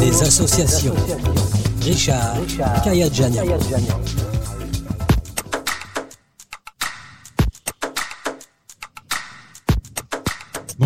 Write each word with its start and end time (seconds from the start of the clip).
des 0.00 0.22
associations. 0.22 0.94
Richard 1.82 2.36
Kayadjani. 2.84 3.38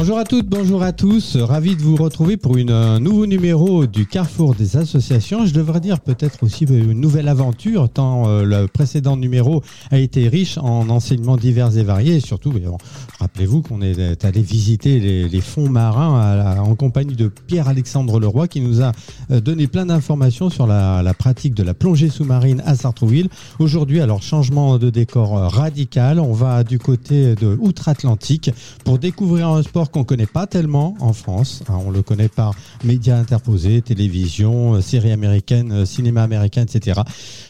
Bonjour 0.02 0.18
à 0.18 0.24
toutes, 0.24 0.48
bonjour 0.48 0.82
à 0.82 0.90
tous. 0.90 1.36
Ravi 1.36 1.76
de 1.76 1.80
vous 1.80 1.94
retrouver 1.94 2.36
pour 2.36 2.56
un 2.56 2.98
nouveau 2.98 3.24
numéro 3.24 3.86
du 3.86 4.04
Carrefour 4.04 4.56
des 4.56 4.76
associations. 4.76 5.46
Je 5.46 5.54
devrais 5.54 5.78
dire 5.78 6.00
peut-être 6.00 6.42
aussi 6.42 6.64
une 6.64 7.00
nouvelle 7.00 7.28
aventure, 7.28 7.88
tant 7.88 8.26
euh, 8.26 8.42
le 8.42 8.66
précédent 8.66 9.16
numéro 9.16 9.62
a 9.92 9.98
été 9.98 10.26
riche 10.26 10.58
en 10.58 10.88
enseignements 10.88 11.36
divers 11.36 11.78
et 11.78 11.84
variés. 11.84 12.16
Et 12.16 12.20
surtout, 12.20 12.52
rappelez-vous 13.20 13.62
qu'on 13.62 13.80
est 13.80 14.24
allé 14.24 14.42
visiter 14.42 14.98
les, 15.28 15.40
fonds 15.40 15.68
marins 15.68 16.58
en 16.58 16.74
compagnie 16.74 17.14
de 17.14 17.28
Pierre-Alexandre 17.28 18.18
Leroy 18.18 18.48
qui 18.48 18.60
nous 18.60 18.82
a 18.82 18.90
euh, 19.30 19.40
donné 19.40 19.68
plein 19.68 19.86
d'informations 19.86 20.50
sur 20.50 20.66
la, 20.66 21.04
la 21.04 21.14
pratique 21.14 21.54
de 21.54 21.62
la 21.62 21.74
plongée 21.74 22.08
sous-marine 22.08 22.60
à 22.66 22.74
Sartrouville. 22.74 23.28
Aujourd'hui, 23.60 24.00
alors 24.00 24.20
changement 24.20 24.78
de 24.78 24.90
décor 24.90 25.38
euh, 25.38 25.46
radical. 25.46 26.18
On 26.18 26.32
va 26.32 26.64
du 26.64 26.80
côté 26.80 27.36
de 27.36 27.56
Outre-Atlantique 27.60 28.50
pour 28.84 28.98
découvrir 28.98 29.46
un 29.46 29.62
sport 29.62 29.91
qu'on 29.92 30.04
connaît 30.04 30.26
pas 30.26 30.48
tellement 30.48 30.96
en 30.98 31.12
France. 31.12 31.62
Hein, 31.68 31.78
on 31.86 31.90
le 31.90 32.02
connaît 32.02 32.28
par 32.28 32.54
médias 32.84 33.16
interposés, 33.16 33.82
télévision, 33.82 34.74
euh, 34.74 34.80
séries 34.80 35.12
américaines, 35.12 35.70
euh, 35.70 35.86
cinéma 35.86 36.22
américain, 36.22 36.62
etc. 36.62 37.02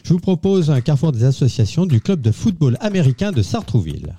Je 0.03 0.13
vous 0.13 0.19
propose 0.19 0.69
un 0.69 0.81
carrefour 0.81 1.11
des 1.11 1.23
associations 1.23 1.85
du 1.85 2.01
club 2.01 2.21
de 2.21 2.31
football 2.31 2.77
américain 2.81 3.31
de 3.31 3.41
Sartrouville. 3.41 4.13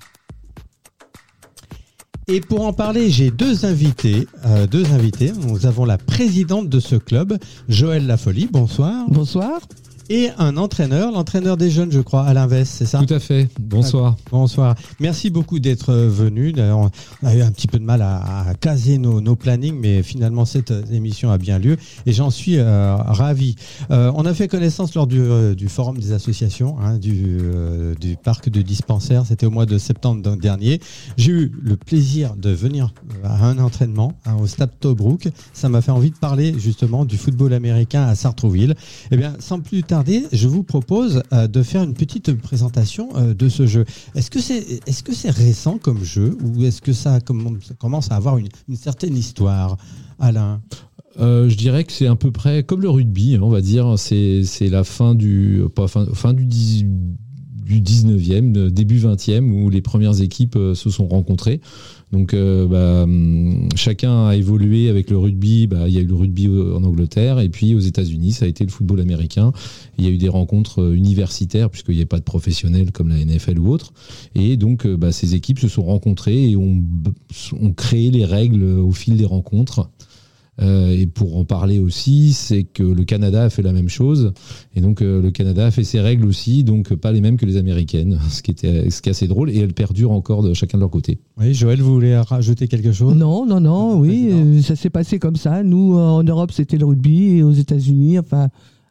Et 2.27 2.41
pour 2.41 2.65
en 2.65 2.73
parler, 2.73 3.11
j'ai 3.11 3.29
deux 3.29 3.65
invités, 3.65 4.27
euh, 4.45 4.65
deux 4.65 4.91
invités. 4.91 5.31
Nous 5.31 5.67
avons 5.67 5.85
la 5.85 5.99
présidente 5.99 6.69
de 6.69 6.79
ce 6.79 6.95
club, 6.95 7.37
Joël 7.69 8.07
Lafolie. 8.07 8.49
Bonsoir. 8.51 9.05
Bonsoir. 9.09 9.59
Et 10.09 10.29
un 10.37 10.55
entraîneur, 10.57 11.11
l'entraîneur 11.11 11.57
des 11.57 11.71
jeunes, 11.71 11.91
je 11.91 11.99
crois, 11.99 12.25
Alain 12.25 12.45
Vest, 12.45 12.73
c'est 12.77 12.85
ça 12.85 12.99
Tout 13.03 13.11
à 13.11 13.19
fait. 13.19 13.49
Bonsoir. 13.59 14.15
Bonsoir. 14.29 14.75
Merci 14.99 15.31
beaucoup 15.31 15.57
d'être 15.59 15.93
venu. 15.93 16.53
D'ailleurs, 16.53 16.91
On 17.23 17.27
a 17.27 17.33
eu 17.35 17.41
un 17.41 17.51
petit 17.51 17.65
peu 17.65 17.79
de 17.79 17.83
mal 17.83 18.03
à, 18.03 18.49
à 18.49 18.53
caser 18.53 18.99
nos, 18.99 19.19
nos 19.19 19.35
plannings, 19.35 19.75
mais 19.79 20.03
finalement 20.03 20.45
cette 20.45 20.69
euh, 20.69 20.83
émission 20.91 21.31
a 21.31 21.39
bien 21.39 21.57
lieu 21.57 21.77
et 22.05 22.13
j'en 22.13 22.29
suis 22.29 22.57
euh, 22.57 22.95
ravi. 22.97 23.55
Euh, 23.89 24.11
on 24.13 24.27
a 24.27 24.33
fait 24.35 24.47
connaissance 24.47 24.93
lors 24.93 25.07
du, 25.07 25.19
euh, 25.19 25.55
du 25.55 25.69
forum 25.69 25.97
des 25.97 26.11
associations 26.11 26.77
hein, 26.79 26.99
du, 26.99 27.39
euh, 27.41 27.95
du 27.95 28.15
parc 28.15 28.49
de 28.49 28.61
dispensaire. 28.61 29.25
C'était 29.25 29.47
au 29.47 29.51
mois 29.51 29.65
de 29.65 29.79
septembre 29.79 30.35
dernier. 30.37 30.81
J'ai 31.17 31.31
eu 31.31 31.51
le 31.63 31.77
plaisir 31.77 32.35
de 32.35 32.51
venir 32.51 32.93
à 33.23 33.47
un 33.47 33.57
entraînement 33.57 34.13
hein, 34.27 34.35
au 34.39 34.45
Stade 34.45 34.71
Tobruk. 34.79 35.29
Ça 35.53 35.67
m'a 35.67 35.81
fait 35.81 35.91
envie 35.91 36.11
de 36.11 36.17
parler 36.17 36.53
justement 36.59 37.05
du 37.05 37.17
football 37.17 37.53
américain 37.53 38.03
à 38.03 38.13
Sartrouville. 38.13 38.75
Eh 39.09 39.17
bien, 39.17 39.33
sans 39.39 39.59
plus 39.59 39.81
tarder, 39.81 39.94
je 40.31 40.47
vous 40.47 40.63
propose 40.63 41.23
euh, 41.33 41.47
de 41.47 41.63
faire 41.63 41.83
une 41.83 41.93
petite 41.93 42.33
présentation 42.33 43.09
euh, 43.15 43.33
de 43.33 43.49
ce 43.49 43.65
jeu. 43.65 43.85
Est-ce 44.15 44.29
que 44.29 44.39
c'est 44.39 44.81
est-ce 44.87 45.03
que 45.03 45.13
c'est 45.13 45.29
récent 45.29 45.77
comme 45.77 46.03
jeu 46.03 46.37
ou 46.43 46.63
est-ce 46.63 46.81
que 46.81 46.93
ça, 46.93 47.19
comm- 47.19 47.61
ça 47.61 47.73
commence 47.75 48.11
à 48.11 48.15
avoir 48.15 48.37
une, 48.37 48.47
certaine 48.75 49.15
histoire, 49.15 49.77
Alain? 50.19 50.61
Euh, 51.19 51.47
je 51.47 51.55
dirais 51.55 51.83
que 51.85 51.93
c'est 51.93 52.07
à 52.07 52.15
peu 52.15 52.31
près 52.31 52.63
comme 52.63 52.81
le 52.81 52.89
rugby, 52.89 53.35
hein, 53.35 53.39
on 53.41 53.49
va 53.49 53.61
dire. 53.61 53.97
C'est 53.97 54.43
la 54.69 54.83
fin 54.83 55.15
du 55.15 55.63
pas 55.73 55.87
fin, 55.87 56.05
fin 56.13 56.33
du 56.33 56.45
10 56.45 56.85
du 57.65 57.81
19e, 57.81 58.55
euh, 58.57 58.69
début 58.69 58.99
20e, 58.99 59.51
où 59.51 59.69
les 59.69 59.81
premières 59.81 60.21
équipes 60.21 60.57
se 60.75 60.89
sont 60.89 61.07
rencontrées. 61.07 61.61
Donc, 62.11 62.33
euh, 62.33 62.65
bah, 62.67 63.03
hum, 63.03 63.67
chacun 63.75 64.27
a 64.27 64.35
évolué 64.35 64.89
avec 64.89 65.09
le 65.09 65.17
rugby. 65.17 65.67
Bah, 65.67 65.87
il 65.87 65.93
y 65.93 65.97
a 65.97 66.01
eu 66.01 66.05
le 66.05 66.13
rugby 66.15 66.47
au- 66.47 66.75
en 66.75 66.83
Angleterre, 66.83 67.39
et 67.39 67.49
puis 67.49 67.73
aux 67.75 67.79
États-Unis, 67.79 68.31
ça 68.31 68.45
a 68.45 68.47
été 68.47 68.63
le 68.63 68.69
football 68.71 69.01
américain. 69.01 69.51
Il 69.97 70.05
y 70.05 70.07
a 70.07 70.11
eu 70.11 70.17
des 70.17 70.29
rencontres 70.29 70.81
euh, 70.81 70.93
universitaires, 70.95 71.69
puisqu'il 71.69 71.95
n'y 71.95 72.01
a 72.01 72.05
pas 72.05 72.19
de 72.19 72.23
professionnels 72.23 72.91
comme 72.91 73.09
la 73.09 73.17
NFL 73.17 73.59
ou 73.59 73.69
autre. 73.69 73.91
Et 74.35 74.55
donc, 74.55 74.85
euh, 74.85 74.95
bah, 74.97 75.11
ces 75.11 75.35
équipes 75.35 75.59
se 75.59 75.67
sont 75.67 75.83
rencontrées 75.83 76.51
et 76.51 76.55
ont, 76.55 76.83
ont 77.59 77.73
créé 77.73 78.11
les 78.11 78.23
règles 78.25 78.63
au 78.63 78.91
fil 78.91 79.17
des 79.17 79.25
rencontres. 79.25 79.89
Euh, 80.61 80.89
et 80.89 81.05
pour 81.05 81.37
en 81.37 81.43
parler 81.43 81.79
aussi, 81.79 82.31
c'est 82.33 82.63
que 82.63 82.83
le 82.83 83.03
Canada 83.03 83.43
a 83.43 83.49
fait 83.49 83.61
la 83.61 83.73
même 83.73 83.89
chose. 83.89 84.33
Et 84.73 84.81
donc, 84.81 85.01
euh, 85.01 85.21
le 85.21 85.31
Canada 85.31 85.65
a 85.65 85.71
fait 85.71 85.83
ses 85.83 85.99
règles 85.99 86.25
aussi, 86.25 86.63
donc 86.63 86.93
pas 86.95 87.11
les 87.11 87.21
mêmes 87.21 87.37
que 87.37 87.45
les 87.45 87.57
américaines, 87.57 88.19
ce 88.29 88.41
qui, 88.41 88.51
était, 88.51 88.89
ce 88.89 89.01
qui 89.01 89.09
est 89.09 89.11
assez 89.11 89.27
drôle. 89.27 89.49
Et 89.49 89.59
elles 89.59 89.73
perdurent 89.73 90.11
encore 90.11 90.43
de 90.43 90.53
chacun 90.53 90.77
de 90.77 90.81
leur 90.83 90.91
côté. 90.91 91.19
Oui, 91.37 91.53
Joël, 91.53 91.81
vous 91.81 91.93
voulez 91.93 92.15
rajouter 92.17 92.67
quelque 92.67 92.91
chose? 92.91 93.15
Non, 93.15 93.45
non, 93.45 93.59
non, 93.59 93.99
oui, 93.99 94.29
euh, 94.31 94.61
ça 94.61 94.75
s'est 94.75 94.89
passé 94.89 95.19
comme 95.19 95.35
ça. 95.35 95.63
Nous, 95.63 95.97
euh, 95.97 96.01
en 96.01 96.23
Europe, 96.23 96.51
c'était 96.51 96.77
le 96.77 96.85
rugby 96.85 97.37
et 97.37 97.43
aux 97.43 97.51
États-Unis, 97.51 98.19
enfin, 98.19 98.49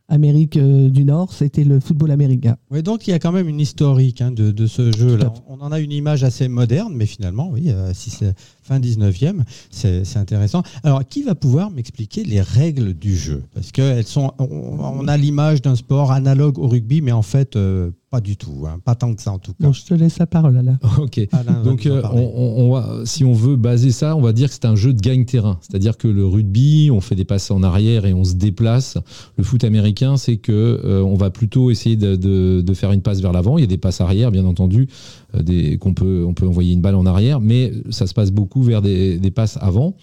Amérique 0.09 0.59
du 0.59 1.05
Nord, 1.05 1.33
c'était 1.33 1.65
le 1.65 1.81
football 1.81 2.11
américain. 2.11 2.57
Oui, 2.71 2.83
donc 2.83 3.09
il 3.09 3.11
y 3.11 3.15
a 3.15 3.19
quand 3.19 3.33
même 3.33 3.49
une 3.49 3.59
historique 3.59 4.21
hein, 4.21 4.33
de, 4.33 4.51
de 4.51 4.67
ce 4.67 4.93
jeu-là. 4.93 5.33
On 5.49 5.61
en 5.63 5.73
a 5.73 5.81
une 5.81 5.93
image 5.93 6.25
assez 6.25 6.47
moderne, 6.47 6.93
mais 6.95 7.07
finalement, 7.07 7.49
oui, 7.51 7.71
euh, 7.71 7.93
si 7.95 8.11
c'est 8.11 8.35
fin 8.65 8.81
19e, 8.81 9.43
c'est 9.71 10.05
c'est 10.05 10.19
intéressant. 10.19 10.63
Alors, 10.83 11.07
qui 11.07 11.23
va 11.23 11.35
pouvoir 11.35 11.71
m'expliquer 11.71 12.25
les 12.25 12.41
règles 12.41 12.95
du 12.95 13.15
jeu? 13.17 13.43
Parce 13.55 13.71
que 13.73 13.83
elles 13.83 14.07
sont, 14.07 14.33
on, 14.39 14.47
on 14.81 15.07
a 15.09 15.17
l'image 15.17 15.63
d'un 15.63 15.77
sport 15.77 16.11
analogue 16.13 16.59
au 16.59 16.67
rugby, 16.67 17.01
mais 17.03 17.13
en 17.13 17.23
fait, 17.23 17.57
euh, 17.57 17.91
pas 18.11 18.21
du 18.21 18.37
tout. 18.37 18.65
hein, 18.67 18.79
pas 18.85 18.95
tant 18.95 19.13
que 19.15 19.21
ça, 19.21 19.33
en 19.33 19.39
tout 19.39 19.53
cas. 19.53 19.67
Bon, 19.67 19.73
je 19.73 19.85
te 19.85 19.93
laisse 19.93 20.19
la 20.19 20.27
parole, 20.27 20.55
là. 20.65 20.79
ok. 20.99 21.21
Alain 21.33 21.53
va 21.53 21.63
Donc, 21.63 21.85
euh, 21.87 22.01
on, 22.13 22.73
va, 22.73 23.01
si 23.05 23.25
on 23.25 23.33
veut 23.33 23.57
baser 23.57 23.91
ça, 23.91 24.15
on 24.17 24.21
va 24.21 24.33
dire 24.33 24.49
que 24.49 24.55
c'est 24.55 24.65
un 24.67 24.77
jeu 24.77 24.93
de 24.95 25.01
gagne-terrain. 25.01 25.59
C'est-à-dire 25.61 25.97
que 25.97 26.07
le 26.09 26.25
rugby, 26.27 26.91
on 26.93 27.01
fait 27.01 27.17
des 27.17 27.25
passes 27.25 27.51
en 27.51 27.63
arrière 27.65 28.07
et 28.07 28.15
on 28.15 28.23
se 28.25 28.35
déplace. 28.35 28.99
Le 29.37 29.43
foot 29.45 29.65
américain, 29.65 30.17
c'est 30.17 30.37
que 30.37 30.53
euh, 30.85 31.03
on 31.03 31.17
va 31.17 31.31
plutôt 31.31 31.71
essayer 31.73 31.97
de, 31.97 32.15
de- 32.17 32.63
de 32.65 32.75
faire 32.75 32.93
une 32.93 33.03
passe 33.03 33.21
vers 33.21 33.33
l'avant. 33.33 33.59
Il 33.59 33.63
y 33.63 33.65
a 33.65 33.69
des 33.69 33.79
passes 33.79 34.01
arrière, 34.01 34.31
bien 34.31 34.45
entendu, 34.45 34.87
euh, 35.35 35.43
des- 35.43 35.77
qu'on 35.79 35.93
peut, 35.95 36.25
on 36.27 36.35
peut 36.35 36.47
envoyer 36.47 36.73
une 36.73 36.81
balle 36.81 36.95
en 36.95 37.07
arrière, 37.07 37.41
mais 37.41 37.73
ça 37.91 38.07
se 38.07 38.15
passe 38.15 38.31
beaucoup 38.31 38.54
vers 38.63 38.83
des, 38.83 39.19
passes 39.35 39.59
avant. 39.61 39.97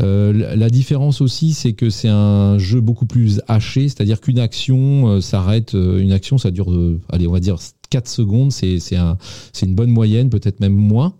Euh, 0.00 0.56
la- 0.56 0.70
différence 0.70 1.20
aussi, 1.20 1.52
c'est 1.52 1.74
que 1.74 1.90
c'est 1.90 2.08
un 2.08 2.56
jeu 2.58 2.80
beaucoup 2.80 3.04
plus 3.04 3.42
haché, 3.46 3.88
c'est-à-dire 3.88 4.20
qu'une 4.20 4.38
action 4.38 5.08
euh, 5.08 5.20
s'arrête, 5.20 5.74
euh, 5.74 5.98
une 6.00 6.12
action, 6.12 6.38
ça 6.38 6.50
dure, 6.50 6.72
allez, 7.10 7.26
on 7.26 7.32
va 7.32 7.40
dire 7.40 7.56
4 7.90 8.08
secondes, 8.08 8.52
c'est 8.52 8.96
un, 8.96 9.18
une 9.60 9.74
bonne 9.74 9.90
moyenne, 9.90 10.30
peut-être 10.30 10.60
même 10.60 10.74
moins. 10.74 11.14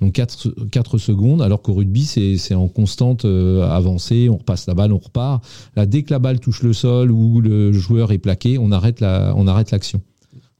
Donc 0.00 0.14
4, 0.14 0.68
4 0.70 0.96
secondes, 0.96 1.42
alors 1.42 1.60
qu'au 1.60 1.74
rugby, 1.74 2.04
c'est 2.04 2.54
en 2.54 2.68
constante 2.68 3.26
avancée, 3.26 4.28
on 4.30 4.38
repasse 4.38 4.66
la 4.66 4.74
balle, 4.74 4.92
on 4.92 4.98
repart. 4.98 5.44
Là, 5.76 5.84
dès 5.84 6.02
que 6.02 6.12
la 6.12 6.18
balle 6.18 6.40
touche 6.40 6.62
le 6.62 6.72
sol 6.72 7.10
ou 7.10 7.40
le 7.42 7.72
joueur 7.72 8.10
est 8.10 8.18
plaqué, 8.18 8.56
on 8.58 8.72
arrête 8.72 9.00
la, 9.00 9.34
on 9.36 9.46
arrête 9.46 9.70
l'action. 9.70 10.00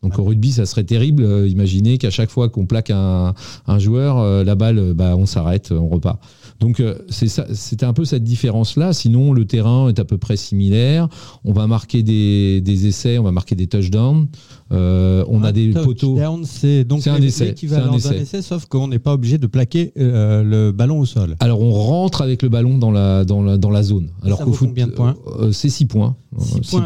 Donc 0.04 0.18
au 0.18 0.24
rugby, 0.24 0.52
ça 0.52 0.66
serait 0.66 0.84
terrible. 0.84 1.24
Euh, 1.24 1.48
imaginez 1.48 1.96
qu'à 1.96 2.10
chaque 2.10 2.28
fois 2.28 2.50
qu'on 2.50 2.66
plaque 2.66 2.90
un, 2.90 3.34
joueur, 3.78 4.18
euh, 4.18 4.44
la 4.44 4.54
balle, 4.54 4.78
euh, 4.78 4.94
bah, 4.94 5.16
on 5.16 5.24
s'arrête, 5.24 5.72
on 5.72 5.88
repart. 5.88 6.20
Donc 6.60 6.78
euh, 6.78 6.98
c'était 7.08 7.86
un 7.86 7.94
peu 7.94 8.04
cette 8.04 8.22
différence-là. 8.22 8.92
Sinon, 8.92 9.32
le 9.32 9.46
terrain 9.46 9.88
est 9.88 9.98
à 9.98 10.04
peu 10.04 10.18
près 10.18 10.36
similaire. 10.36 11.08
On 11.44 11.52
va 11.52 11.66
marquer 11.66 12.02
des 12.02 12.86
essais, 12.86 13.16
on 13.18 13.22
va 13.22 13.32
marquer 13.32 13.54
des 13.54 13.66
touchdowns. 13.66 14.28
Euh, 14.72 15.24
on 15.28 15.42
a 15.44 15.52
des 15.52 15.70
poteaux. 15.72 16.18
C'est 16.44 16.84
donc 16.84 17.06
un 17.06 17.16
essai, 17.20 17.54
un 17.70 17.86
d'un 17.86 17.92
essai. 17.92 18.16
essai, 18.22 18.42
sauf 18.42 18.64
qu'on 18.66 18.88
n'est 18.88 18.98
pas 18.98 19.12
obligé 19.12 19.36
de 19.38 19.46
plaquer 19.46 19.92
euh, 19.98 20.42
le 20.42 20.72
ballon 20.72 21.00
au 21.00 21.04
sol. 21.06 21.36
Alors 21.40 21.60
on 21.60 21.70
rentre 21.72 22.22
avec 22.22 22.42
le 22.42 22.48
ballon 22.48 22.78
dans 22.78 22.90
la 22.90 23.24
dans 23.24 23.42
la 23.42 23.58
dans 23.58 23.70
la 23.70 23.82
zone. 23.82 24.08
Alors 24.22 24.40
qu'au 24.40 24.52
foot, 24.52 24.68
combien 24.68 24.86
de 24.86 24.92
points 24.92 25.16
euh, 25.38 25.52
C'est 25.52 25.68
6 25.68 25.84
points. 25.86 26.16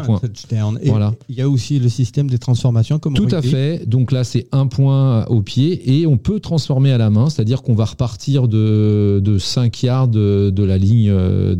Points, 0.05 0.19
touchdown. 0.19 0.77
Et 0.83 0.89
Voilà. 0.89 1.15
il 1.27 1.35
y 1.35 1.41
a 1.41 1.49
aussi 1.49 1.79
le 1.79 1.89
système 1.89 2.29
des 2.29 2.37
transformations 2.37 2.99
comme 2.99 3.15
Tout 3.15 3.27
à 3.31 3.41
fait. 3.41 3.83
Donc 3.87 4.11
là, 4.11 4.23
c'est 4.23 4.47
un 4.51 4.67
point 4.67 5.25
au 5.25 5.41
pied 5.41 5.99
et 5.99 6.05
on 6.05 6.17
peut 6.17 6.39
transformer 6.39 6.91
à 6.91 6.99
la 6.99 7.09
main, 7.09 7.29
c'est-à-dire 7.31 7.63
qu'on 7.63 7.73
va 7.73 7.85
repartir 7.85 8.47
de, 8.47 9.19
de 9.23 9.37
5 9.39 9.81
yards 9.81 10.07
de, 10.09 10.51
de 10.51 10.63
la 10.63 10.77
ligne 10.77 11.09
de, 11.09 11.55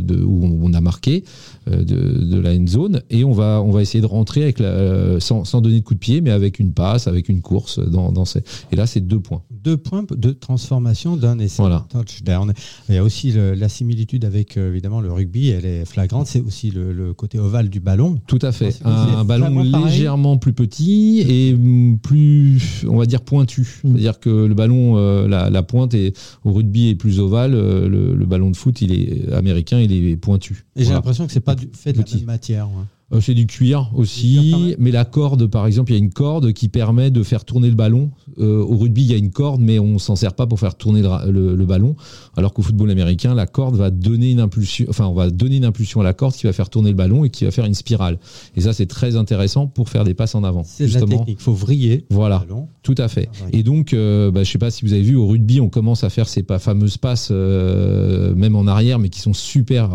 de- 0.00 0.22
où 0.22 0.60
on 0.62 0.72
a 0.72 0.80
marqué, 0.80 1.24
de, 1.70 2.24
de 2.24 2.38
la 2.40 2.52
end 2.52 2.66
zone, 2.66 3.02
et 3.10 3.24
on 3.24 3.32
va, 3.32 3.62
on 3.64 3.70
va 3.70 3.82
essayer 3.82 4.00
de 4.00 4.06
rentrer 4.06 4.42
avec 4.42 4.58
la, 4.58 4.66
euh, 4.68 5.20
sans, 5.20 5.44
sans 5.44 5.60
donner 5.60 5.80
de 5.80 5.84
coup 5.84 5.94
de 5.94 5.98
pied, 5.98 6.20
mais 6.20 6.30
avec 6.30 6.58
une 6.58 6.72
passe, 6.72 7.06
avec 7.06 7.28
une 7.28 7.40
course. 7.40 7.78
Dans, 7.78 8.12
dans 8.12 8.24
ces... 8.24 8.40
Et 8.70 8.76
là, 8.76 8.86
c'est 8.86 9.00
deux 9.00 9.20
points. 9.20 9.42
Deux 9.50 9.76
points 9.76 10.04
de 10.10 10.30
transformation 10.32 11.16
d'un 11.16 11.38
essai. 11.38 11.62
Voilà. 11.62 11.86
Touchdown. 11.90 12.52
Il 12.88 12.94
y 12.94 12.98
a 12.98 13.04
aussi 13.04 13.32
le- 13.32 13.54
la 13.54 13.68
similitude 13.68 14.24
avec 14.24 14.56
euh, 14.56 14.70
évidemment 14.70 15.00
le 15.00 15.12
rugby, 15.12 15.48
elle 15.50 15.66
est 15.66 15.84
flagrante. 15.84 16.26
C'est 16.26 16.40
aussi 16.40 16.70
le, 16.70 16.92
le 16.92 17.14
côté 17.14 17.38
ovale 17.38 17.68
du 17.68 17.80
ballon. 17.80 18.18
Tout 18.26 18.38
à 18.42 18.52
fait. 18.52 18.80
Un 18.84 19.24
ballon 19.24 19.54
pareil 19.70 19.84
légèrement 19.84 20.36
plus 20.38 20.52
petit 20.52 21.24
et 21.28 21.56
plus, 22.02 22.84
on 22.88 22.96
va 22.96 23.06
dire, 23.06 23.20
pointu. 23.22 23.80
C'est-à-dire 23.82 24.18
que 24.20 24.30
le 24.30 24.54
ballon, 24.54 24.96
euh, 24.96 25.28
la, 25.28 25.50
la 25.50 25.62
pointe 25.62 25.94
est, 25.94 26.16
au 26.44 26.52
rugby 26.52 26.88
est 26.88 26.94
plus 26.94 27.20
ovale. 27.20 27.54
euh, 27.54 27.88
Le, 27.88 28.14
le 28.14 28.26
ballon 28.26 28.50
de 28.50 28.56
foot, 28.56 28.80
il 28.80 28.92
est 28.92 29.32
américain, 29.32 29.78
il 29.80 29.92
est 29.92 30.16
pointu. 30.16 30.64
Et 30.76 30.84
j'ai 30.84 30.92
l'impression 30.92 31.26
que 31.26 31.32
c'est 31.32 31.40
pas 31.40 31.51
du, 31.54 31.70
fait 31.74 31.92
de 31.92 31.98
la 32.02 32.16
même 32.16 32.24
matière. 32.24 32.68
ouais. 32.68 32.84
Euh, 33.12 33.20
c'est 33.20 33.34
du 33.34 33.46
cuir 33.46 33.90
aussi, 33.94 34.52
cuir 34.52 34.76
mais 34.78 34.90
la 34.90 35.04
corde, 35.04 35.46
par 35.46 35.66
exemple, 35.66 35.92
il 35.92 35.94
y 35.94 35.98
a 35.98 36.02
une 36.02 36.12
corde 36.12 36.52
qui 36.52 36.68
permet 36.68 37.10
de 37.10 37.22
faire 37.22 37.44
tourner 37.44 37.68
le 37.68 37.74
ballon. 37.74 38.10
Euh, 38.38 38.62
au 38.62 38.76
rugby, 38.78 39.02
il 39.02 39.10
y 39.10 39.14
a 39.14 39.18
une 39.18 39.30
corde, 39.30 39.60
mais 39.60 39.78
on 39.78 39.98
s'en 39.98 40.16
sert 40.16 40.34
pas 40.34 40.46
pour 40.46 40.58
faire 40.58 40.74
tourner 40.76 41.02
le, 41.02 41.08
ra- 41.08 41.26
le- 41.26 41.54
le 41.54 41.66
ballon. 41.66 41.94
Alors 42.36 42.52
qu'au 42.54 42.62
football 42.62 42.90
américain, 42.90 43.34
la 43.34 43.46
corde 43.46 43.76
va 43.76 43.90
donner 43.90 44.30
une 44.30 44.40
impulsion, 44.40 44.86
enfin, 44.88 45.06
on 45.06 45.14
va 45.14 45.30
donner 45.30 45.56
une 45.56 45.64
impulsion 45.64 46.00
à 46.00 46.04
la 46.04 46.12
corde 46.14 46.34
qui 46.34 46.46
va 46.46 46.52
faire 46.52 46.70
tourner 46.70 46.90
le 46.90 46.96
ballon 46.96 47.24
et 47.24 47.30
qui 47.30 47.44
va 47.44 47.50
faire 47.50 47.66
une 47.66 47.74
spirale. 47.74 48.18
Et 48.56 48.62
ça, 48.62 48.72
c'est 48.72 48.86
très 48.86 49.16
intéressant 49.16 49.66
pour 49.66 49.88
faire 49.88 50.04
des 50.04 50.14
passes 50.14 50.34
en 50.34 50.44
avant. 50.44 50.62
C'est 50.64 50.86
la 50.86 51.00
technique. 51.00 51.38
Il 51.40 51.42
faut 51.42 51.52
vriller. 51.52 52.04
Voilà. 52.10 52.40
le 52.42 52.48
ballon. 52.48 52.68
Tout 52.82 52.94
à 52.98 53.08
fait. 53.08 53.28
Ah. 53.42 53.46
Et 53.52 53.62
donc, 53.62 53.92
euh, 53.92 54.30
bah, 54.30 54.42
je 54.42 54.50
sais 54.50 54.58
pas 54.58 54.70
si 54.70 54.84
vous 54.84 54.92
avez 54.92 55.02
vu 55.02 55.16
au 55.16 55.26
rugby, 55.26 55.60
on 55.60 55.68
commence 55.68 56.02
à 56.02 56.10
faire 56.10 56.28
ces 56.28 56.42
pas, 56.42 56.58
fameuses 56.58 56.96
passes, 56.96 57.28
euh, 57.30 58.34
même 58.34 58.56
en 58.56 58.66
arrière, 58.66 58.98
mais 58.98 59.08
qui 59.08 59.20
sont 59.20 59.34
super, 59.34 59.90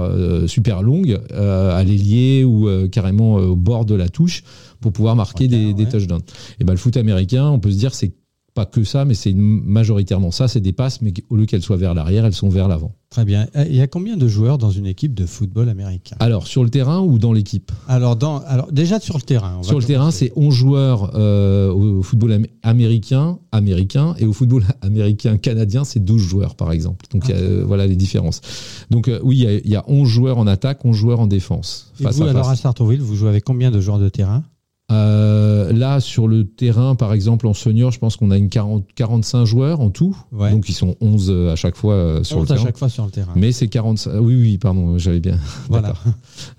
super 0.47 0.83
longues, 0.83 1.19
à 1.33 1.83
l'ailier 1.83 2.43
ou 2.43 2.67
euh, 2.67 2.87
carrément 3.07 3.39
euh, 3.39 3.47
au 3.47 3.55
bord 3.55 3.85
de 3.85 3.95
la 3.95 4.09
touche, 4.09 4.43
pour 4.81 4.91
pouvoir 4.91 5.15
marquer 5.15 5.45
Ok, 5.45 5.49
des, 5.51 5.73
des 5.73 5.83
ouais. 5.83 5.89
touchdowns. 5.89 6.21
Et 6.59 6.63
ben 6.63 6.73
le 6.73 6.77
foot 6.77 6.97
américain, 6.97 7.49
on 7.49 7.59
peut 7.59 7.71
se 7.71 7.77
dire, 7.77 7.95
c'est 7.95 8.13
pas 8.57 8.65
que 8.65 8.83
ça, 8.83 9.05
mais 9.05 9.13
c'est 9.13 9.33
majoritairement 9.35 10.31
ça. 10.31 10.47
C'est 10.47 10.61
des 10.61 10.73
passes, 10.73 11.03
mais 11.03 11.13
au 11.29 11.35
lieu 11.35 11.45
qu'elles 11.45 11.61
soient 11.61 11.77
vers 11.77 11.93
l'arrière, 11.93 12.25
elles 12.25 12.33
sont 12.33 12.49
vers 12.49 12.67
l'avant. 12.67 12.95
Très 13.11 13.23
bien. 13.23 13.45
Il 13.55 13.75
y 13.75 13.81
a 13.81 13.87
combien 13.87 14.17
de 14.17 14.27
joueurs 14.27 14.57
dans 14.57 14.71
une 14.71 14.87
équipe 14.87 15.13
de 15.13 15.27
football 15.27 15.69
américain? 15.69 16.15
Alors, 16.19 16.47
sur 16.47 16.63
le 16.63 16.69
terrain 16.71 16.99
ou 17.01 17.19
dans 17.19 17.33
l'équipe? 17.33 17.71
Alors, 17.87 18.15
dans, 18.15 18.39
alors 18.39 18.71
déjà 18.71 18.99
sur 18.99 19.15
le 19.15 19.21
terrain. 19.21 19.53
on 19.57 19.61
va 19.61 19.67
Sur 19.67 19.77
le 19.79 19.85
terrain, 19.85 20.09
c'est 20.09 20.33
11 20.35 20.53
joueurs 20.53 21.11
euh, 21.15 21.71
au 21.71 22.01
football 22.01 22.31
am- 22.33 22.45
américain, 22.63 23.37
américain, 23.51 24.15
et 24.17 24.25
au 24.25 24.33
football 24.33 24.63
américain 24.81 25.37
canadien, 25.37 25.83
c'est 25.83 26.03
12 26.03 26.19
joueurs, 26.21 26.55
par 26.55 26.71
exemple. 26.71 27.05
Donc, 27.11 27.29
il 27.29 27.35
y 27.35 27.37
a, 27.37 27.41
euh, 27.41 27.63
voilà 27.65 27.85
les 27.85 27.95
différences. 27.95 28.41
Donc, 28.89 29.07
euh, 29.07 29.19
oui, 29.23 29.37
il 29.37 29.43
y, 29.43 29.47
a, 29.47 29.53
il 29.53 29.69
y 29.69 29.75
a 29.75 29.83
11 29.87 30.07
joueurs 30.07 30.37
en 30.39 30.47
attaque, 30.47 30.83
11 30.83 30.95
joueurs 30.95 31.19
en 31.19 31.27
défense. 31.27 31.93
Et 31.99 32.03
Face 32.03 32.15
vous, 32.17 32.23
à 32.23 32.29
alors 32.31 32.47
à 32.47 32.49
face. 32.49 32.61
Sartrouville, 32.61 33.01
vous 33.01 33.15
jouez 33.15 33.29
avec 33.29 33.43
combien 33.43 33.69
de 33.71 33.79
joueurs 33.79 33.99
de 33.99 34.09
terrain? 34.09 34.43
Euh, 34.89 35.73
là, 35.73 35.99
sur 35.99 36.27
le 36.27 36.45
terrain, 36.47 36.95
par 36.95 37.11
exemple, 37.13 37.45
en 37.47 37.53
senior, 37.53 37.91
je 37.91 37.99
pense 37.99 38.15
qu'on 38.15 38.31
a 38.31 38.37
une 38.37 38.49
40, 38.49 38.85
45 38.95 39.43
joueurs 39.45 39.81
en 39.81 39.89
tout. 39.89 40.15
Ouais. 40.31 40.51
Donc, 40.51 40.69
ils 40.69 40.73
sont 40.73 40.95
11 41.01 41.29
à 41.51 41.55
chaque 41.57 41.75
fois 41.75 41.93
euh, 41.95 42.23
sur 42.23 42.37
11 42.37 42.43
le 42.47 42.51
à 42.51 42.55
terrain. 42.55 42.65
chaque 42.67 42.77
fois 42.77 42.89
sur 42.89 43.05
le 43.05 43.11
terrain. 43.11 43.33
Mais 43.35 43.51
c'est 43.51 43.67
45. 43.67 44.13
Oui, 44.21 44.35
oui, 44.35 44.57
pardon, 44.57 44.97
j'avais 44.97 45.19
bien. 45.19 45.37
voilà. 45.69 45.93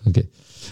Ok. 0.06 0.22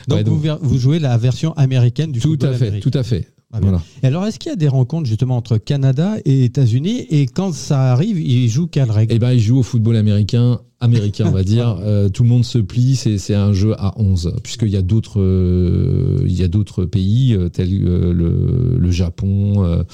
Donc, 0.08 0.18
Ouais, 0.18 0.24
donc- 0.24 0.38
vous, 0.44 0.68
vous 0.68 0.78
jouez 0.78 0.98
la 0.98 1.16
version 1.16 1.52
américaine 1.54 2.12
du 2.12 2.20
Tout 2.20 2.28
football 2.32 2.50
à 2.50 2.52
fait, 2.58 2.66
américain. 2.68 2.90
tout 2.90 2.98
à 2.98 3.02
fait. 3.02 3.26
Ah, 3.52 3.60
bien. 3.60 3.70
Voilà. 3.70 3.84
Et 4.02 4.06
alors, 4.08 4.26
est-ce 4.26 4.38
qu'il 4.38 4.50
y 4.50 4.52
a 4.52 4.56
des 4.56 4.68
rencontres 4.68 5.06
justement 5.08 5.36
entre 5.36 5.56
Canada 5.56 6.16
et 6.26 6.44
États-Unis? 6.44 7.06
Et 7.10 7.26
quand 7.26 7.54
ça 7.54 7.92
arrive, 7.92 8.20
ils 8.20 8.48
jouent 8.50 8.66
quelle 8.66 8.90
règle? 8.90 9.14
Eh 9.14 9.18
ben, 9.18 9.32
il 9.32 9.40
joue 9.40 9.58
au 9.58 9.62
football 9.62 9.96
américain, 9.96 10.60
américain, 10.80 11.26
on 11.28 11.32
va 11.32 11.42
dire. 11.42 11.78
Euh, 11.86 12.08
tout 12.08 12.24
le 12.24 12.28
monde 12.28 12.44
se 12.44 12.58
plie, 12.58 12.96
c'est 12.96 13.18
c'est 13.18 13.34
un 13.34 13.52
jeu 13.52 13.74
à 13.78 13.92
11, 13.96 14.36
puisqu'il 14.42 14.70
y 14.70 14.76
a 14.76 14.82
d'autres 14.82 15.20
euh, 15.20 16.18
il 16.26 16.34
y 16.34 16.42
a 16.42 16.48
d'autres 16.48 16.84
pays 16.84 17.34
euh, 17.34 17.48
tels 17.48 17.80
le, 17.80 18.76
le 18.76 18.90
Japon, 18.90 19.84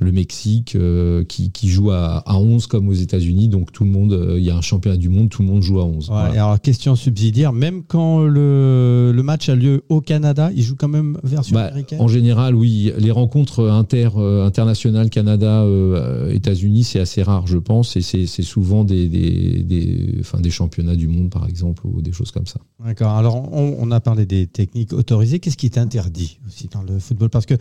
le 0.00 0.12
Mexique, 0.12 0.74
euh, 0.76 1.24
qui, 1.24 1.50
qui 1.50 1.68
jouent 1.68 1.90
à, 1.90 2.18
à 2.18 2.36
11 2.38 2.66
comme 2.68 2.88
aux 2.88 2.92
États-Unis. 2.94 3.48
Donc 3.48 3.72
tout 3.72 3.84
le 3.84 3.90
monde, 3.90 4.12
euh, 4.12 4.38
il 4.38 4.44
y 4.44 4.50
a 4.50 4.56
un 4.56 4.60
championnat 4.60 4.96
du 4.96 5.08
monde, 5.08 5.28
tout 5.28 5.42
le 5.42 5.48
monde 5.48 5.62
joue 5.62 5.80
à 5.80 5.84
11. 5.84 6.08
Ouais, 6.08 6.14
Voilà. 6.14 6.34
et 6.34 6.38
Alors, 6.38 6.60
question 6.60 6.94
subsidiaire, 6.96 7.52
même 7.52 7.82
quand 7.82 8.20
le, 8.22 9.12
le 9.14 9.22
match 9.22 9.48
a 9.48 9.54
lieu 9.56 9.82
au 9.88 10.00
Canada, 10.00 10.50
ils 10.54 10.62
jouent 10.62 10.76
quand 10.76 10.88
même 10.88 11.18
version 11.24 11.54
Bah, 11.54 11.64
américaine? 11.66 12.00
en 12.00 12.08
général, 12.08 12.54
oui, 12.54 12.92
les 12.98 13.10
rencontres 13.10 13.68
inter, 13.68 14.10
euh, 14.16 14.46
internationales 14.46 15.10
Canada, 15.10 15.62
euh, 15.62 16.30
États-Unis, 16.32 16.84
c'est 16.84 17.00
assez 17.00 17.22
rare, 17.22 17.46
je 17.46 17.58
pense, 17.58 17.96
et 17.96 18.00
c'est 18.00 18.26
souvent 18.42 18.84
des, 18.84 19.08
des, 19.08 19.62
des, 19.64 20.16
enfin, 20.20 20.40
des 20.40 20.50
championnats 20.50 20.96
du 20.96 21.08
monde, 21.08 21.30
par 21.30 21.48
exemple, 21.48 21.82
ou 21.86 22.00
des 22.02 22.12
choses 22.12 22.30
comme 22.30 22.46
ça. 22.46 22.60
D'accord. 22.84 23.12
Alors, 23.12 23.52
on, 23.52 23.76
on 23.80 23.90
a 23.90 24.00
parlé 24.00 24.26
des 24.26 24.46
techniques 24.46 24.92
autorisées. 24.92 25.40
Qu'est-ce 25.40 25.56
qui 25.56 25.66
est 25.66 25.78
interdit 25.78 26.38
aussi 26.46 26.68
dans 26.72 26.82
le 26.82 26.98
football? 27.00 27.30
Parce 27.30 27.46
que 27.46 27.54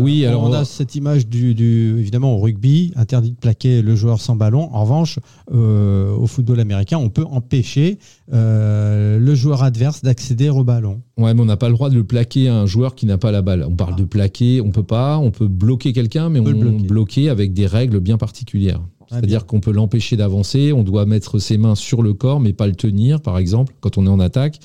Oui, 0.00 0.24
alors, 0.24 0.44
on- 0.44 0.52
a 0.52 0.64
cette 0.64 0.94
image 0.94 1.26
du, 1.26 1.54
du- 1.56 1.96
évidemment 1.98 2.36
au 2.36 2.38
rugby, 2.38 2.92
interdit 2.94 3.32
de 3.32 3.36
plaquer 3.36 3.82
le 3.82 3.96
joueur 3.96 4.20
sans 4.20 4.36
ballon. 4.36 4.68
En 4.72 4.82
revanche, 4.82 5.18
euh, 5.52 6.14
au 6.14 6.26
football 6.28 6.60
américain, 6.60 6.98
on 6.98 7.08
peut 7.08 7.24
empêcher 7.28 7.98
euh, 8.32 9.18
le 9.18 9.34
joueur 9.34 9.62
adverse 9.62 10.02
d'accéder 10.02 10.48
au 10.50 10.62
ballon. 10.64 11.00
Ouais, 11.18 11.34
mais 11.34 11.40
on 11.40 11.44
n'a 11.46 11.56
pas 11.56 11.68
le 11.68 11.74
droit 11.74 11.90
de 11.90 11.94
le 11.94 12.04
plaquer 12.04 12.48
à 12.48 12.54
un 12.56 12.66
joueur 12.66 12.94
qui 12.94 13.06
n'a 13.06 13.18
pas 13.18 13.32
la 13.32 13.42
balle. 13.42 13.64
On 13.68 13.74
parle 13.74 13.94
Ah. 13.96 14.00
de 14.00 14.04
plaquer, 14.04 14.60
on 14.60 14.70
peut 14.70 14.82
pas, 14.82 15.18
on 15.18 15.30
peut 15.30 15.48
bloquer 15.48 15.92
quelqu'un, 15.92 16.28
mais 16.28 16.38
On 16.38 16.42
on 16.42 16.44
peut 16.46 16.52
le 16.52 16.58
bloquer. 16.58 16.86
bloquer 16.86 17.28
avec 17.30 17.52
des 17.54 17.66
règles 17.66 18.00
bien 18.00 18.18
particulières. 18.18 18.80
Très 19.08 19.20
C'est-à-dire 19.20 19.46
qu'on 19.46 19.60
peut 19.60 19.70
l'empêcher 19.70 20.16
d'avancer, 20.16 20.72
on 20.72 20.82
doit 20.82 21.06
mettre 21.06 21.38
ses 21.38 21.58
mains 21.58 21.76
sur 21.76 22.02
le 22.02 22.12
corps, 22.12 22.40
mais 22.40 22.52
pas 22.52 22.66
le 22.66 22.74
tenir, 22.74 23.20
par 23.20 23.38
exemple, 23.38 23.72
quand 23.80 23.98
on 23.98 24.06
est 24.06 24.10
en 24.10 24.18
attaque. 24.18 24.58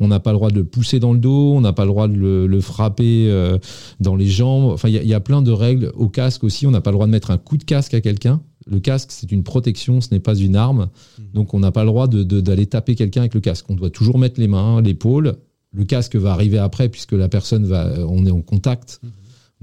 On 0.00 0.08
n'a 0.08 0.20
pas 0.20 0.32
le 0.32 0.36
droit 0.36 0.50
de 0.50 0.56
le 0.56 0.64
pousser 0.64 1.00
dans 1.00 1.12
le 1.12 1.18
dos, 1.18 1.52
on 1.54 1.60
n'a 1.60 1.72
pas 1.72 1.84
le 1.84 1.90
droit 1.90 2.06
de 2.08 2.14
le, 2.14 2.46
le 2.46 2.60
frapper 2.60 3.28
euh, 3.30 3.58
dans 3.98 4.14
les 4.14 4.26
jambes. 4.26 4.72
Enfin, 4.72 4.88
il 4.88 4.94
y, 4.94 4.98
a- 4.98 5.02
il 5.02 5.08
y 5.08 5.14
a 5.14 5.20
plein 5.20 5.40
de 5.42 5.50
règles. 5.50 5.90
Au 5.96 6.08
casque 6.08 6.44
aussi, 6.44 6.66
on 6.66 6.70
n'a 6.70 6.80
pas 6.82 6.90
le 6.90 6.96
droit 6.96 7.06
de 7.06 7.12
mettre 7.12 7.30
un 7.30 7.38
coup 7.38 7.56
de 7.56 7.64
casque 7.64 7.94
à 7.94 8.00
quelqu'un. 8.00 8.40
Le 8.66 8.78
casque, 8.80 9.10
c'est 9.12 9.30
une 9.32 9.42
protection, 9.42 10.00
ce 10.00 10.08
n'est 10.12 10.20
pas 10.20 10.34
une 10.34 10.56
arme. 10.56 10.88
Donc, 11.34 11.54
on 11.54 11.60
n'a 11.60 11.72
pas 11.72 11.82
le 11.84 11.88
droit 11.88 12.08
de- 12.08 12.22
de- 12.24 12.40
d'aller 12.40 12.66
taper 12.66 12.94
quelqu'un 12.94 13.20
avec 13.22 13.34
le 13.34 13.40
casque. 13.40 13.66
On 13.70 13.74
doit 13.74 13.90
toujours 13.90 14.18
mettre 14.18 14.38
les 14.40 14.48
mains, 14.48 14.82
l'épaule. 14.82 15.36
Le 15.72 15.84
casque 15.84 16.16
va 16.16 16.32
arriver 16.32 16.58
après, 16.58 16.88
puisque 16.88 17.12
la 17.12 17.28
personne 17.28 17.64
va, 17.64 17.90
on 18.08 18.26
est 18.26 18.30
en 18.30 18.40
contact. 18.42 19.00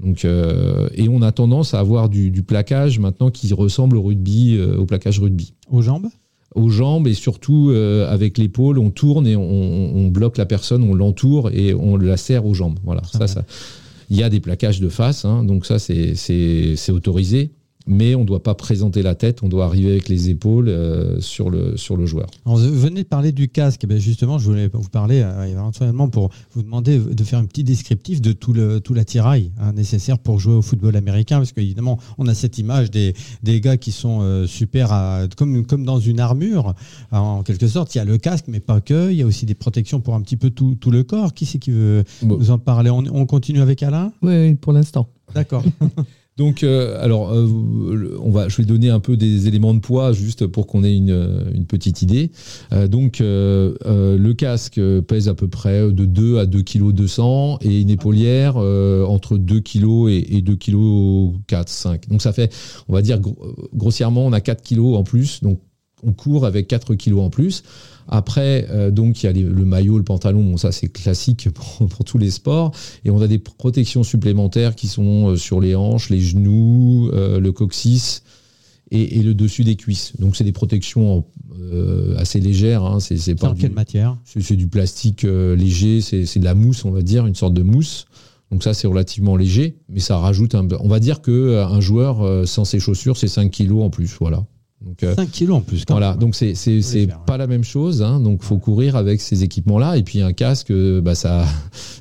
Donc, 0.00 0.24
euh, 0.24 0.88
et 0.94 1.08
on 1.08 1.22
a 1.22 1.30
tendance 1.30 1.74
à 1.74 1.78
avoir 1.80 2.08
du, 2.08 2.30
du 2.32 2.42
plaquage 2.42 2.98
maintenant 2.98 3.30
qui 3.30 3.52
ressemble 3.54 3.96
au 3.96 4.02
rugby, 4.02 4.56
euh, 4.56 4.76
au 4.78 4.86
plaquage 4.86 5.20
rugby. 5.20 5.54
Aux 5.70 5.82
jambes? 5.82 6.06
Aux 6.54 6.68
jambes 6.68 7.08
et 7.08 7.14
surtout 7.14 7.70
euh, 7.70 8.08
avec 8.08 8.38
l'épaule, 8.38 8.78
on 8.78 8.90
tourne 8.90 9.26
et 9.26 9.34
on, 9.34 9.42
on 9.42 10.08
bloque 10.08 10.38
la 10.38 10.46
personne, 10.46 10.84
on 10.84 10.94
l'entoure 10.94 11.50
et 11.50 11.74
on 11.74 11.96
la 11.96 12.16
serre 12.16 12.46
aux 12.46 12.54
jambes. 12.54 12.78
Voilà, 12.84 13.02
ça, 13.10 13.18
bien. 13.18 13.26
ça. 13.26 13.44
Il 14.10 14.16
y 14.16 14.22
a 14.22 14.30
des 14.30 14.40
plaquages 14.40 14.80
de 14.80 14.88
face, 14.88 15.24
hein, 15.24 15.44
donc 15.44 15.66
ça 15.66 15.78
c'est 15.78 16.14
c'est 16.14 16.74
c'est 16.76 16.92
autorisé, 16.92 17.50
mais 17.86 18.14
on 18.14 18.20
ne 18.20 18.24
doit 18.26 18.42
pas 18.42 18.54
présenter 18.54 19.02
la 19.02 19.14
tête, 19.14 19.42
on 19.42 19.48
doit 19.48 19.64
arriver 19.66 19.90
avec 19.90 20.08
les 20.08 20.30
épaules 20.30 20.68
euh, 20.68 21.20
sur 21.20 21.50
le 21.50 21.76
sur 21.76 21.96
le 21.96 22.06
joueur. 22.06 22.26
Alors, 22.46 22.58
Vous 22.58 22.72
venez 22.80 23.02
de 23.02 23.08
parler 23.08 23.30
du 23.32 23.48
casque. 23.48 23.80
Eh 23.84 23.86
bien, 23.86 23.98
justement, 23.98 24.38
je 24.38 24.46
voulais 24.46 24.68
vous 24.72 24.88
parler 24.88 25.20
euh, 25.22 25.44
éventuellement 25.44 26.08
pour 26.08 26.30
vous 26.54 26.62
demander 26.62 26.98
de 26.98 27.24
faire 27.24 27.38
un 27.38 27.44
petit 27.44 27.64
descriptif 27.64 28.22
de 28.22 28.32
tout 28.32 28.52
le 28.52 28.80
tout 28.80 28.94
l'attirail 28.94 29.50
hein, 29.60 29.72
nécessaire 29.72 30.18
pour 30.18 30.38
jouer 30.40 30.54
au 30.54 30.62
football 30.62 30.96
américain, 30.96 31.36
parce 31.38 31.52
qu'évidemment, 31.52 31.98
on 32.18 32.26
a 32.26 32.34
cette 32.34 32.58
image 32.58 32.90
des, 32.90 33.14
des 33.42 33.60
gars 33.60 33.76
qui 33.76 33.92
sont 33.92 34.20
euh, 34.22 34.46
super 34.46 34.92
à- 34.92 35.26
comme 35.36 35.66
comme 35.66 35.84
dans 35.84 35.98
une 36.00 36.20
armure. 36.20 36.74
Alors, 37.12 37.24
en 37.26 37.42
quelque 37.42 37.66
sorte, 37.68 37.94
il 37.94 37.98
y 37.98 38.00
a 38.00 38.04
le 38.04 38.16
casque, 38.18 38.46
mais 38.48 38.60
pas 38.60 38.80
que. 38.80 39.10
Il 39.10 39.16
y 39.18 39.22
a 39.22 39.26
aussi 39.26 39.44
des 39.46 39.54
protections 39.54 40.00
pour 40.00 40.14
un 40.14 40.22
petit 40.22 40.36
peu 40.36 40.50
tout, 40.50 40.74
tout 40.80 40.90
le 40.90 41.02
corps. 41.02 41.34
Qui 41.34 41.44
c'est 41.46 41.58
qui 41.58 41.70
veut 41.70 42.04
Bon. 42.22 42.38
nous 42.38 42.50
en 42.50 42.58
parler? 42.58 42.88
On, 42.90 43.04
on 43.12 43.26
continue 43.26 43.60
avec 43.60 43.82
Alain? 43.82 44.12
Oui, 44.22 44.54
pour 44.54 44.72
l'instant. 44.72 45.08
D'accord. 45.34 45.62
Donc, 46.36 46.64
euh, 46.64 47.00
alors, 47.00 47.32
euh, 47.32 48.18
on 48.20 48.30
va, 48.30 48.48
je 48.48 48.56
vais 48.56 48.64
donner 48.64 48.90
un 48.90 48.98
peu 48.98 49.16
des 49.16 49.46
éléments 49.46 49.72
de 49.72 49.78
poids 49.78 50.12
juste 50.12 50.48
pour 50.48 50.66
qu'on 50.66 50.82
ait 50.82 50.96
une, 50.96 51.10
euh, 51.12 51.38
une 51.54 51.64
petite 51.64 52.02
idée. 52.02 52.32
Euh, 52.72 52.88
donc, 52.88 53.20
euh, 53.20 53.74
euh, 53.86 54.18
le 54.18 54.34
casque 54.34 54.80
pèse 55.02 55.28
à 55.28 55.34
peu 55.34 55.46
près 55.46 55.92
de 55.92 56.04
2 56.04 56.38
à 56.38 56.46
2 56.46 56.62
kg 56.62 56.90
200 56.92 57.58
et 57.62 57.80
une 57.82 57.90
épaulière 57.90 58.56
entre 58.56 59.38
2 59.38 59.60
kg 59.60 60.08
et, 60.08 60.36
et 60.38 60.42
2 60.42 60.56
kg 60.56 61.36
4, 61.46 61.68
5. 61.68 62.08
Donc, 62.08 62.20
ça 62.20 62.32
fait, 62.32 62.52
on 62.88 62.92
va 62.92 63.02
dire 63.02 63.20
gro- 63.20 63.36
grossièrement, 63.72 64.26
on 64.26 64.32
a 64.32 64.40
4 64.40 64.62
kg 64.62 64.80
en 64.96 65.04
plus. 65.04 65.40
Donc, 65.40 65.60
on 66.02 66.12
court 66.12 66.46
avec 66.46 66.66
4 66.66 66.96
kilos 66.96 67.22
en 67.22 67.30
plus. 67.30 67.62
Après, 68.08 68.66
euh, 68.70 68.90
donc, 68.90 69.22
il 69.22 69.26
y 69.26 69.28
a 69.28 69.32
les- 69.32 69.42
le 69.42 69.64
maillot, 69.64 69.98
le 69.98 70.04
pantalon, 70.04 70.42
bon, 70.42 70.56
ça 70.56 70.72
c'est 70.72 70.88
classique 70.88 71.48
pour, 71.54 71.88
pour 71.88 72.04
tous 72.04 72.18
les 72.18 72.30
sports. 72.30 72.72
Et 73.04 73.10
on 73.10 73.20
a 73.20 73.26
des 73.26 73.38
protections 73.38 74.02
supplémentaires 74.02 74.74
qui 74.74 74.88
sont 74.88 75.30
euh, 75.30 75.36
sur 75.36 75.60
les 75.60 75.74
hanches, 75.74 76.10
les 76.10 76.20
genoux, 76.20 77.10
euh, 77.12 77.40
le 77.40 77.52
coccyx 77.52 78.22
et, 78.90 79.18
et 79.18 79.22
le 79.22 79.34
dessus 79.34 79.64
des 79.64 79.76
cuisses. 79.76 80.12
Donc, 80.18 80.36
c'est 80.36 80.44
des 80.44 80.52
protections 80.52 81.24
euh, 81.60 82.16
assez 82.18 82.40
légères. 82.40 82.84
Hein. 82.84 83.00
C'est 83.00 83.16
pas 83.34 83.48
du- 83.54 83.62
quelle 83.62 83.72
matière 83.72 84.16
c'est 84.24 84.56
du 84.56 84.66
plastique 84.68 85.24
euh, 85.24 85.56
léger, 85.56 86.00
c'est 86.00 86.38
de 86.38 86.44
la 86.44 86.54
mousse, 86.54 86.84
on 86.84 86.90
va 86.90 87.02
dire, 87.02 87.26
une 87.26 87.34
sorte 87.34 87.54
de 87.54 87.62
mousse. 87.62 88.04
Donc 88.50 88.62
ça, 88.62 88.74
c'est 88.74 88.86
relativement 88.86 89.36
léger, 89.36 89.78
mais 89.88 89.98
ça 90.00 90.18
rajoute 90.18 90.54
un... 90.54 90.68
On 90.80 90.86
va 90.88 91.00
dire 91.00 91.22
que 91.22 91.64
un 91.64 91.80
joueur 91.80 92.22
euh, 92.22 92.44
sans 92.44 92.64
ses 92.64 92.78
chaussures, 92.78 93.16
c'est 93.16 93.26
5 93.26 93.50
kilos 93.50 93.82
en 93.82 93.90
plus, 93.90 94.14
voilà. 94.20 94.44
Donc, 94.84 95.02
euh, 95.02 95.14
5 95.14 95.30
kilos 95.30 95.56
en 95.56 95.60
plus. 95.60 95.84
Quand 95.84 95.94
voilà, 95.94 96.10
même. 96.10 96.20
donc 96.20 96.34
c'est 96.34 96.54
c'est 96.54 96.78
ouais. 96.78 97.08
pas 97.26 97.36
la 97.36 97.46
même 97.46 97.64
chose, 97.64 98.02
hein, 98.02 98.20
donc 98.20 98.42
faut 98.42 98.58
courir 98.58 98.96
avec 98.96 99.20
ces 99.20 99.42
équipements-là. 99.42 99.96
Et 99.96 100.02
puis 100.02 100.20
un 100.20 100.32
casque, 100.32 100.70
euh, 100.70 101.00
bah 101.00 101.14
ça 101.14 101.46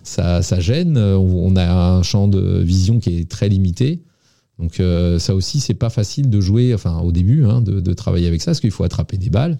ça 0.03 0.41
ça 0.41 0.59
gêne. 0.59 0.97
On 0.97 1.55
a 1.55 1.71
un 1.71 2.03
champ 2.03 2.27
de 2.27 2.59
vision 2.59 2.99
qui 2.99 3.17
est 3.17 3.29
très 3.29 3.49
limité. 3.49 4.01
Donc 4.59 4.79
euh, 4.79 5.17
ça 5.17 5.33
aussi, 5.33 5.59
c'est 5.59 5.73
pas 5.73 5.89
facile 5.89 6.29
de 6.29 6.41
jouer, 6.41 6.73
enfin 6.73 6.99
au 6.99 7.11
début, 7.11 7.45
hein, 7.45 7.61
de, 7.61 7.79
de 7.79 7.93
travailler 7.93 8.27
avec 8.27 8.41
ça, 8.41 8.51
parce 8.51 8.59
qu'il 8.59 8.71
faut 8.71 8.83
attraper 8.83 9.17
des 9.17 9.29
balles, 9.29 9.57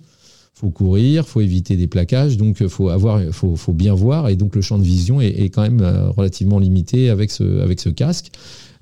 faut 0.53 0.70
courir, 0.70 1.27
faut 1.27 1.42
éviter 1.42 1.75
des 1.75 1.88
plaquages, 1.88 2.38
donc 2.38 2.65
faut 2.68 2.89
avoir, 2.89 3.20
faut, 3.32 3.56
faut 3.56 3.74
bien 3.74 3.96
voir, 3.96 4.30
et 4.30 4.36
donc 4.36 4.56
le 4.56 4.62
champ 4.62 4.77
de 4.77 4.84
vision 4.84 5.20
est, 5.20 5.30
est 5.30 5.50
quand 5.50 5.63
même 5.63 5.82
relativement 6.15 6.60
limité 6.60 7.10
avec 7.10 7.32
ce 7.32 7.62
avec 7.62 7.80
ce 7.80 7.89
casque. 7.89 8.32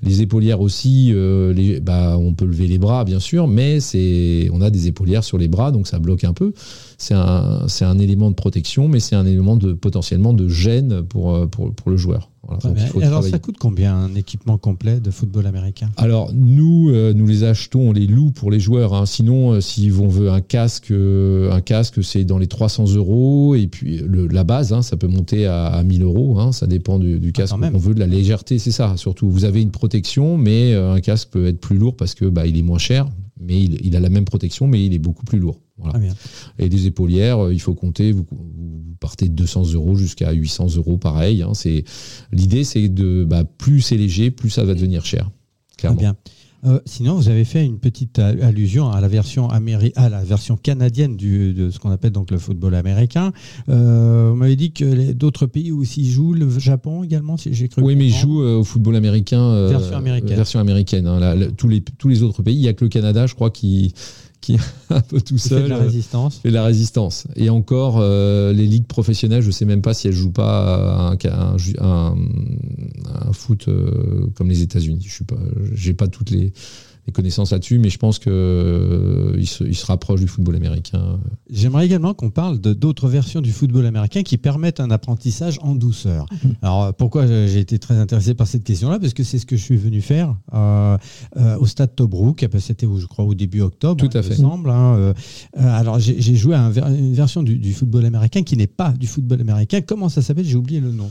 Les 0.04 0.22
épaulières 0.22 0.62
aussi, 0.62 1.12
euh, 1.14 1.80
bah, 1.82 2.18
on 2.18 2.34
peut 2.34 2.46
lever 2.46 2.68
les 2.68 2.80
bras 2.80 3.04
bien 3.04 3.20
sûr, 3.20 3.48
mais 3.48 3.80
on 4.52 4.62
a 4.62 4.70
des 4.70 4.88
épaulières 4.88 5.24
sur 5.24 5.38
les 5.38 5.48
bras, 5.48 5.72
donc 5.72 5.88
ça 5.88 6.00
bloque 6.00 6.24
un 6.24 6.34
peu. 6.34 6.54
C'est 7.02 7.16
un, 7.16 7.68
c'est 7.68 7.84
un 7.84 7.98
élément 7.98 8.30
de 8.30 8.36
protection, 8.36 8.88
mais 8.88 9.00
c'est 9.00 9.16
un 9.16 9.26
élément 9.26 9.56
de 9.56 9.74
potentiellement 9.74 10.34
de 10.34 10.48
gêne 10.48 11.02
pour, 11.02 11.34
euh, 11.34 11.48
pour, 11.48 11.74
pour 11.74 11.90
le 11.90 11.98
joueur. 11.98 12.30
Voilà, 12.44 12.60
donc 12.62 12.78
Alors, 12.78 13.10
travailler. 13.12 13.32
ça 13.32 13.40
coûte 13.40 13.56
combien 13.60 13.96
un 13.96 14.14
équipement 14.14 14.58
complet 14.60 15.00
de 15.00 15.10
football 15.10 15.48
américain? 15.48 15.90
Alors 15.98 16.32
nous, 16.34 16.90
euh, 16.92 17.14
nous 17.14 17.26
les 17.26 17.44
achetons, 17.44 17.90
on 17.90 17.92
les 17.92 18.06
loue 18.06 18.30
pour 18.30 18.52
les 18.52 18.60
joueurs. 18.60 18.94
hein. 18.94 19.06
Sinon, 19.08 19.54
euh, 19.54 19.62
si 19.62 19.92
on 20.00 20.08
veut 20.10 20.30
un 20.32 20.42
casque, 20.42 20.92
euh, 20.92 21.52
un 21.52 21.62
casque, 21.62 22.04
c'est 22.04 22.24
dans 22.24 22.38
les 22.38 22.48
300 22.48 22.86
euros. 22.96 23.56
Et 23.56 23.66
puis 23.68 23.98
le- 23.98 24.28
la 24.28 24.44
base, 24.44 24.72
hein, 24.72 24.84
ça 24.84 24.96
peut 24.96 25.08
monter 25.08 25.48
à, 25.48 25.66
à 25.68 25.84
1000 25.84 26.04
euros. 26.04 26.40
hein. 26.40 26.52
Ça 26.52 26.68
dépend 26.68 27.00
du, 27.00 27.20
du 27.20 27.32
casque 27.32 27.58
même. 27.58 27.74
qu'on 27.74 27.80
veut, 27.80 27.96
de 27.96 28.00
la 28.00 28.08
légèreté, 28.08 28.60
c'est 28.60 28.72
ça. 28.72 28.96
Surtout, 28.98 29.28
vous 29.30 29.46
avez 29.46 29.62
une 29.62 29.72
protection, 29.72 30.38
mais 30.38 30.74
un 30.76 31.00
casque 31.00 31.30
peut 31.32 31.48
être 31.48 31.60
plus 31.60 31.78
lourd 31.80 31.96
parce 31.96 32.14
que 32.16 32.26
bah, 32.26 32.46
il 32.46 32.58
est 32.58 32.64
moins 32.64 32.78
cher, 32.80 33.08
mais 33.42 33.62
il, 33.62 33.86
il 33.86 33.96
a 33.96 34.00
la 34.00 34.10
même 34.10 34.26
protection, 34.26 34.68
mais 34.68 34.86
il 34.86 34.94
est 34.94 35.00
beaucoup 35.00 35.26
plus 35.26 35.40
lourd. 35.40 35.60
Voilà. 35.78 35.94
Très 35.94 36.02
bien. 36.02 36.16
Et 36.60 36.70
des 36.70 36.88
épaulières, 36.88 37.46
euh, 37.46 37.54
il 37.54 37.60
faut 37.60 37.74
compter, 37.74 38.12
vous, 38.12 38.26
vous 38.30 38.96
partez 39.00 39.28
de 39.28 39.34
200 39.34 39.74
euros 39.74 39.96
jusqu'à 39.96 40.32
800 40.32 40.76
euros, 40.76 40.98
pareil. 40.98 41.42
hein. 41.42 41.54
C'est 41.54 41.84
l'idée, 42.32 42.64
c'est 42.64 42.88
de 42.88 43.26
bah, 43.28 43.44
plus 43.44 43.82
c'est 43.82 43.98
léger, 43.98 44.32
plus 44.32 44.50
ça 44.50 44.64
va 44.64 44.74
devenir 44.74 45.06
cher. 45.06 45.32
Clairement. 45.78 46.00
bien. 46.00 46.16
Euh, 46.64 46.80
sinon, 46.86 47.16
vous 47.16 47.28
avez 47.30 47.44
fait 47.44 47.66
une 47.66 47.80
petite 47.80 48.20
allusion 48.20 48.92
à 48.92 49.02
la 49.02 49.08
version 49.08 49.48
améri- 49.50 49.94
à 49.96 50.10
la 50.10 50.24
version 50.24 50.58
canadienne 50.58 51.18
du, 51.18 51.54
de 51.54 51.70
ce 51.72 51.80
qu'on 51.80 51.90
appelle 51.90 52.12
donc 52.12 52.30
le 52.32 52.38
football 52.38 52.76
américain. 52.76 53.32
Euh, 53.70 54.30
vous 54.32 54.36
m'avez 54.36 54.56
dit 54.56 54.72
que 54.72 55.12
d'autres 55.14 55.48
pays 55.48 55.72
aussi 55.72 56.10
jouent, 56.12 56.34
le 56.34 56.48
Japon 56.60 57.04
également, 57.04 57.38
si 57.38 57.54
j'ai 57.54 57.68
cru. 57.68 57.82
Oui, 57.82 57.96
mais 57.96 58.06
il 58.08 58.12
comprendre. 58.12 58.34
joue 58.34 58.42
euh, 58.44 58.60
au 58.60 58.64
football 58.64 58.96
américain. 58.96 59.42
euh, 59.42 59.70
Version 59.70 59.98
américaine. 59.98 60.36
Version 60.36 60.60
américaine. 60.60 61.08
hein. 61.08 61.20
La- 61.20 61.36
la- 61.36 61.48
tous, 61.52 61.68
les, 61.68 61.82
tous 61.82 62.08
les 62.08 62.22
autres 62.24 62.44
pays, 62.44 62.56
il 62.56 62.62
n'y 62.62 62.68
a 62.68 62.74
que 62.74 62.84
le 62.86 62.90
Canada, 62.90 63.26
je 63.26 63.34
crois, 63.34 63.50
qui, 63.50 63.94
qui 64.42 64.56
est 64.56 64.60
un 64.90 65.02
peu 65.02 65.22
tout 65.22 65.36
Il 65.36 65.40
fait 65.40 65.50
de 65.56 65.60
seul. 65.62 65.70
la 65.70 65.78
euh, 65.78 65.82
résistance? 65.84 66.40
fait 66.40 66.50
de 66.50 66.54
la 66.54 66.64
résistance. 66.66 67.28
Et 67.36 67.50
encore, 67.50 67.98
euh, 68.00 68.52
les 68.54 68.66
ligues 68.66 68.88
professionnelles, 68.88 69.42
je 69.44 69.52
sais 69.52 69.66
même 69.66 69.82
pas 69.82 69.94
si 69.94 70.08
elles 70.08 70.14
jouent 70.14 70.32
pas 70.32 71.12
un, 71.12 71.18
un, 71.30 71.56
un- 71.80 72.16
un 73.28 73.34
foot 73.34 73.68
euh, 73.68 74.26
comme 74.36 74.50
les 74.50 74.62
États-Unis. 74.62 75.04
Je 75.08 75.14
suis 75.14 75.24
pas, 75.26 75.38
j'ai 75.74 75.94
pas 75.94 76.08
toutes 76.08 76.32
les, 76.32 76.54
les 77.08 77.14
connaissances 77.14 77.52
là-dessus, 77.52 77.80
mais 77.80 77.90
je 77.90 77.98
pense 77.98 78.20
que 78.20 78.30
euh, 78.30 79.44
se, 79.46 79.64
il 79.64 79.76
se 79.76 79.86
rapproche 79.86 80.20
du 80.20 80.28
football 80.28 80.56
américain. 80.56 81.20
J'aimerais 81.50 81.86
également 81.86 82.14
qu'on 82.14 82.30
parle 82.30 82.60
de 82.62 82.74
d'autres 82.74 83.08
versions 83.08 83.42
du 83.42 83.52
football 83.52 83.86
américain 83.86 84.24
qui 84.24 84.38
permettent 84.38 84.80
un 84.80 84.92
apprentissage 84.92 85.58
en 85.62 85.76
douceur. 85.76 86.26
Alors 86.62 86.84
euh, 86.84 86.92
pourquoi 86.92 87.26
j'ai 87.28 87.60
été 87.60 87.80
très 87.80 87.96
intéressé 87.96 88.34
par 88.34 88.48
cette 88.48 88.64
question-là? 88.64 89.00
Parce 89.00 89.14
que 89.14 89.24
c'est 89.24 89.40
ce 89.40 89.46
que 89.46 89.56
je 89.58 89.64
suis 89.64 89.78
venu 89.78 90.02
faire 90.02 90.36
euh, 90.54 90.98
euh, 91.38 91.58
au 91.58 91.66
stade 91.66 91.96
Tobruk. 91.96 92.46
C'était, 92.60 92.88
je 92.98 93.06
crois, 93.08 93.26
au 93.26 93.34
début 93.34 93.62
octobre. 93.62 93.98
Tout 94.08 94.16
à 94.18 94.22
il 94.22 94.28
fait. 94.28 94.36
semble. 94.36 94.70
hein, 94.70 94.96
euh, 94.98 95.14
euh, 95.58 95.62
alors 95.80 96.00
j'ai 96.00 96.22
j'ai 96.22 96.36
joué 96.36 96.54
à 96.56 96.62
un 96.64 96.70
ver- 96.70 96.88
une 96.88 97.14
version 97.14 97.42
du, 97.44 97.58
du 97.58 97.74
football 97.74 98.06
américain 98.06 98.44
qui 98.44 98.56
n'est 98.58 98.68
pas 98.68 98.92
du 98.92 99.08
football 99.08 99.42
américain. 99.42 99.82
Comment 99.82 100.10
ça 100.10 100.22
s'appelle? 100.22 100.46
J'ai 100.46 100.56
oublié 100.58 100.80
le 100.80 100.92
nom. 100.92 101.10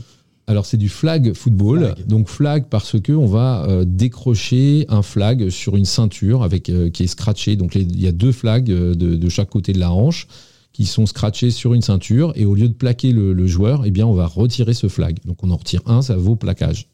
Alors 0.51 0.65
c'est 0.65 0.75
du 0.75 0.89
flag 0.89 1.31
football. 1.31 1.79
Flag. 1.79 2.07
Donc 2.07 2.27
flag 2.27 2.65
parce 2.69 2.99
que 2.99 3.13
on 3.13 3.25
va 3.25 3.65
euh, 3.69 3.85
décrocher 3.87 4.85
un 4.89 5.01
flag 5.01 5.49
sur 5.49 5.77
une 5.77 5.85
ceinture 5.85 6.43
avec 6.43 6.69
euh, 6.69 6.89
qui 6.89 7.03
est 7.03 7.07
scratché. 7.07 7.55
Donc 7.55 7.75
il 7.75 7.99
y 8.01 8.05
a 8.05 8.11
deux 8.11 8.33
flags 8.33 8.69
euh, 8.69 8.93
de, 8.93 9.15
de 9.15 9.29
chaque 9.29 9.49
côté 9.49 9.71
de 9.71 9.79
la 9.79 9.93
hanche 9.93 10.27
qui 10.73 10.85
sont 10.85 11.05
scratchés 11.05 11.51
sur 11.51 11.73
une 11.73 11.81
ceinture 11.81 12.33
et 12.35 12.43
au 12.43 12.53
lieu 12.53 12.67
de 12.67 12.73
plaquer 12.73 13.13
le, 13.13 13.31
le 13.31 13.47
joueur, 13.47 13.83
eh 13.85 13.91
bien 13.91 14.05
on 14.05 14.13
va 14.13 14.27
retirer 14.27 14.73
ce 14.73 14.89
flag. 14.89 15.19
Donc 15.25 15.41
on 15.41 15.51
en 15.51 15.55
retire 15.55 15.81
un, 15.85 16.01
ça 16.01 16.17
vaut 16.17 16.35
plaquage. 16.35 16.89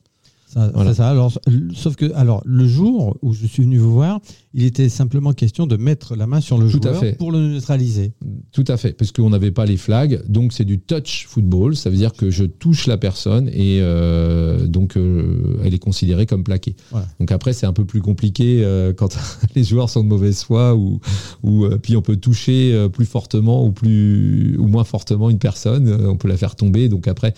Ça, 0.48 0.72
Voilà. 0.74 0.92
ça, 0.92 1.04
ça. 1.04 1.10
Alors, 1.10 1.34
sauf 1.74 1.96
que 1.96 2.12
alors 2.14 2.42
le 2.46 2.66
jour 2.68 3.18
où 3.22 3.34
je 3.34 3.46
suis 3.46 3.64
venu 3.64 3.78
vous 3.78 3.94
voir, 3.94 4.22
il 4.58 4.64
était 4.64 4.90
simplement 4.90 5.34
question 5.34 5.68
de 5.68 5.78
mettre 5.78 6.16
la 6.16 6.26
main 6.26 6.42
sur 6.42 6.58
le 6.58 6.68
Tout 6.68 6.82
joueur 6.82 7.04
pour 7.20 7.32
le 7.32 7.48
neutraliser. 7.48 8.14
Tout 8.52 8.64
à 8.68 8.78
fait, 8.78 8.94
parce 8.94 9.12
qu'on 9.12 9.30
n'avait 9.30 9.52
pas 9.52 9.66
les 9.66 9.78
flags, 9.78 10.22
donc 10.28 10.52
c'est 10.52 10.66
du 10.66 10.80
touch 10.80 11.28
football, 11.28 11.76
ça 11.76 11.92
veut 11.92 11.96
dire 11.96 12.14
que 12.14 12.32
je 12.32 12.44
touche 12.44 12.88
la 12.88 12.98
personne 12.98 13.50
et 13.50 13.80
euh, 13.82 14.66
donc 14.66 14.98
euh, 14.98 15.60
elle 15.64 15.76
est 15.76 15.80
considérée 15.80 16.26
comme 16.26 16.44
plaquée. 16.44 16.76
Voilà. 16.90 17.08
Donc 17.20 17.32
après 17.32 17.54
c'est 17.54 17.68
un 17.68 17.74
peu 17.74 17.86
plus 17.86 18.02
compliqué 18.02 18.62
euh, 18.64 18.94
quand 18.94 19.16
les 19.56 19.64
joueurs 19.64 19.92
sont 19.92 20.04
de 20.04 20.10
mauvaise 20.10 20.42
foi 20.42 20.76
ou, 20.76 21.02
ou 21.44 21.68
puis 21.84 21.96
on 21.96 22.02
peut 22.02 22.18
toucher 22.18 22.88
plus 22.92 23.06
fortement 23.06 23.64
ou 23.64 23.72
plus 23.72 24.58
ou 24.58 24.66
moins 24.66 24.86
fortement 24.86 25.30
une 25.30 25.40
personne, 25.40 25.88
on 26.08 26.16
peut 26.16 26.30
la 26.30 26.38
faire 26.38 26.56
tomber. 26.56 26.90
Donc 26.90 27.08
après 27.08 27.36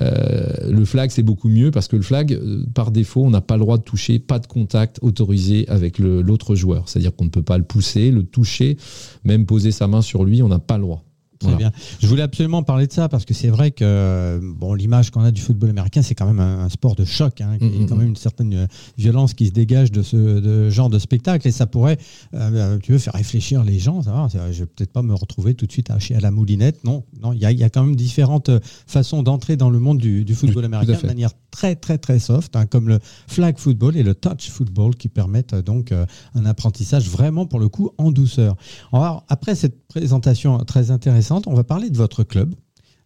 le 0.00 0.84
flag 0.84 1.10
c'est 1.10 1.22
beaucoup 1.22 1.48
mieux 1.48 1.70
parce 1.70 1.88
que 1.88 1.96
le 1.96 2.02
flag 2.02 2.38
par 2.74 2.90
défaut 2.90 3.24
on 3.24 3.30
n'a 3.30 3.40
pas 3.40 3.56
le 3.56 3.60
droit 3.60 3.78
de 3.78 3.82
toucher, 3.82 4.18
pas 4.18 4.38
de 4.38 4.46
contact 4.46 4.98
autorisé 5.02 5.68
avec 5.68 5.98
l'autre 5.98 6.54
joueur, 6.54 6.88
c'est-à-dire 6.88 7.14
qu'on 7.14 7.24
ne 7.24 7.30
peut 7.30 7.42
pas 7.42 7.58
le 7.58 7.64
pousser, 7.64 8.10
le 8.10 8.22
toucher, 8.22 8.76
même 9.24 9.46
poser 9.46 9.72
sa 9.72 9.86
main 9.86 10.02
sur 10.02 10.24
lui, 10.24 10.42
on 10.42 10.48
n'a 10.48 10.58
pas 10.58 10.76
le 10.76 10.82
droit. 10.82 11.07
Très 11.38 11.50
Voilà. 11.52 11.70
bien. 11.70 11.72
Je 12.00 12.06
voulais 12.06 12.22
absolument 12.22 12.62
parler 12.62 12.86
de 12.86 12.92
ça 12.92 13.08
parce 13.08 13.24
que 13.24 13.34
c'est 13.34 13.48
vrai 13.48 13.70
que 13.70 13.84
euh, 13.84 14.40
bon, 14.42 14.74
l'image 14.74 15.10
qu'on 15.10 15.22
a 15.22 15.30
du 15.30 15.40
football 15.40 15.70
américain, 15.70 16.02
c'est 16.02 16.14
quand 16.14 16.26
même 16.26 16.40
un, 16.40 16.64
un 16.64 16.68
sport 16.68 16.96
de 16.96 17.04
choc. 17.04 17.40
Hein, 17.40 17.56
il 17.60 17.80
y 17.80 17.84
a 17.84 17.86
quand 17.88 17.96
même 17.96 18.08
une 18.08 18.16
certaine 18.16 18.54
euh, 18.54 18.66
violence 18.96 19.34
qui 19.34 19.46
se 19.46 19.52
dégage 19.52 19.92
de 19.92 20.02
ce 20.02 20.16
de 20.16 20.70
genre 20.70 20.90
de 20.90 20.98
spectacle 20.98 21.46
et 21.46 21.50
ça 21.52 21.66
pourrait, 21.66 21.98
euh, 22.34 22.78
tu 22.82 22.92
veux, 22.92 22.98
faire 22.98 23.14
réfléchir 23.14 23.62
les 23.64 23.78
gens. 23.78 24.02
Ça 24.02 24.10
va, 24.12 24.28
je 24.50 24.60
vais 24.60 24.66
peut-être 24.66 24.92
pas 24.92 25.02
me 25.02 25.14
retrouver 25.14 25.54
tout 25.54 25.66
de 25.66 25.72
suite 25.72 25.90
à, 25.90 25.94
à 26.16 26.20
la 26.20 26.30
moulinette. 26.30 26.82
Non, 26.84 27.04
non, 27.22 27.32
il 27.32 27.40
y 27.40 27.44
a, 27.46 27.52
y 27.52 27.62
a 27.64 27.70
quand 27.70 27.84
même 27.84 27.96
différentes 27.96 28.48
euh, 28.48 28.60
façons 28.86 29.22
d'entrer 29.22 29.56
dans 29.56 29.70
le 29.70 29.78
monde 29.78 29.98
du, 29.98 30.24
du 30.24 30.34
football 30.34 30.64
américain 30.64 30.98
de 31.00 31.06
manière 31.06 31.30
très 31.50 31.76
très 31.76 31.98
très 31.98 32.18
soft, 32.18 32.56
hein, 32.56 32.66
comme 32.66 32.88
le 32.88 32.98
flag 33.26 33.58
football 33.58 33.96
et 33.96 34.02
le 34.02 34.14
touch 34.14 34.50
football 34.50 34.94
qui 34.96 35.08
permettent 35.08 35.54
euh, 35.54 35.62
donc 35.62 35.92
euh, 35.92 36.04
un 36.34 36.44
apprentissage 36.46 37.08
vraiment 37.08 37.46
pour 37.46 37.58
le 37.60 37.68
coup 37.68 37.90
en 37.98 38.10
douceur. 38.10 38.56
Alors, 38.92 39.24
après 39.28 39.54
cette 39.54 39.76
présentation 39.88 40.58
très 40.58 40.90
intéressante, 40.90 41.46
on 41.46 41.54
va 41.54 41.64
parler 41.64 41.90
de 41.90 41.96
votre 41.96 42.22
club. 42.22 42.54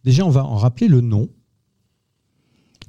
Déjà, 0.03 0.25
on 0.25 0.29
va 0.29 0.43
en 0.45 0.57
rappeler 0.57 0.87
le 0.89 1.01
nom, 1.01 1.29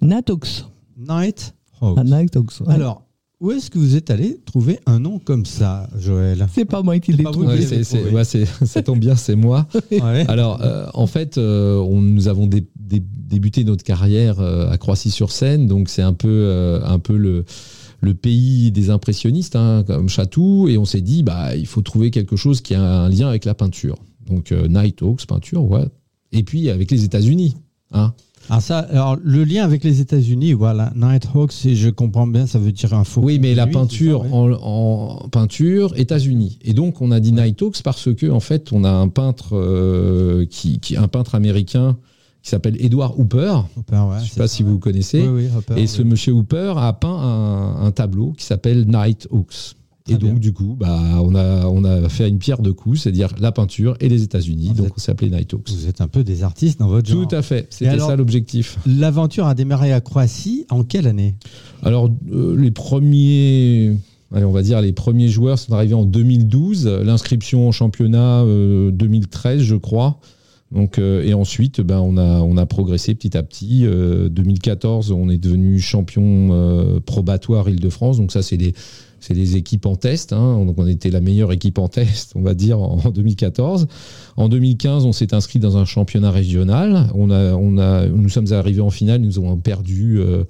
Natox. 0.02 0.66
Night 0.96 1.54
Hawks. 1.80 1.98
Ah, 1.98 2.04
Nighthawks, 2.04 2.60
ouais. 2.60 2.72
Alors, 2.74 3.02
où 3.40 3.50
est-ce 3.50 3.70
que 3.70 3.78
vous 3.78 3.96
êtes 3.96 4.10
allé 4.10 4.40
trouver 4.46 4.78
un 4.86 4.98
nom 5.00 5.18
comme 5.18 5.44
ça, 5.46 5.88
Joël? 5.98 6.46
C'est 6.52 6.64
pas 6.64 6.82
moi 6.82 6.98
qui 6.98 7.12
l'ai 7.12 7.24
trouvé. 7.24 7.46
Ouais, 7.46 8.12
ouais, 8.12 8.24
c'est- 8.24 8.44
ça 8.66 8.82
tombe 8.82 8.98
bien, 9.00 9.16
c'est 9.16 9.36
moi. 9.36 9.66
Ouais. 9.90 10.24
Alors, 10.28 10.60
euh, 10.62 10.86
en 10.94 11.06
fait, 11.06 11.36
euh, 11.38 11.78
on, 11.78 12.00
nous 12.00 12.28
avons 12.28 12.46
dé- 12.46 12.66
dé- 12.76 13.02
débuté 13.04 13.64
notre 13.64 13.82
carrière 13.84 14.40
euh, 14.40 14.70
à 14.70 14.78
Croissy-sur-Seine, 14.78 15.66
donc 15.66 15.88
c'est 15.88 16.02
un 16.02 16.14
peu, 16.14 16.28
euh, 16.28 16.80
un 16.84 16.98
peu 16.98 17.16
le, 17.16 17.44
le 18.00 18.14
pays 18.14 18.70
des 18.70 18.90
impressionnistes, 18.90 19.56
hein, 19.56 19.84
comme 19.86 20.08
Chatou, 20.08 20.68
et 20.68 20.78
on 20.78 20.84
s'est 20.84 21.00
dit, 21.00 21.22
bah, 21.22 21.56
il 21.56 21.66
faut 21.66 21.82
trouver 21.82 22.10
quelque 22.10 22.36
chose 22.36 22.60
qui 22.60 22.74
a 22.74 22.82
un 22.82 23.08
lien 23.08 23.28
avec 23.28 23.44
la 23.44 23.54
peinture. 23.54 23.96
Donc, 24.26 24.52
euh, 24.52 24.68
Nighthawks, 24.68 25.26
peinture, 25.26 25.64
ouais. 25.64 25.86
Et 26.32 26.42
puis 26.42 26.70
avec 26.70 26.90
les 26.90 27.04
États-Unis. 27.04 27.56
Hein. 27.92 28.12
Alors, 28.50 28.60
ça, 28.60 28.80
alors, 28.80 29.16
le 29.22 29.44
lien 29.44 29.64
avec 29.64 29.84
les 29.84 30.00
États-Unis, 30.00 30.52
voilà, 30.52 30.92
Nighthawks, 30.96 31.52
si 31.52 31.76
je 31.76 31.88
comprends 31.88 32.26
bien, 32.26 32.46
ça 32.46 32.58
veut 32.58 32.72
dire 32.72 32.92
un 32.92 33.04
faux. 33.04 33.22
Oui, 33.22 33.38
mais 33.38 33.54
la 33.54 33.64
nuit, 33.64 33.72
peinture 33.72 34.22
c'est 34.24 34.30
ça, 34.30 34.36
ouais. 34.36 34.54
en, 34.60 35.22
en 35.24 35.28
peinture 35.28 35.94
États-Unis. 35.96 36.58
Et 36.62 36.74
donc 36.74 37.00
on 37.00 37.10
a 37.10 37.20
dit 37.20 37.32
Nighthawks 37.32 37.82
parce 37.82 38.12
que 38.14 38.30
en 38.30 38.40
fait 38.40 38.72
on 38.72 38.84
a 38.84 38.90
un 38.90 39.08
peintre 39.08 39.56
euh, 39.56 40.44
qui, 40.44 40.78
qui 40.78 40.96
un 40.96 41.08
peintre 41.08 41.34
américain 41.34 41.96
qui 42.44 42.50
s'appelle 42.50 42.76
Edward 42.78 43.14
Hooper. 43.18 43.54
Hopper, 43.76 43.96
ouais, 43.96 44.16
Je 44.20 44.24
sais 44.26 44.30
c'est 44.34 44.40
pas 44.40 44.46
ça, 44.46 44.54
si 44.54 44.62
ouais. 44.62 44.70
vous 44.70 44.78
connaissez. 44.78 45.22
Oui, 45.26 45.44
oui, 45.44 45.48
Hopper, 45.56 45.80
Et 45.80 45.86
ce 45.86 46.02
monsieur 46.02 46.32
Hooper 46.34 46.74
a 46.76 46.92
peint 46.92 47.08
un, 47.18 47.86
un 47.86 47.90
tableau 47.90 48.32
qui 48.36 48.44
s'appelle 48.44 48.86
Nighthawks. 48.86 49.74
Très 50.04 50.16
Et 50.16 50.18
donc 50.18 50.32
bien. 50.32 50.38
du 50.38 50.52
coup, 50.52 50.76
bah 50.78 51.00
on 51.22 51.34
a 51.34 51.66
on 51.66 51.82
a 51.84 52.10
fait 52.10 52.28
une 52.28 52.36
pierre 52.38 52.60
de 52.60 52.70
coups, 52.70 53.00
c'est-à-dire 53.00 53.30
la 53.40 53.50
peinture 53.52 53.96
et 54.00 54.10
les 54.10 54.22
États-Unis. 54.22 54.72
Donc 54.76 54.88
êtes- 54.88 54.92
on 54.94 55.00
s'est 55.00 55.10
appelé 55.12 55.30
Nighthawks. 55.30 55.70
Vous 55.70 55.88
êtes 55.88 56.02
un 56.02 56.08
peu 56.08 56.22
des 56.22 56.42
artistes 56.42 56.78
dans 56.78 56.88
votre 56.88 57.08
genre. 57.08 57.26
Tout 57.26 57.34
à 57.34 57.40
fait. 57.40 57.66
C'était 57.70 57.98
ça 57.98 58.14
l'objectif. 58.14 58.78
L'aventure 58.86 59.46
a 59.46 59.54
démarré 59.54 59.94
à 59.94 60.02
Croatie 60.02 60.66
en 60.68 60.84
quelle 60.84 61.06
année? 61.06 61.36
Alors, 61.82 62.10
euh, 62.30 62.54
les 62.54 62.70
premiers, 62.70 63.96
allez, 64.34 64.44
on 64.44 64.52
va 64.52 64.60
dire 64.62 64.82
les 64.82 64.92
premiers 64.92 65.28
joueurs 65.28 65.58
sont 65.58 65.72
arrivés 65.72 65.94
en 65.94 66.04
2012. 66.04 66.86
L'inscription 66.86 67.66
en 67.66 67.72
championnat 67.72 68.42
euh, 68.42 68.90
2013, 68.90 69.62
je 69.62 69.76
crois. 69.76 70.18
Donc, 70.72 70.98
euh, 70.98 71.22
et 71.22 71.34
ensuite, 71.34 71.80
ben, 71.80 72.00
on 72.00 72.16
a 72.16 72.40
on 72.40 72.56
a 72.56 72.66
progressé 72.66 73.14
petit 73.14 73.36
à 73.36 73.42
petit. 73.42 73.86
Euh, 73.86 74.28
2014, 74.28 75.12
on 75.12 75.28
est 75.28 75.38
devenu 75.38 75.78
champion 75.78 76.48
euh, 76.52 77.00
probatoire 77.00 77.68
Île-de-France. 77.68 78.18
Donc 78.18 78.32
ça, 78.32 78.42
c'est 78.42 78.56
des 78.56 78.74
c'est 79.20 79.34
des 79.34 79.56
équipes 79.56 79.86
en 79.86 79.96
test. 79.96 80.32
hein. 80.32 80.64
Donc 80.66 80.74
on 80.78 80.86
était 80.86 81.10
la 81.10 81.20
meilleure 81.20 81.52
équipe 81.52 81.78
en 81.78 81.88
test, 81.88 82.32
on 82.34 82.42
va 82.42 82.54
dire, 82.54 82.78
en 82.80 83.10
2014. 83.10 83.86
En 84.36 84.48
2015, 84.48 85.06
on 85.06 85.12
s'est 85.12 85.32
inscrit 85.34 85.58
dans 85.60 85.76
un 85.78 85.84
championnat 85.84 86.30
régional. 86.30 87.08
On 87.14 87.30
a, 87.30 87.54
on 87.54 87.78
a, 87.78 88.06
nous 88.06 88.28
sommes 88.28 88.52
arrivés 88.52 88.82
en 88.82 88.90
finale, 88.90 89.22
nous 89.22 89.38
avons 89.38 89.56
perdu 89.56 90.18
euh, 90.18 90.44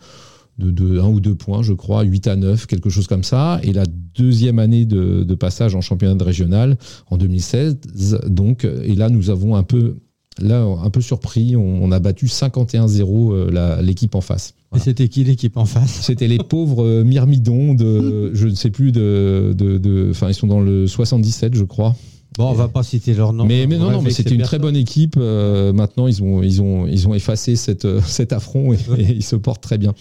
de, 0.58 0.98
ou 1.00 1.20
deux 1.20 1.34
points, 1.36 1.62
je 1.62 1.72
crois, 1.72 2.02
8 2.02 2.26
à 2.26 2.36
9, 2.36 2.66
quelque 2.66 2.90
chose 2.90 3.06
comme 3.06 3.22
ça. 3.22 3.60
Et 3.62 3.72
la 3.72 3.84
deuxième 4.16 4.58
année 4.58 4.86
de, 4.86 5.22
de 5.22 5.34
passage 5.34 5.74
en 5.76 5.80
championnat 5.80 6.14
de 6.14 6.24
régional, 6.24 6.76
en 7.10 7.16
2016, 7.16 7.78
donc, 8.26 8.64
et 8.64 8.94
là, 8.94 9.08
nous 9.08 9.30
avons 9.30 9.54
un 9.54 9.62
peu, 9.64 9.98
là, 10.40 10.62
un 10.62 10.90
peu 10.90 11.00
surpris, 11.00 11.56
on, 11.56 11.82
on 11.82 11.92
a 11.92 11.98
battu 12.00 12.26
51-0 12.26 13.32
euh, 13.32 13.82
l'équipe 13.82 14.14
en 14.14 14.20
face. 14.20 14.54
Et 14.74 14.78
c'était 14.80 15.08
qui 15.08 15.22
l'équipe 15.24 15.56
en 15.56 15.64
face? 15.66 16.00
C'était 16.02 16.26
les 16.28 16.38
pauvres 16.38 16.82
euh, 16.84 17.04
myrmidons 17.04 17.74
de, 17.74 18.30
je 18.34 18.48
ne 18.48 18.54
sais 18.54 18.70
plus 18.70 18.90
de, 18.92 19.54
de, 19.56 19.78
de- 19.78 20.08
enfin 20.10 20.28
ils 20.28 20.34
sont 20.34 20.46
dans 20.48 20.60
le 20.60 20.86
77 20.86 21.54
je 21.54 21.64
crois. 21.64 21.94
Bon, 22.36 22.48
on 22.50 22.52
va 22.52 22.66
pas 22.68 22.82
citer 22.82 23.14
leur 23.14 23.32
nom. 23.32 23.44
mais, 23.44 23.66
mais 23.68 23.78
non, 23.78 23.90
non, 23.92 24.02
mais 24.02 24.10
c'était 24.10 24.34
une 24.34 24.42
très 24.42 24.58
bonne 24.58 24.74
équipe. 24.76 25.14
Euh, 25.16 25.72
maintenant, 25.72 26.08
ils 26.08 26.20
ont, 26.22 26.42
ils 26.42 26.60
ont, 26.62 26.86
ils 26.88 27.06
ont 27.06 27.14
effacé 27.14 27.54
cette, 27.54 27.84
euh, 27.84 28.00
cet 28.04 28.32
affront 28.32 28.72
et, 28.72 28.78
et 28.98 29.12
ils 29.12 29.22
se 29.22 29.36
portent 29.36 29.62
très 29.62 29.78
bien. 29.78 29.94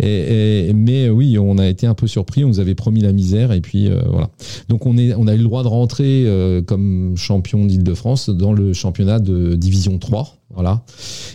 Et, 0.00 0.68
et- 0.68 0.72
mais 0.72 1.10
oui, 1.10 1.36
on 1.38 1.58
a 1.58 1.66
été 1.66 1.86
un 1.86 1.92
peu 1.94 2.06
surpris. 2.06 2.42
On 2.44 2.48
nous 2.48 2.60
avait 2.60 2.74
promis 2.74 3.00
la 3.02 3.12
misère 3.12 3.52
et 3.52 3.60
puis 3.60 3.88
euh, 3.88 4.00
voilà. 4.10 4.30
Donc 4.70 4.86
on 4.86 4.96
est, 4.96 5.14
on 5.14 5.26
a 5.26 5.34
eu 5.34 5.38
le 5.38 5.44
droit 5.44 5.62
de 5.62 5.68
rentrer 5.68 6.26
comme 6.66 7.14
champion 7.16 7.66
d'Île-de-France 7.66 8.30
dans 8.30 8.52
le 8.52 8.72
championnat 8.72 9.18
de 9.18 9.54
Division 9.54 9.98
3. 9.98 10.36
Voilà. 10.50 10.84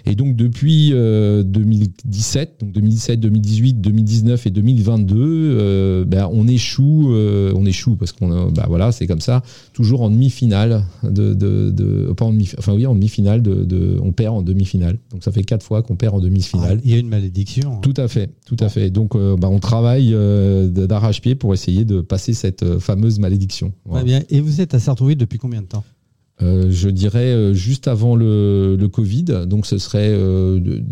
Et 0.06 0.16
donc 0.16 0.36
depuis 0.36 0.92
euh, 0.94 1.44
2017, 1.44 2.58
donc 2.62 2.72
2017, 2.72 3.20
2018, 3.20 3.82
2019 3.82 4.48
et 4.48 4.50
2022, 4.50 5.16
euh, 5.20 6.06
ben, 6.06 6.30
on 6.32 6.48
échoue, 6.48 7.12
euh, 7.12 7.52
on 7.56 7.66
échoue 7.66 7.96
parce 7.96 8.12
qu'on, 8.14 8.52
bah 8.52 8.66
voilà, 8.70 8.92
c'est 8.92 9.08
comme 9.08 9.20
ça, 9.20 9.42
toujours 9.74 10.02
en 10.02 10.10
demi-finale 10.10 10.84
de, 11.04 11.34
de, 11.34 11.70
de- 11.72 12.14
pas 12.14 12.26
en 12.26 12.32
demi, 12.32 12.50
enfin 12.58 12.74
oui, 12.74 12.86
en 12.86 12.94
demi-finale 12.94 13.42
de, 13.42 13.66
de- 13.66 13.98
on 14.02 14.12
perd 14.14 14.36
en 14.36 14.42
demi-finale. 14.42 15.00
Donc 15.12 15.24
ça 15.24 15.32
fait 15.32 15.44
quatre 15.44 15.64
fois 15.64 15.82
qu'on 15.84 15.96
perd 15.96 16.16
en 16.16 16.20
Ah, 16.20 16.22
demi-finale. 16.22 16.82
Il 16.86 16.92
y 16.92 16.94
a 16.94 16.98
une 16.98 17.10
malédiction. 17.10 17.80
Tout 17.82 17.94
à 17.98 18.08
fait, 18.08 18.30
tout 18.46 18.58
à 18.60 18.70
fait. 18.70 18.90
Donc, 18.90 19.16
euh, 19.16 19.36
bah, 19.36 19.50
on 19.52 19.60
travaille 19.60 20.12
euh, 20.14 20.68
d'arrache-pied 20.70 21.36
pour 21.36 21.54
essayer 21.54 21.84
de 21.84 22.02
passer 22.02 22.34
cette 22.34 22.64
euh, 22.64 22.80
fameuse 22.80 23.20
malédiction. 23.20 23.74
Voilà. 23.86 24.06
Bien. 24.06 24.22
Et 24.30 24.40
vous 24.40 24.62
êtes 24.62 24.74
à 24.74 24.80
Sartrouville 24.80 25.18
depuis 25.18 25.40
combien 25.40 25.62
de 25.62 25.68
temps? 25.68 25.84
Euh, 25.86 25.99
je 26.42 26.90
dirais 26.90 27.32
euh, 27.34 27.54
juste 27.54 27.88
avant 27.88 28.16
le, 28.16 28.76
le 28.80 28.88
Covid, 28.88 29.26
donc 29.48 29.66
ce 29.66 29.78
serait 29.78 30.10
euh, 30.12 30.60
de- 30.60 30.84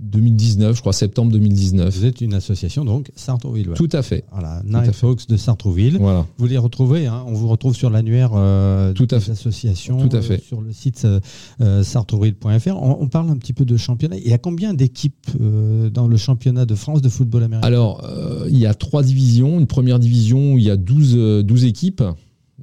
2019, 0.00 0.74
je 0.74 0.80
crois 0.80 0.94
septembre 0.94 1.30
2019. 1.32 1.94
Vous 1.94 2.06
êtes 2.06 2.22
une 2.22 2.32
association, 2.32 2.82
donc 2.86 3.10
Sartrouville. 3.14 3.68
ouais. 3.68 3.74
Tout 3.74 3.90
à 3.92 4.00
fait. 4.02 4.24
Voilà, 4.32 4.52
à 4.54 4.62
Nighthawks 4.64 5.28
de 5.28 5.36
Sartrouville. 5.36 5.98
Voilà. 6.00 6.24
Vous 6.38 6.46
les 6.46 6.56
retrouvez, 6.56 7.06
hein, 7.06 7.22
on 7.26 7.34
vous 7.34 7.46
retrouve 7.48 7.74
sur 7.76 7.90
l'annuaire 7.90 8.30
euh, 8.34 8.94
Tout 8.94 9.06
à 9.10 9.18
des 9.18 9.24
fait. 9.24 9.32
associations, 9.32 10.08
Tout 10.08 10.16
à 10.16 10.22
fait. 10.22 10.34
euh, 10.36 10.38
sur 10.42 10.62
le 10.62 10.72
site 10.72 11.02
euh, 11.04 11.20
euh, 11.60 11.82
sartrouville.fr. 11.82 12.76
On, 12.82 12.96
on 13.02 13.08
parle 13.08 13.28
un 13.28 13.36
petit 13.36 13.52
peu 13.52 13.66
de 13.66 13.76
championnat. 13.76 14.16
Il 14.16 14.26
y 14.26 14.32
a 14.32 14.38
combien 14.38 14.72
d'équipes 14.72 15.14
euh, 15.42 15.90
dans 15.90 16.08
le 16.08 16.16
championnat 16.16 16.64
de 16.64 16.74
France 16.74 17.02
de 17.02 17.10
football 17.10 17.42
américain? 17.42 17.66
Alors, 17.66 18.02
euh, 18.04 18.46
il 18.50 18.58
y 18.58 18.64
a 18.66 18.72
trois 18.72 19.02
divisions. 19.02 19.58
Une 19.60 19.66
première 19.66 19.98
division 19.98 20.54
où 20.54 20.58
il 20.58 20.64
y 20.64 20.70
a 20.70 20.76
12, 20.78 21.14
euh, 21.18 21.42
12 21.42 21.64
équipes. 21.64 22.02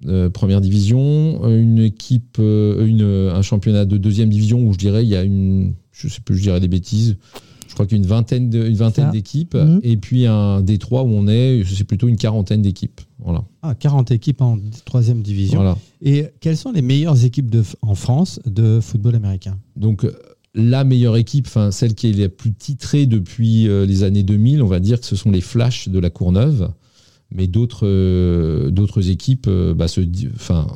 Euh, 0.07 0.29
première 0.29 0.61
division, 0.61 1.47
une 1.47 1.79
équipe, 1.79 2.37
euh, 2.39 2.85
une, 2.85 3.01
un 3.33 3.41
championnat 3.41 3.85
de 3.85 3.97
deuxième 3.97 4.29
division 4.29 4.61
où 4.65 4.73
je 4.73 4.77
dirais 4.77 5.03
il 5.03 5.09
y 5.09 5.15
a 5.15 5.23
une, 5.23 5.73
je 5.91 6.07
sais 6.07 6.21
plus, 6.21 6.37
je 6.37 6.43
dirais 6.43 6.59
des 6.59 6.67
bêtises. 6.67 7.17
Je 7.67 7.73
crois 7.73 7.87
qu'il 7.87 7.97
y 7.97 7.99
a 7.99 8.03
une 8.03 8.09
vingtaine 8.09 8.49
de- 8.49 8.67
une 8.67 8.75
vingtaine 8.75 9.11
d'équipes 9.11 9.55
Mhm. 9.55 9.79
et 9.83 9.97
puis 9.97 10.27
un 10.27 10.61
Détroit 10.61 11.03
où 11.03 11.07
on 11.09 11.27
est, 11.27 11.63
c'est 11.65 11.83
plutôt 11.83 12.07
une 12.07 12.15
quarantaine 12.15 12.61
d'équipes. 12.61 13.01
Voilà. 13.19 13.43
Ah, 13.63 13.75
40 13.75 14.11
équipes 14.11 14.41
en 14.41 14.57
troisième 14.85 15.21
division. 15.21 15.57
voilà. 15.57 15.77
Et 16.01 16.27
quelles 16.39 16.55
sont 16.57 16.71
les 16.71 16.81
meilleures 16.81 17.25
équipes 17.25 17.49
de, 17.49 17.63
en 17.81 17.95
France 17.95 18.39
de 18.45 18.79
football 18.81 19.15
américain? 19.15 19.57
Donc 19.75 20.05
euh, 20.05 20.13
la 20.53 20.83
meilleure 20.85 21.17
équipe, 21.17 21.47
enfin 21.47 21.71
celle 21.71 21.95
qui 21.95 22.07
est 22.11 22.13
la 22.13 22.29
plus 22.29 22.53
titrée 22.53 23.07
depuis 23.07 23.63
les 23.67 24.03
années 24.03 24.23
2000, 24.23 24.61
on 24.61 24.67
va 24.67 24.79
dire 24.79 25.01
que 25.01 25.05
ce 25.05 25.15
sont 25.17 25.31
les 25.31 25.41
Flash 25.41 25.89
de 25.89 25.99
la 25.99 26.09
Courneuve. 26.09 26.69
Mais 27.35 27.47
d'autres 27.47 27.85
euh, 27.85 28.71
d'autres 28.71 29.09
équipes 29.09 29.47
euh, 29.47 29.73
bah, 29.73 29.87
se, 29.87 30.01
enfin, 30.35 30.67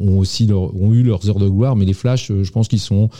ont, 0.00 0.18
aussi 0.18 0.46
leur- 0.46 0.74
ont 0.76 0.92
eu 0.92 1.02
leurs 1.02 1.28
heures 1.28 1.38
de 1.38 1.48
gloire. 1.48 1.76
Mais 1.76 1.84
les 1.84 1.92
Flash, 1.92 2.30
euh, 2.30 2.44
je 2.44 2.52
pense 2.52 2.68
qu'ils 2.68 2.80
sont 2.80 3.10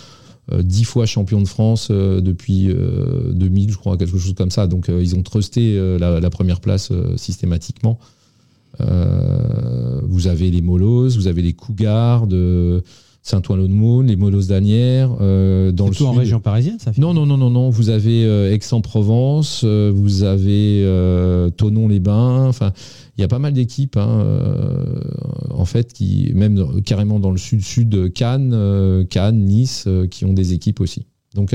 dix 0.63 0.85
fois 0.85 1.05
champions 1.05 1.43
de 1.43 1.47
France 1.47 1.91
depuis 1.91 2.71
euh, 2.71 3.35
2000, 3.35 3.71
je 3.71 3.77
crois, 3.77 3.99
quelque 3.99 4.17
chose 4.17 4.33
comme 4.35 4.51
ça. 4.51 4.67
Donc 4.67 4.89
ils 4.89 5.15
ont 5.15 5.23
trusté 5.23 5.79
la, 5.99 6.31
première 6.31 6.61
place 6.61 6.91
systématiquement. 7.17 7.99
Vous 8.79 10.27
avez 10.27 10.51
les 10.51 10.63
Molos, 10.63 11.11
vous 11.11 11.27
avez 11.27 11.43
les 11.43 11.53
Cougars 11.53 12.27
de 12.27 12.83
Saint-Ouen-l'Aune-Maune, 13.29 14.07
les 14.07 14.17
Molos 14.17 14.45
d'Anières. 14.45 15.15
euh, 15.21 15.71
dans 15.71 15.89
le 15.89 15.93
Surtout 15.93 16.11
en 16.11 16.15
région 16.15 16.41
parisienne, 16.41 16.79
ça 16.79 16.95
fait 16.95 17.01
Non, 17.01 17.13
non, 17.13 17.27
non, 17.27 17.37
non, 17.37 17.51
non. 17.51 17.69
Vous 17.69 17.91
avez 17.91 18.25
euh, 18.25 18.55
Aix-en-Provence, 18.55 19.63
euh, 19.65 19.93
vous 19.95 20.23
avez 20.23 20.83
Tonon-les-Bains. 21.57 22.49
Enfin, 22.49 22.73
il 23.17 23.21
y 23.21 23.25
a 23.25 23.29
pas 23.29 23.39
mal 23.39 23.53
d'équipes, 23.53 23.99
hein, 23.99 24.25
en 25.51 25.65
fait, 25.67 25.93
qui 25.93 26.33
même 26.35 26.81
carrément 26.83 27.21
dans 27.21 27.31
le 27.31 27.37
sud-sud, 27.37 28.13
Cannes, 28.15 29.07
Cannes, 29.11 29.45
Nice, 29.45 29.87
qui 30.11 30.25
ont 30.25 30.33
des 30.33 30.55
équipes 30.55 30.81
aussi. 30.81 31.05
Donc, 31.35 31.55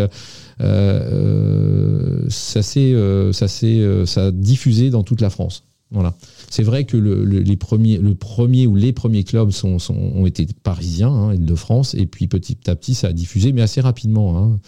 ça 0.59 2.61
s'est, 2.61 2.95
ça 3.31 3.47
s'est, 3.47 4.05
ça 4.05 4.25
a 4.25 4.31
diffusé 4.31 4.89
dans 4.89 5.03
toute 5.03 5.21
la 5.21 5.29
France. 5.29 5.63
Voilà. 5.89 6.13
C'est 6.53 6.61
vrai 6.61 6.83
que 6.85 6.97
le, 6.97 7.25
le- 7.25 7.39
les 7.39 7.57
premiers, 7.57 7.97
premier 8.13 8.67
ou 8.67 8.75
les 8.75 8.93
premiers 8.93 9.23
clubs 9.23 9.49
ont 9.65 10.25
été 10.27 10.45
parisiens, 10.61 11.09
hein, 11.09 11.33
Île-de-France, 11.33 11.95
et 11.95 12.05
puis 12.05 12.27
petit 12.27 12.69
à 12.69 12.75
petit, 12.75 12.93
ça 12.93 13.07
a 13.07 13.11
diffusé, 13.11 13.53
mais 13.53 13.63
assez 13.63 13.81
rapidement. 13.81 14.37
Hein. 14.37 14.59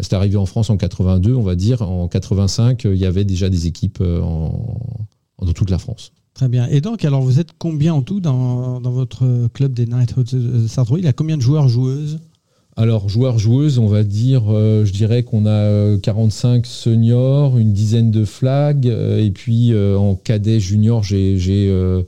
C'est 0.00 0.14
arrivé 0.14 0.38
en 0.38 0.46
France 0.46 0.70
en 0.70 0.78
82, 0.78 1.34
on 1.34 1.42
va 1.42 1.54
dire. 1.54 1.82
En 1.82 2.08
85, 2.08 2.86
euh, 2.86 2.94
il 2.94 2.98
y 2.98 3.04
avait 3.04 3.26
déjà 3.26 3.50
des 3.50 3.66
équipes 3.66 3.98
euh, 4.00 4.20
dans 4.20 5.52
toute 5.54 5.68
la 5.68 5.76
France. 5.76 6.12
Très 6.32 6.48
bien. 6.48 6.66
Et 6.68 6.80
donc, 6.80 7.04
alors, 7.04 7.20
vous 7.20 7.40
êtes 7.40 7.50
combien 7.58 7.92
en 7.92 8.00
tout 8.00 8.20
dans, 8.20 8.80
votre 8.80 9.48
club 9.48 9.74
des 9.74 9.84
Nighthawks 9.84 10.34
de 10.34 10.66
Sartrouville? 10.66 11.04
Il 11.04 11.08
y 11.08 11.10
a 11.10 11.12
combien 11.12 11.36
de 11.36 11.42
joueurs, 11.42 11.68
joueuses? 11.68 12.20
Alors, 12.80 13.08
joueurs, 13.08 13.40
joueuses, 13.40 13.80
on 13.80 13.88
va 13.88 14.04
dire, 14.04 14.44
euh, 14.50 14.84
je 14.84 14.92
dirais 14.92 15.24
qu'on 15.24 15.46
a 15.46 15.50
euh, 15.50 15.98
45 15.98 16.64
seniors, 16.64 17.58
une 17.58 17.72
dizaine 17.72 18.12
de 18.12 18.24
flags, 18.24 18.86
euh, 18.86 19.18
et 19.18 19.32
puis 19.32 19.72
euh, 19.72 19.98
en 19.98 20.14
cadet 20.14 20.60
junior, 20.60 21.02
j'ai 21.02 21.38
j'ai, 21.38 21.68
euh, 21.68 22.04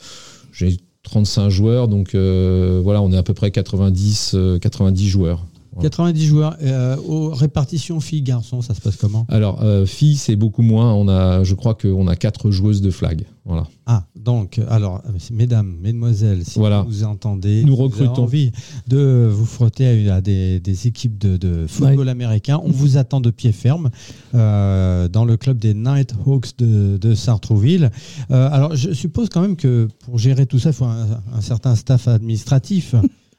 j'ai 0.52 0.76
35 1.02 1.48
joueurs, 1.48 1.88
donc 1.88 2.14
euh, 2.14 2.80
voilà, 2.84 3.02
on 3.02 3.10
est 3.10 3.16
à 3.16 3.24
peu 3.24 3.34
près 3.34 3.50
90, 3.50 4.34
euh, 4.34 4.60
90 4.60 5.08
joueurs. 5.08 5.44
Voilà. 5.72 5.88
90 5.88 6.26
joueurs. 6.26 6.56
Euh, 6.62 6.96
aux 7.06 7.30
répartitions 7.30 8.00
filles-garçons, 8.00 8.60
ça 8.62 8.74
se 8.74 8.80
passe 8.80 8.96
comment? 8.96 9.24
Alors, 9.28 9.62
euh, 9.62 9.86
filles, 9.86 10.16
c'est 10.16 10.36
beaucoup 10.36 10.62
moins. 10.62 10.92
On 10.94 11.08
a, 11.08 11.44
je 11.44 11.54
crois 11.54 11.74
qu'on 11.74 12.06
a 12.08 12.16
quatre 12.16 12.50
joueuses 12.50 12.82
de 12.82 12.90
flag. 12.90 13.24
Voilà. 13.44 13.66
Ah, 13.86 14.04
donc, 14.16 14.60
alors, 14.68 15.00
mesdames, 15.32 15.74
mesdemoiselles, 15.80 16.44
si 16.44 16.58
Voilà. 16.58 16.82
vous 16.86 17.04
entendez, 17.04 17.62
Nous 17.64 17.72
si 17.74 17.78
vous 17.78 17.84
avez 17.86 18.04
recrutons. 18.06 18.22
envie 18.24 18.52
de 18.88 19.28
vous 19.32 19.46
frotter 19.46 20.08
à, 20.10 20.20
des, 20.20 20.60
des 20.60 20.86
équipes 20.86 21.18
de, 21.18 21.36
de 21.36 21.66
football 21.66 22.08
américain, 22.08 22.60
on 22.64 22.70
vous 22.70 22.96
attend 22.96 23.20
de 23.20 23.30
pied 23.30 23.50
ferme 23.52 23.90
euh, 24.34 25.08
dans 25.08 25.24
le 25.24 25.36
club 25.36 25.58
des 25.58 25.74
Nighthawks 25.74 26.56
de, 26.58 26.96
de 27.00 27.14
Sartrouville. 27.14 27.90
Euh, 28.30 28.48
alors, 28.52 28.76
je 28.76 28.92
suppose 28.92 29.28
quand 29.28 29.40
même 29.40 29.56
que 29.56 29.88
pour 30.04 30.18
gérer 30.18 30.46
tout 30.46 30.58
ça, 30.58 30.70
il 30.70 30.74
faut 30.74 30.84
un, 30.84 31.06
un 31.32 31.40
certain 31.40 31.74
staff 31.74 32.06
administratif. 32.08 32.94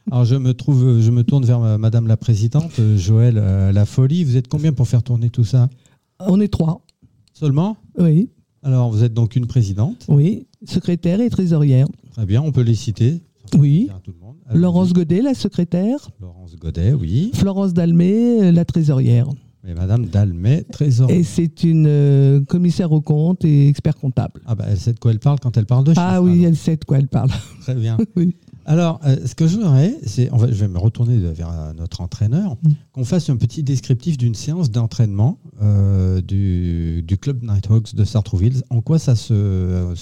Alors, 0.09 0.25
je 0.25 0.35
me 0.35 0.53
trouve, 0.53 0.99
je 0.99 1.11
me 1.11 1.23
tourne 1.23 1.45
vers 1.45 1.59
ma- 1.59 1.77
Madame 1.77 2.07
la 2.07 2.17
Présidente, 2.17 2.71
euh, 2.79 2.97
Joël 2.97 3.35
euh, 3.37 3.71
La 3.71 3.85
Folie. 3.85 4.23
Vous 4.23 4.35
êtes 4.37 4.47
combien 4.47 4.73
pour 4.73 4.87
faire 4.87 5.03
tourner 5.03 5.29
tout 5.29 5.43
ça 5.43 5.69
On 6.19 6.39
est 6.41 6.47
trois. 6.47 6.81
Seulement 7.33 7.77
Oui, 7.99 8.29
Alors, 8.63 8.89
vous 8.91 9.03
êtes 9.03 9.13
donc 9.13 9.35
une 9.35 9.47
présidente. 9.47 10.05
oui. 10.07 10.47
Secrétaire 10.65 11.19
et 11.21 11.29
trésorière. 11.31 11.87
Très 12.11 12.25
bien, 12.27 12.39
on 12.43 12.51
peut 12.51 12.61
les 12.61 12.75
citer. 12.75 13.21
Oui. 13.57 13.89
À 13.89 13.99
tout 13.99 14.11
le 14.11 14.19
monde. 14.23 14.35
Alors, 14.47 14.61
Laurence 14.61 14.93
Godet, 14.93 15.21
la 15.23 15.33
secrétaire. 15.33 15.97
Laurence 16.19 16.55
Godet, 16.55 16.93
oui. 16.93 17.31
Florence 17.33 17.73
Dalmé, 17.73 18.43
euh, 18.43 18.51
la 18.51 18.63
trésorière. 18.63 19.27
Et 19.67 19.73
Madame 19.73 20.05
Dalmet, 20.05 20.63
trésor. 20.71 21.09
Et 21.09 21.23
c'est 21.23 21.63
une 21.63 21.85
euh, 21.87 22.41
commissaire 22.41 22.91
au 22.91 23.01
compte 23.01 23.43
et 23.45 23.67
expert 23.67 23.95
comptable. 23.95 24.41
Ah 24.45 24.53
bah, 24.55 24.65
elle 24.69 24.77
sait 24.77 24.93
de 24.93 24.99
quoi 24.99 25.11
elle 25.11 25.19
parle 25.19 25.39
quand 25.39 25.55
elle 25.57 25.65
parle 25.67 25.83
de 25.83 25.91
chiffres. 25.91 26.01
Ah 26.03 26.21
oui, 26.21 26.33
alors. 26.33 26.45
elle 26.47 26.55
sait 26.55 26.75
de 26.77 26.85
quoi 26.85 26.97
elle 26.99 27.07
parle. 27.07 27.29
Très 27.61 27.75
bien. 27.75 27.97
Oui. 28.15 28.35
Alors, 28.65 28.99
euh, 29.05 29.15
ce 29.25 29.33
que 29.35 29.47
je 29.47 29.57
voudrais, 29.57 29.95
c'est, 30.05 30.29
va- 30.31 30.47
je 30.51 30.53
vais 30.53 30.67
me 30.67 30.77
retourner 30.77 31.17
vers 31.17 31.49
euh, 31.49 31.73
notre 31.73 32.01
entraîneur, 32.01 32.57
Mm. 32.63 32.69
qu'on 32.93 33.05
fasse 33.05 33.29
un 33.29 33.35
petit 33.37 33.63
descriptif 33.63 34.17
d'une 34.17 34.35
séance 34.35 34.69
d'entraînement 34.71 35.39
euh, 35.61 36.21
du, 36.21 37.01
du 37.01 37.17
club 37.17 37.43
Nighthawks 37.43 37.95
de 37.95 38.03
Sartrouville. 38.03 38.61
En 38.69 38.81
quoi 38.81 38.99
ça 38.99 39.15
se, 39.15 39.33
euh, 39.33 39.93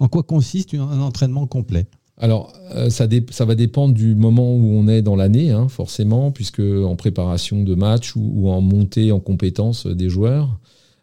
en 0.00 0.08
quoi 0.08 0.22
consiste 0.22 0.74
un, 0.74 0.80
un 0.80 1.00
entraînement 1.00 1.46
complet? 1.46 1.86
Alors, 2.22 2.52
ça, 2.90 3.06
dé- 3.06 3.24
ça 3.30 3.46
va 3.46 3.54
dépendre 3.54 3.94
du 3.94 4.14
moment 4.14 4.54
où 4.54 4.62
on 4.74 4.88
est 4.88 5.00
dans 5.00 5.16
l'année, 5.16 5.52
hein, 5.52 5.68
forcément, 5.68 6.32
puisque 6.32 6.60
en 6.60 6.94
préparation 6.94 7.62
de 7.62 7.74
match 7.74 8.14
ou, 8.14 8.20
ou 8.34 8.50
en 8.50 8.60
montée 8.60 9.10
en 9.10 9.20
compétence 9.20 9.86
des 9.86 10.10
joueurs. 10.10 10.58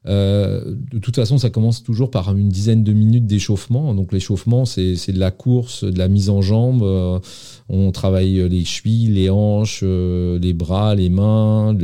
Euh, 0.08 0.76
de 0.92 1.00
toute 1.00 1.16
façon, 1.16 1.38
ça 1.38 1.50
commence 1.50 1.84
toujours 1.84 2.12
par 2.12 2.36
une 2.36 2.50
dizaine 2.50 2.84
de 2.84 2.94
minutes 2.94 3.26
d'échauffement. 3.26 3.94
Donc 3.94 4.14
l'échauffement, 4.14 4.66
c'est 4.66 4.96
de 5.12 5.20
la 5.20 5.32
course, 5.32 5.84
de 5.84 5.98
la 5.98 6.08
mise 6.08 6.30
en 6.30 6.42
jambe. 6.42 6.84
Euh, 6.84 7.20
on 7.70 7.92
travaille 7.92 8.48
les 8.50 8.64
chevilles, 8.64 9.08
les 9.08 9.30
hanches, 9.30 9.82
euh, 9.84 10.40
les 10.40 10.54
bras, 10.54 10.96
les 10.96 11.10
mains, 11.10 11.76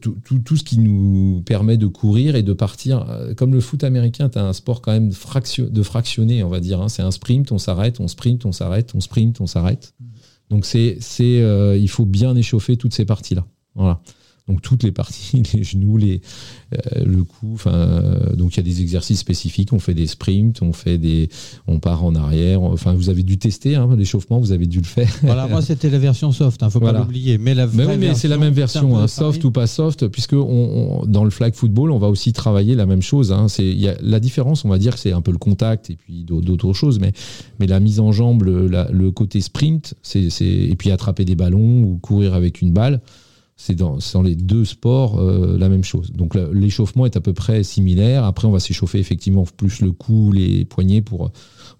tout, 0.00 0.56
ce 0.56 0.62
qui 0.62 0.78
nous 0.78 1.42
permet 1.44 1.76
de 1.76 1.86
courir 1.86 2.36
et 2.36 2.42
de 2.42 2.52
partir. 2.52 3.06
Euh, 3.08 3.34
Comme 3.34 3.54
le 3.54 3.60
foot 3.60 3.84
américain, 3.84 4.28
tu 4.28 4.38
un 4.38 4.52
sport 4.52 4.82
quand 4.82 4.92
même 4.92 5.12
fraction, 5.12 5.66
de 5.70 5.82
fractionné, 5.82 6.42
on 6.44 6.48
va 6.48 6.60
dire. 6.60 6.80
hein. 6.80 6.88
C'est 6.88 7.02
un 7.02 7.10
sprint, 7.10 7.52
on 7.52 7.58
s'arrête, 7.58 8.00
on 8.00 8.08
sprint, 8.08 8.44
on 8.44 8.52
s'arrête, 8.52 8.92
on 8.94 9.00
sprint, 9.00 9.40
on 9.40 9.46
s'arrête. 9.46 9.94
Donc 10.50 10.64
c'est, 10.64 10.98
euh, 11.20 11.76
il 11.76 11.88
faut 11.88 12.04
bien 12.04 12.34
échauffer 12.36 12.76
toutes 12.76 12.94
ces 12.94 13.04
parties-là. 13.04 13.46
Donc 14.48 14.62
toutes 14.62 14.82
les 14.82 14.92
parties, 14.92 15.42
les 15.54 15.62
genoux, 15.62 15.96
les, 15.96 16.20
euh, 16.74 17.04
le 17.04 17.22
cou. 17.24 17.50
Enfin, 17.54 17.72
euh, 17.74 18.34
donc 18.34 18.54
il 18.54 18.56
y 18.58 18.60
a 18.60 18.62
des 18.62 18.80
exercices 18.80 19.18
spécifiques. 19.20 19.72
On 19.72 19.78
fait 19.78 19.94
des 19.94 20.06
sprints, 20.06 20.62
on 20.62 20.72
fait 20.72 20.98
des, 20.98 21.28
on 21.66 21.78
part 21.80 22.04
en 22.04 22.14
arrière. 22.14 22.62
Enfin, 22.62 22.94
vous 22.94 23.10
avez 23.10 23.22
dû 23.22 23.38
tester 23.38 23.74
hein, 23.76 23.88
l'échauffement, 23.96 24.38
vous 24.40 24.52
avez 24.52 24.66
dû 24.66 24.78
le 24.78 24.84
faire. 24.86 25.10
Voilà, 25.22 25.46
moi 25.48 25.60
c'était 25.62 25.90
la 25.90 25.98
version 25.98 26.32
soft, 26.32 26.62
hein, 26.62 26.70
faut 26.70 26.80
Voilà. 26.80 27.00
pas 27.00 27.04
l'oublier. 27.04 27.38
Mais 27.38 27.54
la 27.54 27.66
Mais 27.66 27.84
vraie 27.84 27.94
oui, 27.94 28.00
mais 28.08 28.14
c'est 28.14 28.28
la 28.28 28.38
même 28.38 28.54
version, 28.54 28.96
hein, 28.96 29.06
soft 29.06 29.44
ou 29.44 29.50
pas 29.50 29.66
soft, 29.66 30.08
puisque 30.08 30.32
on, 30.32 31.02
on- 31.02 31.06
dans 31.06 31.24
le 31.24 31.30
flag 31.30 31.54
football, 31.54 31.90
on 31.90 31.98
va 31.98 32.08
aussi 32.08 32.32
travailler 32.32 32.74
la 32.74 32.86
même 32.86 33.02
chose. 33.02 33.34
C'est 33.48 33.66
il 33.66 33.78
y 33.80 33.88
a, 33.88 33.96
la 34.00 34.20
différence, 34.20 34.64
on 34.64 34.68
va 34.68 34.78
dire 34.78 34.94
que 34.94 35.00
c'est 35.00 35.12
un 35.12 35.20
peu 35.20 35.30
le 35.32 35.38
contact 35.38 35.90
et 35.90 35.96
puis 35.96 36.24
d'au- 36.24 36.40
d'autres 36.40 36.72
choses, 36.72 36.98
mais 36.98 37.12
mais 37.60 37.66
la 37.66 37.80
mise 37.80 38.00
en 38.00 38.12
jambe, 38.12 38.42
le, 38.44 38.66
la- 38.66 38.88
le 38.90 39.10
côté 39.10 39.40
sprint, 39.40 39.94
c'est- 40.02 40.28
et 40.40 40.74
puis 40.76 40.90
attraper 40.90 41.24
des 41.24 41.34
ballons 41.34 41.82
ou 41.82 41.98
courir 41.98 42.34
avec 42.34 42.62
une 42.62 42.72
balle, 42.72 43.00
c'est 43.60 43.74
dans, 43.74 43.98
les 44.22 44.36
deux 44.36 44.64
sports 44.64 45.18
euh, 45.18 45.58
la 45.58 45.68
même 45.68 45.82
chose. 45.82 46.12
Donc 46.12 46.36
l'échauffement 46.52 47.06
est 47.06 47.16
à 47.16 47.20
peu 47.20 47.32
près 47.32 47.64
similaire. 47.64 48.24
Après, 48.24 48.46
on 48.46 48.52
va 48.52 48.60
s'échauffer 48.60 49.00
effectivement 49.00 49.44
plus 49.44 49.80
le 49.80 49.90
cou, 49.90 50.30
les 50.32 50.64
poignets 50.64 51.02
pour 51.02 51.32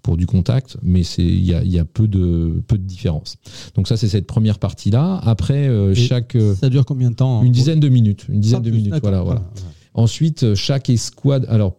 pour 0.02 0.16
du 0.16 0.26
contact, 0.26 0.76
mais 0.82 1.02
c'est 1.02 1.22
il 1.22 1.44
y 1.44 1.54
a, 1.54 1.62
il 1.62 1.70
y 1.70 1.78
a 1.78 1.84
peu 1.84 2.08
de 2.08 2.62
peu 2.66 2.76
de 2.76 2.82
différence. 2.82 3.36
Donc 3.76 3.86
ça, 3.86 3.96
c'est 3.96 4.08
cette 4.08 4.26
première 4.26 4.58
partie 4.58 4.90
là. 4.90 5.20
Après, 5.22 5.68
euh, 5.68 5.94
chaque 5.94 6.34
euh, 6.34 6.56
Ça 6.56 6.68
dure 6.68 6.84
combien 6.84 7.12
de 7.12 7.16
temps 7.16 7.44
une 7.44 7.52
dizaine 7.52 7.80
de 7.80 7.88
minutes, 7.88 8.26
une 8.28 8.40
dizaine 8.40 8.62
de 8.62 8.70
minutes, 8.72 8.94
voilà, 9.00 9.22
voilà. 9.22 9.48
Ensuite, 9.94 10.54
chaque 10.54 10.90
escouade, 10.90 11.46
alors 11.48 11.76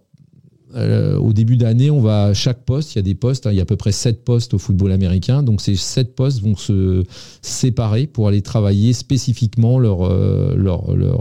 euh, 0.75 1.17
au 1.17 1.33
début 1.33 1.57
d'année, 1.57 1.89
on 1.89 1.99
va 1.99 2.25
à 2.25 2.33
chaque 2.33 2.63
poste, 2.63 2.93
il 2.93 2.97
y 2.97 2.99
a 2.99 3.03
des 3.03 3.15
postes, 3.15 3.47
hein, 3.47 3.51
il 3.51 3.57
y 3.57 3.59
a 3.59 3.63
à 3.63 3.65
peu 3.65 3.75
près 3.75 3.91
sept 3.91 4.23
postes 4.23 4.53
au 4.53 4.59
football 4.59 4.91
américain, 4.91 5.41
donc 5.41 5.61
ces 5.61 5.75
sept 5.75 6.15
postes 6.15 6.41
vont 6.41 6.55
se 6.55 7.03
séparer 7.41 8.05
pour 8.05 8.27
aller 8.27 8.41
travailler 8.41 8.93
spécifiquement 8.93 9.79
leur 9.79 10.03
euh, 10.03 10.53
leur 10.55 10.91
euh, 10.91 11.13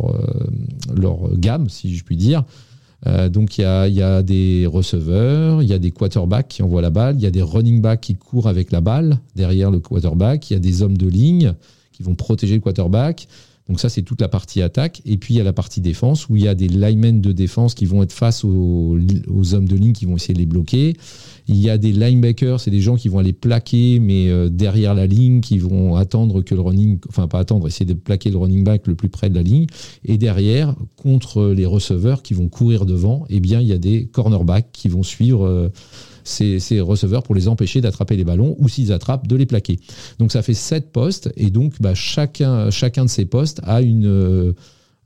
leur 0.95 1.35
gamme, 1.37 1.69
si 1.69 1.97
je 1.97 2.05
puis 2.05 2.17
dire. 2.17 2.45
Donc 3.31 3.57
il 3.57 3.61
y 3.63 3.65
a, 3.65 3.87
il 3.87 3.95
y 3.95 4.03
a 4.03 4.25
des 4.25 4.67
receveurs, 4.67 5.63
il 5.63 5.69
y 5.69 5.73
a 5.73 5.79
des 5.79 5.93
quarterbacks 5.93 6.49
qui 6.49 6.63
envoient 6.65 6.83
la 6.83 6.91
balle, 6.91 7.15
il 7.17 7.23
y 7.23 7.27
a 7.27 7.31
des 7.31 7.41
running 7.41 7.81
backs 7.81 8.01
qui 8.01 8.17
courent 8.17 8.49
avec 8.49 8.73
la 8.73 8.81
balle 8.81 9.19
derrière 9.37 9.71
le 9.71 9.79
quarterback, 9.79 10.51
il 10.51 10.55
y 10.55 10.57
a 10.57 10.59
des 10.59 10.83
hommes 10.83 10.99
de 10.99 11.07
ligne 11.07 11.55
qui 11.93 12.03
vont 12.03 12.17
protéger 12.17 12.57
le 12.57 12.61
quarterback. 12.61 13.29
Donc 13.68 13.81
ça, 13.81 13.88
c'est 13.88 14.02
toute 14.02 14.20
la 14.20 14.28
partie 14.28 14.62
attaque. 14.62 15.02
Et 15.04 15.18
puis, 15.18 15.35
il 15.35 15.37
y 15.37 15.40
a 15.40 15.44
la 15.44 15.52
partie 15.52 15.81
défense 15.81 16.28
où 16.28 16.37
il 16.37 16.44
y 16.44 16.48
a 16.48 16.54
des 16.54 16.68
linemen 16.68 17.20
de 17.20 17.33
défense 17.33 17.74
qui 17.74 17.85
vont 17.85 18.02
être 18.02 18.12
face 18.12 18.44
aux, 18.44 18.98
hommes 19.52 19.68
de 19.68 19.76
ligne 19.76 19.92
qui 19.92 20.07
vont 20.07 20.16
essayer 20.16 20.35
de 20.35 20.38
les 20.38 20.46
bloquer. 20.46 20.96
Il 21.48 21.57
y 21.57 21.68
a 21.70 21.78
des 21.78 21.92
linebackers, 21.92 22.61
c'est 22.61 22.70
des 22.70 22.81
gens 22.81 22.96
qui 22.96 23.09
vont 23.09 23.18
aller 23.18 23.33
plaquer, 23.33 24.00
mais 24.00 24.28
euh, 24.28 24.48
derrière 24.48 24.94
la 24.94 25.07
ligne, 25.07 25.40
qui 25.40 25.59
vont 25.59 25.96
attendre 25.96 26.42
que 26.42 26.54
le 26.54 26.61
running, 26.61 26.98
enfin 27.09 27.26
pas 27.26 27.38
attendre, 27.38 27.66
essayer 27.66 27.87
de 27.87 27.94
plaquer 27.94 28.31
le 28.31 28.38
running 28.38 28.64
back 28.64 28.87
le 28.87 28.94
plus 28.94 29.09
près 29.09 29.28
de 29.28 29.35
la 29.35 29.42
ligne. 29.42 29.66
Et 30.04 30.18
derrière, 30.18 30.74
contre 30.96 31.46
les 31.48 31.66
receveurs 31.66 32.22
qui 32.22 32.35
vont 32.35 32.48
courir 32.48 32.87
devant, 32.87 33.24
eh 33.28 33.40
bien, 33.40 33.61
il 33.61 33.68
y 33.68 33.72
a 33.72 33.78
des 33.78 34.07
cornerbacks 34.07 34.70
qui 34.72 34.88
vont 34.88 35.02
suivre 35.02 35.46
euh, 35.46 35.68
ces, 36.29 36.81
receveurs 36.81 37.23
pour 37.23 37.35
les 37.35 37.49
empêcher 37.49 37.81
d'attraper 37.81 38.17
les 38.17 38.25
ballons 38.25 38.57
ou 38.59 38.69
s'ils 38.69 38.93
attrapent, 38.93 39.27
de 39.27 39.37
les 39.37 39.47
plaquer. 39.47 39.79
Donc 40.19 40.33
ça 40.33 40.43
fait 40.43 40.55
sept 40.55 40.93
postes 40.93 41.33
et 41.37 41.51
donc 41.51 41.75
bah, 41.81 41.95
chacun, 41.95 42.71
chacun 42.71 43.05
de 43.05 43.11
ces 43.11 43.25
postes 43.25 43.61
a 43.64 43.83
une, 43.83 44.07
euh, 44.07 44.53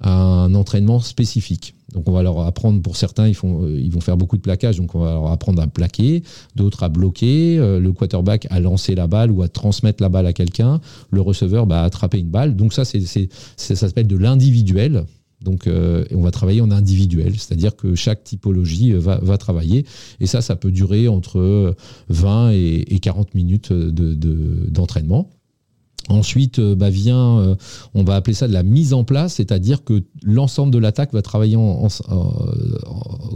un 0.01 0.55
entraînement 0.55 1.01
spécifique. 1.01 1.75
Donc 1.93 2.09
on 2.09 2.13
va 2.13 2.23
leur 2.23 2.41
apprendre, 2.41 2.81
pour 2.81 2.97
certains, 2.97 3.29
ils, 3.29 3.35
font, 3.35 3.65
euh, 3.65 3.79
ils 3.79 3.91
vont 3.91 4.01
faire 4.01 4.17
beaucoup 4.17 4.37
de 4.37 4.43
plaquage, 4.43 4.79
donc 4.79 4.95
on 4.95 5.01
va 5.01 5.13
leur 5.13 5.31
apprendre 5.31 5.61
à 5.63 5.67
plaquer, 5.67 6.23
d'autres 6.57 6.83
à 6.83 6.89
bloquer, 6.89 7.59
euh, 7.59 7.79
le 7.79 7.93
quarterback 7.93 8.47
à 8.51 8.61
lancer 8.61 8.95
la 8.95 9.07
balle 9.07 9.31
ou 9.31 9.43
à 9.43 9.49
transmettre 9.49 10.03
la 10.03 10.09
balle 10.09 10.27
à 10.27 10.33
quelqu'un, 10.33 10.81
le 11.11 11.21
receveur 11.21 11.67
bah, 11.67 11.83
à 11.83 11.85
attraper 11.85 12.19
une 12.19 12.31
balle. 12.31 12.57
Donc 12.57 12.73
ça, 12.73 12.85
c'est- 12.85 13.29
ça 13.57 13.77
s'appelle 13.77 14.07
de 14.07 14.17
l'individuel. 14.17 15.05
Donc 15.45 15.67
euh, 15.67 16.05
on 16.15 16.23
va 16.23 16.31
travailler 16.31 16.61
en 16.61 16.71
individuel, 16.71 17.35
c'est-à-dire 17.39 17.77
que 17.77 17.95
chaque 17.95 18.25
typologie 18.25 18.93
euh, 18.93 18.99
va, 18.99 19.19
va 19.23 19.39
travailler. 19.39 19.85
Et 20.21 20.27
ça, 20.27 20.41
ça 20.41 20.57
peut 20.57 20.71
durer 20.71 21.09
entre 21.09 21.75
20 22.09 22.53
et, 22.53 22.95
et 22.95 22.99
40 22.99 23.35
minutes 23.35 23.73
de, 23.73 24.15
de- 24.15 24.67
d'entraînement. 24.71 25.31
Ensuite, 26.09 26.59
euh, 26.59 26.75
bah, 26.75 26.91
vient, 26.91 27.39
euh, 27.39 27.55
on 27.95 28.03
va 28.03 28.17
appeler 28.17 28.35
ça 28.35 28.49
de 28.49 28.53
la 28.53 28.63
mise 28.65 28.93
en 28.93 29.05
place, 29.05 29.35
c'est-à-dire 29.35 29.85
que 29.85 30.03
l'ensemble 30.23 30.73
de 30.73 30.79
l'attaque 30.79 31.13
va 31.13 31.23
travailler 31.23 31.57
en, 31.57 31.87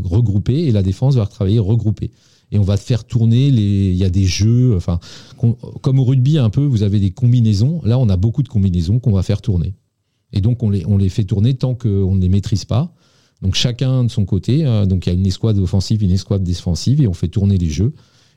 regroupé 0.05 0.55
et 0.67 0.73
la 0.73 0.83
défense 0.83 1.15
va 1.15 1.27
travailler 1.27 1.59
regroupée. 1.59 2.11
Et 2.53 2.59
on 2.59 2.63
va 2.63 2.77
faire 2.77 3.05
tourner 3.05 3.51
les. 3.51 3.91
Il 3.91 3.97
y 3.97 4.05
a 4.05 4.11
des 4.11 4.25
jeux, 4.25 4.79
comme 5.83 5.99
au 5.99 6.05
rugby 6.05 6.39
un 6.39 6.51
peu, 6.51 6.65
vous 6.65 6.85
avez 6.85 7.01
des 7.01 7.11
combinaisons. 7.11 7.81
Là, 7.85 7.99
on 7.99 8.09
a 8.09 8.17
beaucoup 8.17 8.45
de 8.45 8.49
combinaisons 8.49 9.01
qu'on 9.01 9.13
va 9.13 9.25
faire 9.25 9.43
tourner. 9.43 9.75
Et 10.33 10.41
donc, 10.41 10.63
on 10.63 10.71
les, 10.71 11.09
fait 11.09 11.25
tourner 11.25 11.55
tant 11.55 11.75
qu'on 11.75 12.15
ne 12.15 12.21
les 12.21 12.29
maîtrise 12.29 12.65
pas. 12.65 12.93
Donc, 13.43 13.55
chacun 13.55 14.05
de 14.05 14.11
son 14.11 14.25
côté. 14.25 14.65
hein. 14.65 14.87
donc, 14.87 15.07
il 15.07 15.11
y 15.11 15.13
a 15.13 15.19
une 15.19 15.27
escouade 15.27 15.59
offensive, 15.59 16.03
une 16.03 16.11
escouade 16.11 16.43
défensive, 16.43 17.01
et 17.01 17.07
on 17.07 17.15
fait 17.15 17.29
tourner 17.29 17.59
les 17.59 17.71
jeux. 17.71 17.93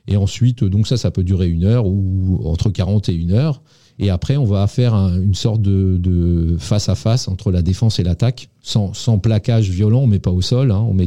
Et 0.06 0.16
ensuite, 0.16 0.64
ça, 0.84 1.10
peut 1.10 1.24
durer 1.24 1.48
une 1.48 1.64
heure 1.64 1.86
ou 1.86 2.40
entre 2.44 2.70
40 2.70 3.08
et 3.08 3.14
une 3.14 3.32
heure. 3.32 3.62
Et 3.98 4.08
après, 4.08 4.36
on 4.36 4.44
va 4.44 4.66
faire 4.66 4.94
un- 4.94 5.20
une 5.20 5.34
sorte 5.34 5.60
de, 5.60 6.56
face 6.58 6.88
à 6.88 6.94
face 6.94 7.28
entre 7.28 7.50
la 7.50 7.62
défense 7.62 7.98
et 7.98 8.02
l'attaque, 8.02 8.48
sans, 8.62 9.18
plaquage 9.18 9.68
violent, 9.68 10.00
on 10.00 10.06
met 10.06 10.18
pas 10.18 10.30
au 10.30 10.40
sol, 10.40 10.70
hein, 10.70 10.86
on, 10.88 10.98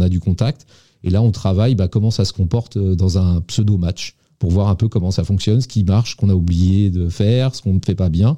a 0.00 0.08
du 0.08 0.20
contact. 0.20 0.66
Et 1.04 1.10
là, 1.10 1.22
on 1.22 1.30
travaille 1.30 1.74
bah, 1.74 1.88
comment 1.88 2.10
ça 2.10 2.24
se 2.24 2.32
comporte 2.32 2.76
euh, 2.76 2.94
dans 2.94 3.18
un 3.18 3.40
pseudo-match 3.42 4.16
pour 4.38 4.50
voir 4.50 4.68
un 4.68 4.74
peu 4.74 4.88
comment 4.88 5.10
ça 5.10 5.24
fonctionne, 5.24 5.60
ce 5.60 5.68
qui 5.68 5.84
marche, 5.84 6.12
ce 6.12 6.16
qu'on 6.16 6.28
a 6.28 6.34
oublié 6.34 6.90
de 6.90 7.08
faire, 7.08 7.54
ce 7.54 7.62
qu'on 7.62 7.74
ne 7.74 7.80
fait 7.84 7.94
pas 7.94 8.08
bien, 8.08 8.36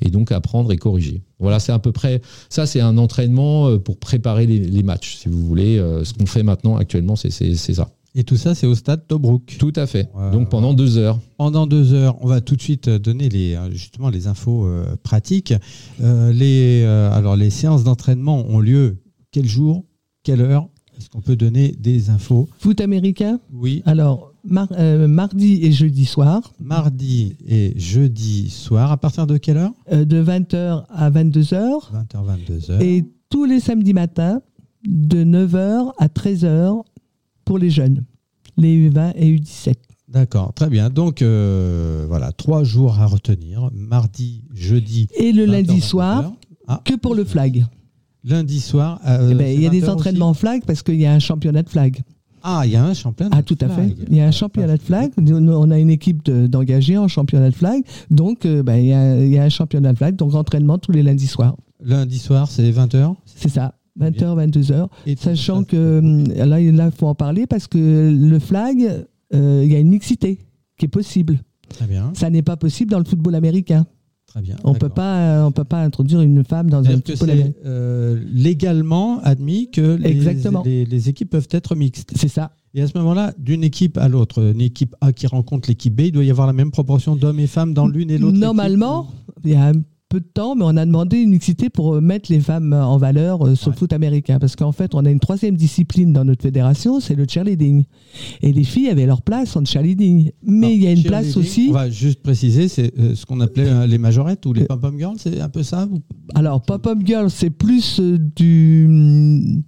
et 0.00 0.10
donc 0.10 0.32
apprendre 0.32 0.70
et 0.72 0.76
corriger. 0.76 1.22
Voilà, 1.38 1.58
c'est 1.58 1.72
à 1.72 1.78
peu 1.78 1.92
près 1.92 2.20
ça. 2.48 2.66
C'est 2.66 2.80
un 2.80 2.98
entraînement 2.98 3.68
euh, 3.68 3.78
pour 3.78 3.98
préparer 3.98 4.46
les, 4.46 4.58
les 4.58 4.82
matchs, 4.82 5.16
si 5.16 5.28
vous 5.28 5.44
voulez. 5.46 5.78
Euh, 5.78 6.04
Ce 6.04 6.14
qu'on 6.14 6.26
fait 6.26 6.42
maintenant, 6.42 6.76
actuellement, 6.76 7.16
c'est 7.16 7.30
ça. 7.30 7.88
Et 8.16 8.24
tout 8.24 8.36
ça, 8.36 8.56
c'est 8.56 8.66
au 8.66 8.74
stade 8.74 9.06
Tobruk. 9.06 9.56
Tout 9.58 9.72
à 9.76 9.86
fait. 9.86 10.10
Donc 10.32 10.50
pendant 10.50 10.74
deux 10.74 10.98
heures. 10.98 11.20
Pendant 11.38 11.66
deux 11.68 11.94
heures, 11.94 12.16
on 12.20 12.26
va 12.26 12.40
tout 12.40 12.56
de 12.56 12.60
suite 12.62 12.88
donner 12.88 13.28
les, 13.28 13.54
euh, 13.54 13.70
justement 13.70 14.08
les 14.08 14.26
infos 14.26 14.66
euh, 14.66 14.96
pratiques. 15.02 15.54
Euh, 16.00 16.32
les, 16.32 16.82
euh, 16.82 17.12
alors, 17.12 17.36
les 17.36 17.50
séances 17.50 17.84
d'entraînement 17.84 18.44
ont 18.48 18.58
lieu 18.58 18.96
quel 19.30 19.46
jour, 19.46 19.84
quelle 20.24 20.40
heure? 20.40 20.66
Est-ce 20.98 21.08
qu'on 21.08 21.20
peut 21.20 21.36
donner 21.36 21.74
des 21.78 22.10
infos? 22.10 22.48
Foot 22.58 22.80
américain 22.80 23.38
Oui, 23.52 23.82
Alors, 23.86 24.29
mar- 24.44 24.68
euh, 24.78 25.06
mardi 25.08 25.60
et 25.64 25.72
jeudi 25.72 26.04
soir, 26.04 26.52
mardi 26.60 27.36
et 27.46 27.72
jeudi 27.76 28.50
soir. 28.50 28.90
À 28.92 28.96
partir 28.96 29.26
de 29.26 29.36
quelle 29.36 29.56
heure? 29.58 29.72
Euh, 29.92 30.04
de 30.04 30.22
20h 30.22 30.84
à 30.88 31.10
22h. 31.10 31.90
20h, 31.92 32.24
22h. 32.24 32.82
Et 32.82 33.04
tous 33.28 33.44
les 33.44 33.60
samedis 33.60 33.92
matins, 33.94 34.40
de 34.86 35.24
9h 35.24 35.92
à 35.98 36.06
13h 36.08 36.82
pour 37.44 37.58
les 37.58 37.70
jeunes, 37.70 38.04
les 38.56 38.88
U20 38.90 39.12
et 39.16 39.36
U17. 39.36 39.74
D'accord, 40.08 40.52
très 40.54 40.68
bien. 40.68 40.90
Donc, 40.90 41.22
euh, 41.22 42.04
voilà, 42.08 42.32
trois 42.32 42.64
jours 42.64 42.98
à 42.98 43.06
retenir. 43.06 43.70
Mardi, 43.72 44.42
jeudi. 44.52 45.06
Et 45.16 45.32
le 45.32 45.44
20h, 45.46 45.50
lundi 45.50 45.78
22h. 45.78 45.82
soir, 45.82 46.32
Ah, 46.66 46.80
que 46.84 46.94
pour 46.94 47.14
le 47.14 47.24
flag. 47.24 47.64
lundi 48.24 48.60
soir. 48.60 49.00
Eh 49.06 49.34
ben, 49.34 49.54
il 49.54 49.62
y 49.62 49.66
a 49.66 49.70
des 49.70 49.82
20h 49.82 49.90
entraînements 49.90 50.30
aussi 50.30 50.40
flag 50.40 50.62
parce 50.66 50.82
qu'il 50.82 50.96
y 51.00 51.06
a 51.06 51.12
un 51.12 51.18
championnat 51.20 51.62
de 51.62 51.68
flag. 51.68 52.00
Ah, 52.42 52.62
il 52.64 52.72
y 52.72 52.76
a 52.76 52.84
un 52.84 52.94
championnat. 52.94 53.36
Ah, 53.38 53.42
tout 53.42 53.58
à 53.60 53.68
fait. 53.68 53.94
Il 54.10 54.16
y 54.16 54.20
a 54.20 54.26
un 54.26 54.30
championnat 54.30 54.76
de 54.76 54.82
flag. 54.82 55.10
On 55.18 55.70
a 55.70 55.78
une 55.78 55.90
équipe 55.90 56.24
de- 56.24 56.46
d'engagés 56.46 56.96
en 56.98 57.08
championnat 57.08 57.50
de 57.50 57.54
flag. 57.54 57.82
Donc, 58.10 58.46
euh, 58.46 58.62
ben, 58.62 58.76
il, 58.76 58.86
y 58.86 58.92
a, 58.92 59.22
il 59.24 59.30
y 59.32 59.38
a 59.38 59.42
un 59.44 59.48
championnat 59.48 59.92
de 59.92 59.98
flag. 59.98 60.16
Donc, 60.16 60.34
entraînement 60.34 60.78
tous 60.78 60.92
les 60.92 61.02
lundis 61.02 61.26
soirs. 61.26 61.56
Lundi 61.82 62.18
soir, 62.18 62.48
c'est 62.50 62.70
20h. 62.70 63.14
C'est 63.24 63.48
ça. 63.48 63.74
20h, 63.98 64.36
22h. 64.50 64.88
Et 65.06 65.16
Sachant 65.16 65.64
que 65.64 65.98
hum, 65.98 66.24
là, 66.28 66.60
il 66.60 66.90
faut 66.96 67.06
en 67.08 67.14
parler 67.14 67.46
parce 67.46 67.66
que 67.66 68.10
le 68.10 68.38
flag, 68.38 69.04
euh, 69.34 69.62
il 69.64 69.72
y 69.72 69.76
a 69.76 69.78
une 69.78 69.88
mixité 69.90 70.38
qui 70.78 70.86
est 70.86 70.88
possible. 70.88 71.40
Très 71.68 71.86
bien, 71.86 72.10
Ça 72.14 72.30
n'est 72.30 72.42
pas 72.42 72.56
possible 72.56 72.90
dans 72.90 72.98
le 72.98 73.04
football 73.04 73.34
américain. 73.34 73.86
Très 74.30 74.40
bien. 74.42 74.56
On 74.64 74.74
peut 74.74 74.88
pas, 74.88 75.16
euh, 75.18 75.44
on 75.44 75.50
peut 75.52 75.64
pas 75.64 75.82
introduire 75.82 76.20
une 76.20 76.44
femme 76.44 76.70
dans 76.70 76.78
un 76.86 76.92
football 76.92 77.16
c'est 77.16 77.30
américain. 77.30 77.52
euh, 77.66 78.22
légalement 78.32 79.20
admis 79.22 79.70
que 79.70 79.96
les- 80.64 80.84
les 80.84 81.08
équipes 81.08 81.30
peuvent 81.30 81.48
être 81.50 81.74
mixtes. 81.74 82.12
C'est 82.16 82.28
ça. 82.28 82.52
Et 82.72 82.82
à 82.82 82.86
ce 82.86 82.96
moment-là, 82.98 83.34
d'une 83.38 83.64
équipe 83.64 83.98
à 83.98 84.06
l'autre, 84.08 84.40
une 84.54 84.60
équipe 84.60 84.94
A 85.00 85.12
qui 85.12 85.26
rencontre 85.26 85.68
l'équipe 85.68 85.92
B, 85.94 86.02
il 86.02 86.12
doit 86.12 86.22
y 86.24 86.30
avoir 86.30 86.46
la 86.46 86.52
même 86.52 86.70
proportion 86.70 87.16
d'hommes 87.16 87.40
et 87.40 87.48
femmes 87.48 87.74
dans 87.74 87.88
l'une 87.88 88.10
et 88.10 88.18
l'autre. 88.18 88.38
Normalement, 88.38 89.10
il 89.44 89.50
y 89.50 89.54
a 89.56 89.66
un 89.70 89.72
peu 90.10 90.20
de 90.20 90.26
temps, 90.26 90.56
mais 90.56 90.64
on 90.66 90.76
a 90.76 90.84
demandé 90.84 91.18
une 91.18 91.30
mixité 91.30 91.70
pour 91.70 91.94
euh, 91.94 92.00
mettre 92.00 92.30
les 92.32 92.40
femmes 92.40 92.72
en 92.74 92.98
valeur 92.98 93.46
euh, 93.46 93.54
sur 93.54 93.68
Ouais. 93.68 93.74
le 93.74 93.78
foot 93.78 93.92
américain. 93.92 94.38
Parce 94.40 94.56
qu'en 94.56 94.72
fait, 94.72 94.94
on 94.94 95.06
a 95.06 95.10
une 95.10 95.20
troisième 95.20 95.56
discipline 95.56 96.12
dans 96.12 96.24
notre 96.24 96.42
fédération, 96.42 96.98
c'est 97.00 97.14
le 97.14 97.24
cheerleading. 97.28 97.84
Et 98.42 98.52
les 98.52 98.64
filles 98.64 98.88
avaient 98.88 99.06
leur 99.06 99.22
place 99.22 99.56
en 99.56 99.64
cheerleading. 99.64 100.32
Mais 100.42 100.66
Alors, 100.66 100.76
il 100.76 100.82
y 100.82 100.86
a 100.88 100.92
une 100.92 101.02
place 101.04 101.36
aussi. 101.36 101.68
On 101.70 101.74
va 101.74 101.88
juste 101.88 102.22
préciser, 102.22 102.66
c'est 102.68 102.92
euh, 102.98 103.14
ce 103.14 103.24
qu'on 103.24 103.40
appelait 103.40 103.68
euh, 103.68 103.86
les 103.86 103.98
majorettes 103.98 104.44
ou 104.46 104.52
les 104.52 104.62
Euh, 104.62 104.66
pom-pom 104.66 104.98
girls, 104.98 105.16
c'est 105.18 105.40
un 105.40 105.48
peu 105.48 105.62
ça 105.62 105.88
Alors, 106.34 106.60
Pop-Up 106.62 106.98
Girl, 107.04 107.30
c'est 107.30 107.50
plus 107.50 108.00
euh, 108.00 108.18
du, 108.36 109.62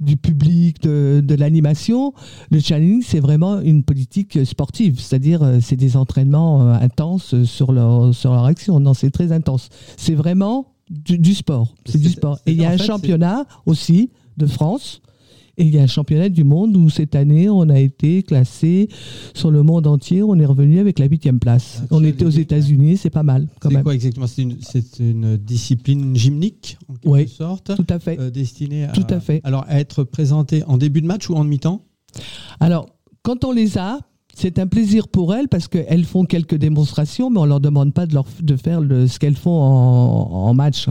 du 0.00 0.16
public, 0.16 0.82
de, 0.82 1.22
de 1.24 1.34
l'animation. 1.34 2.12
Le 2.50 2.60
challenge, 2.60 3.04
c'est 3.06 3.20
vraiment 3.20 3.60
une 3.60 3.82
politique 3.82 4.44
sportive, 4.44 5.00
c'est-à-dire 5.00 5.42
euh, 5.42 5.58
c'est 5.60 5.76
des 5.76 5.96
entraînements 5.96 6.62
euh, 6.62 6.74
intenses 6.74 7.42
sur 7.44 7.72
leur, 7.72 8.14
sur 8.14 8.32
leur 8.32 8.44
action. 8.44 8.78
Non, 8.80 8.94
c'est 8.94 9.10
très 9.10 9.32
intense. 9.32 9.68
C'est 9.96 10.14
vraiment 10.14 10.72
du, 10.90 11.18
du 11.18 11.34
sport. 11.34 11.74
C'est 11.86 12.00
du 12.00 12.10
sport. 12.10 12.38
Et 12.46 12.52
il 12.52 12.58
y 12.58 12.64
a 12.64 12.70
un 12.70 12.78
fait, 12.78 12.84
championnat 12.84 13.46
aussi 13.64 14.10
de 14.36 14.46
France. 14.46 15.00
Et 15.58 15.64
il 15.64 15.74
y 15.74 15.78
a 15.78 15.82
un 15.82 15.86
championnat 15.86 16.28
du 16.28 16.44
monde 16.44 16.76
où 16.76 16.90
cette 16.90 17.14
année, 17.14 17.48
on 17.48 17.68
a 17.70 17.78
été 17.78 18.22
classé 18.22 18.88
sur 19.34 19.50
le 19.50 19.62
monde 19.62 19.86
entier. 19.86 20.22
On 20.22 20.38
est 20.38 20.44
revenu 20.44 20.78
avec 20.80 20.98
la 20.98 21.06
huitième 21.06 21.38
place. 21.38 21.80
Ah, 21.84 21.86
on 21.92 22.04
était 22.04 22.24
aux 22.26 22.30
États-Unis, 22.30 22.98
c'est 22.98 23.08
pas 23.10 23.22
mal 23.22 23.48
quand 23.60 23.70
C'est 23.70 23.82
quoi 23.82 23.94
exactement? 23.94 24.26
C'est 24.26 24.42
une, 24.42 24.56
c'est 24.60 24.98
une 25.00 25.36
discipline 25.38 26.14
gymnique, 26.14 26.76
en 26.88 26.94
quelque 26.94 27.08
Oui. 27.10 27.28
sorte, 27.28 27.74
Tout 27.74 27.86
à 27.88 27.98
fait. 27.98 28.18
euh, 28.20 28.30
destinée 28.30 28.84
à, 28.84 28.88
Tout 28.92 29.06
à 29.08 29.18
fait. 29.20 29.40
Alors, 29.44 29.64
à 29.68 29.80
être 29.80 30.04
présentée 30.04 30.62
en 30.66 30.76
début 30.76 31.00
de 31.00 31.06
match 31.06 31.30
ou 31.30 31.34
en 31.34 31.44
demi-temps? 31.44 31.82
Alors, 32.60 32.88
quand 33.22 33.44
on 33.44 33.52
les 33.52 33.78
a, 33.78 34.00
c'est 34.36 34.58
un 34.58 34.66
plaisir 34.66 35.08
pour 35.08 35.34
elles 35.34 35.48
parce 35.48 35.66
qu'elles 35.66 36.04
font 36.04 36.26
quelques 36.26 36.56
démonstrations, 36.56 37.30
mais 37.30 37.38
on 37.38 37.46
leur 37.46 37.58
demande 37.58 37.94
pas 37.94 38.04
de, 38.04 38.12
leur, 38.12 38.26
de 38.42 38.56
faire 38.56 38.82
le, 38.82 39.06
ce 39.06 39.18
qu'elles 39.18 39.34
font 39.34 39.50
en, 39.50 40.52
match. 40.52 40.86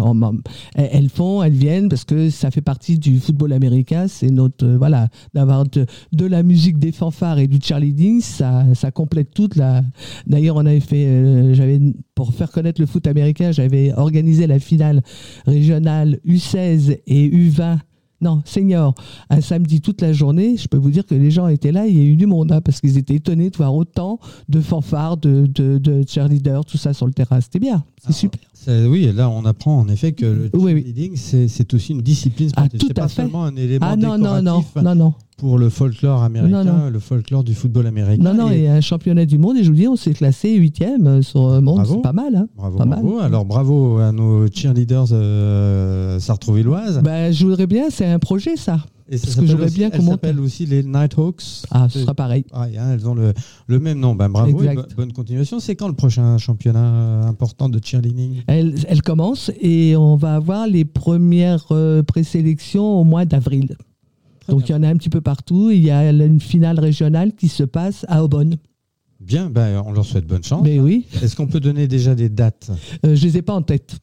Elles 0.73 1.09
font, 1.09 1.43
elles 1.43 1.53
viennent 1.53 1.87
parce 1.87 2.05
que 2.05 2.31
ça 2.31 2.49
fait 2.49 2.61
partie 2.61 2.97
du 2.97 3.19
football 3.19 3.53
américain. 3.53 4.07
C'est 4.07 4.31
notre 4.31 4.65
euh, 4.65 4.77
voilà 4.77 5.09
d'avoir 5.35 5.65
de, 5.65 5.85
de 6.11 6.25
la 6.25 6.41
musique, 6.41 6.79
des 6.79 6.91
fanfares 6.91 7.37
et 7.37 7.47
du 7.47 7.59
cheerleading, 7.61 8.19
ça, 8.19 8.65
ça 8.73 8.89
complète 8.89 9.31
toute 9.31 9.55
la. 9.55 9.83
D'ailleurs, 10.25 10.55
on 10.55 10.65
avait 10.65 10.79
fait, 10.79 11.05
euh, 11.05 11.53
j'avais 11.53 11.79
pour 12.15 12.33
faire 12.33 12.51
connaître 12.51 12.81
le 12.81 12.87
foot 12.87 13.05
américain, 13.05 13.51
j'avais 13.51 13.93
organisé 13.93 14.47
la 14.47 14.57
finale 14.57 15.03
régionale 15.45 16.19
U16 16.25 16.97
et 17.05 17.29
U20 17.29 17.77
non, 18.25 18.41
senior, 18.43 18.95
un 19.29 19.39
samedi 19.39 19.81
toute 19.81 20.01
la 20.01 20.11
journée, 20.11 20.57
je 20.57 20.67
peux 20.67 20.77
vous 20.77 20.89
dire 20.89 21.05
que 21.05 21.13
les 21.13 21.29
gens 21.29 21.47
étaient 21.47 21.71
là, 21.71 21.85
il 21.85 21.95
y 21.95 21.99
a 21.99 22.03
eu 22.03 22.15
du 22.15 22.25
monde, 22.25 22.51
hein, 22.51 22.59
parce 22.59 22.81
qu'ils 22.81 22.97
étaient 22.97 23.13
étonnés 23.15 23.51
de 23.51 23.57
voir 23.57 23.75
autant 23.75 24.19
de 24.49 24.61
fanfares, 24.61 25.17
de, 25.17 25.45
de, 25.45 25.77
de 25.77 26.03
cheerleaders, 26.07 26.65
tout 26.65 26.77
ça 26.77 26.93
sur 26.93 27.05
le 27.05 27.13
terrain. 27.13 27.39
C'était 27.39 27.59
bien, 27.59 27.83
c'est 28.03 28.13
super. 28.13 28.41
Oui, 28.67 29.05
et 29.05 29.11
là, 29.13 29.29
on 29.29 29.45
apprend 29.45 29.79
en 29.79 29.87
effet 29.87 30.11
que 30.13 30.25
le 30.25 30.49
Oui, 30.53 30.73
oui. 30.73 30.83
cheerleading, 30.83 31.15
c'est 31.47 31.73
aussi 31.73 31.91
une 31.93 32.01
discipline 32.01 32.49
Ah, 32.55 32.61
sportive. 32.61 32.79
tout 32.79 32.87
c'est 32.87 32.99
à 32.99 33.01
pas 33.03 33.07
fait. 33.07 33.21
seulement 33.21 33.43
un 33.45 33.55
élément 33.55 33.85
Ah 33.89 33.95
non, 33.95 34.17
non, 34.17 34.41
non, 34.41 34.59
décoratif 34.59 34.75
non, 34.83 34.95
non. 34.95 35.13
pour 35.37 35.57
le 35.57 35.69
folklore 35.69 36.23
américain, 36.23 36.89
le 36.91 36.99
folklore 36.99 37.43
du 37.43 37.53
football 37.53 37.87
américain. 37.87 38.23
Non, 38.23 38.33
non, 38.33 38.51
Et- 38.51 38.57
il 38.57 38.63
y 38.63 38.67
a 38.67 38.73
un 38.73 38.81
championnat 38.81 39.25
du 39.25 39.37
monde 39.37 39.57
et 39.57 39.63
je 39.63 39.69
vous 39.69 39.75
dis, 39.75 39.87
on 39.87 39.95
s'est 39.95 40.13
classé 40.13 40.55
huitième 40.55 41.07
euh, 41.07 41.21
sur 41.21 41.49
le 41.49 41.61
monde, 41.61 41.75
Bravo. 41.77 41.95
c'est 41.95 42.01
pas 42.01 42.13
mal. 42.13 42.35
Hein. 42.35 42.47
Bravo, 42.57 42.77
Pas 42.77 42.85
bravo. 42.85 43.15
mal. 43.17 43.25
Alors, 43.25 43.45
bravo 43.45 43.97
à 43.99 44.11
nos 44.11 44.47
cheerleaders 44.47 45.07
euh, 45.11 46.19
sartrouvilloises. 46.19 47.01
Bah, 47.03 47.31
je 47.31 47.45
voudrais 47.45 47.67
bien, 47.67 47.85
c'est 47.89 48.05
un 48.05 48.19
projet 48.19 48.55
ça. 48.55 48.79
Et 49.07 49.17
ça 49.17 49.25
parce 49.27 49.35
que 49.35 49.41
s'appelle 49.41 49.51
j'aurais 49.51 49.65
aussi- 49.65 49.75
bien 49.77 49.89
monte- 49.99 50.09
s'appellent 50.11 50.39
aussi 50.39 50.65
les 50.65 50.81
Nighthawks. 50.83 51.43
Ah, 51.69 51.87
ce 51.89 51.99
sera 51.99 52.15
pareil. 52.15 52.43
Ah, 52.51 52.63
hein, 52.63 52.93
elles 52.93 53.07
ont 53.07 53.13
le, 53.13 53.33
le 53.67 53.79
même 53.79 53.99
nom. 53.99 54.15
Ben, 54.15 54.29
bravo 54.29 54.63
et 54.63 54.75
bonne 54.97 55.13
continuation. 55.13 55.59
C'est 55.59 55.75
quand 55.75 55.87
le 55.87 55.93
prochain 55.93 56.37
championnat 56.39 56.83
euh, 56.85 57.23
important 57.23 57.69
de 57.69 57.79
cheerleading? 57.83 58.41
Elle, 58.47 58.75
elle 58.87 59.01
commence 59.03 59.51
et 59.61 59.95
on 59.95 60.15
va 60.15 60.35
avoir 60.35 60.65
les 60.67 60.85
premières 60.85 61.65
euh, 61.71 62.01
présélections 62.01 62.99
au 62.99 63.03
mois 63.03 63.25
d'avril. 63.25 63.75
Donc 64.49 64.69
il 64.69 64.71
y 64.71 64.75
en 64.75 64.83
a 64.83 64.87
un 64.89 64.95
petit 64.97 65.09
peu 65.09 65.21
partout. 65.21 65.69
Il 65.71 65.83
y 65.83 65.91
a 65.91 66.09
une 66.11 66.39
finale 66.39 66.79
régionale 66.79 67.33
qui 67.33 67.47
se 67.47 67.63
passe 67.63 68.05
à 68.09 68.23
Aubonne. 68.23 68.57
Bien, 69.19 69.49
ben, 69.49 69.81
on 69.85 69.91
leur 69.91 70.05
souhaite 70.05 70.27
bonne 70.27 70.43
chance. 70.43 70.61
Mais 70.63 70.79
oui, 70.79 71.05
Est-ce 71.21 71.35
qu'on 71.35 71.47
peut 71.47 71.59
donner 71.59 71.87
déjà 71.87 72.13
des 72.13 72.29
dates? 72.29 72.69
Euh, 73.05 73.15
je 73.15 73.23
les 73.25 73.37
ai 73.37 73.41
pas 73.41 73.53
en 73.53 73.61
tête. 73.63 73.97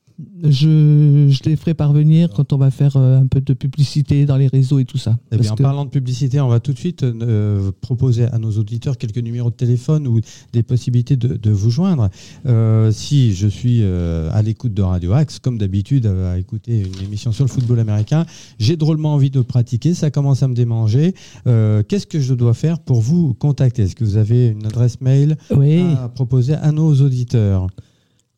Je, 0.45 1.29
je 1.31 1.49
les 1.49 1.57
ferai 1.57 1.75
parvenir 1.75 2.31
quand 2.31 2.53
on 2.53 2.57
va 2.59 2.71
faire 2.71 2.97
euh, 2.97 3.19
un 3.19 3.27
peu 3.27 3.41
de 3.41 3.53
publicité 3.55 4.27
dans 4.27 4.37
les 4.37 4.49
réseaux 4.49 4.79
et 4.79 4.85
tout 4.85 4.99
ça. 4.99 5.19
Eh 5.31 5.37
bien, 5.39 5.53
en 5.53 5.55
que- 5.55 5.63
parlant 5.63 5.85
de 5.85 5.91
publicité, 5.91 6.41
on 6.41 6.49
va 6.49 6.61
tout 6.61 6.73
de 6.73 6.79
suite 6.79 7.03
euh, 7.03 7.71
proposer 7.81 8.25
à 8.25 8.39
nos 8.39 8.51
auditeurs 8.53 8.99
quelques 8.99 9.19
numéros 9.19 9.51
de 9.51 9.55
téléphone 9.55 10.07
ou 10.07 10.21
des 10.53 10.63
possibilités 10.63 11.17
de, 11.17 11.37
de 11.37 11.51
vous 11.51 11.71
joindre. 11.71 12.09
Euh, 12.47 12.91
si 12.93 13.35
je 13.35 13.47
suis 13.47 13.81
euh, 13.83 14.31
à 14.33 14.43
l'écoute 14.43 14.75
de 14.75 14.83
Radio 14.83 15.13
Axe, 15.13 15.39
comme 15.39 15.59
d'habitude, 15.59 16.07
euh, 16.07 16.35
à 16.35 16.39
écouter 16.39 16.81
une 16.81 17.05
émission 17.05 17.33
sur 17.33 17.45
le 17.45 17.51
football 17.51 17.79
américain, 17.81 18.27
j'ai 18.59 18.77
drôlement 18.77 19.15
envie 19.15 19.31
de 19.31 19.41
pratiquer, 19.41 19.95
ça 19.95 20.11
commence 20.11 20.43
à 20.43 20.49
me 20.49 20.55
démanger. 20.55 21.15
Euh, 21.47 21.83
Qu'est-ce 21.87 22.07
que 22.07 22.21
je 22.21 22.35
dois 22.35 22.55
faire 22.55 22.79
pour 22.81 23.01
vous 23.01 23.35
contacter? 23.35 23.83
Est-ce 23.83 23.97
que 23.97 24.05
vous 24.05 24.17
avez 24.17 24.49
une 24.49 24.67
adresse 24.67 25.01
mail 25.01 25.37
oui, 25.55 25.83
à 26.03 26.09
proposer 26.09 26.55
à 26.55 26.73
nos 26.73 26.95
auditeurs? 27.01 27.67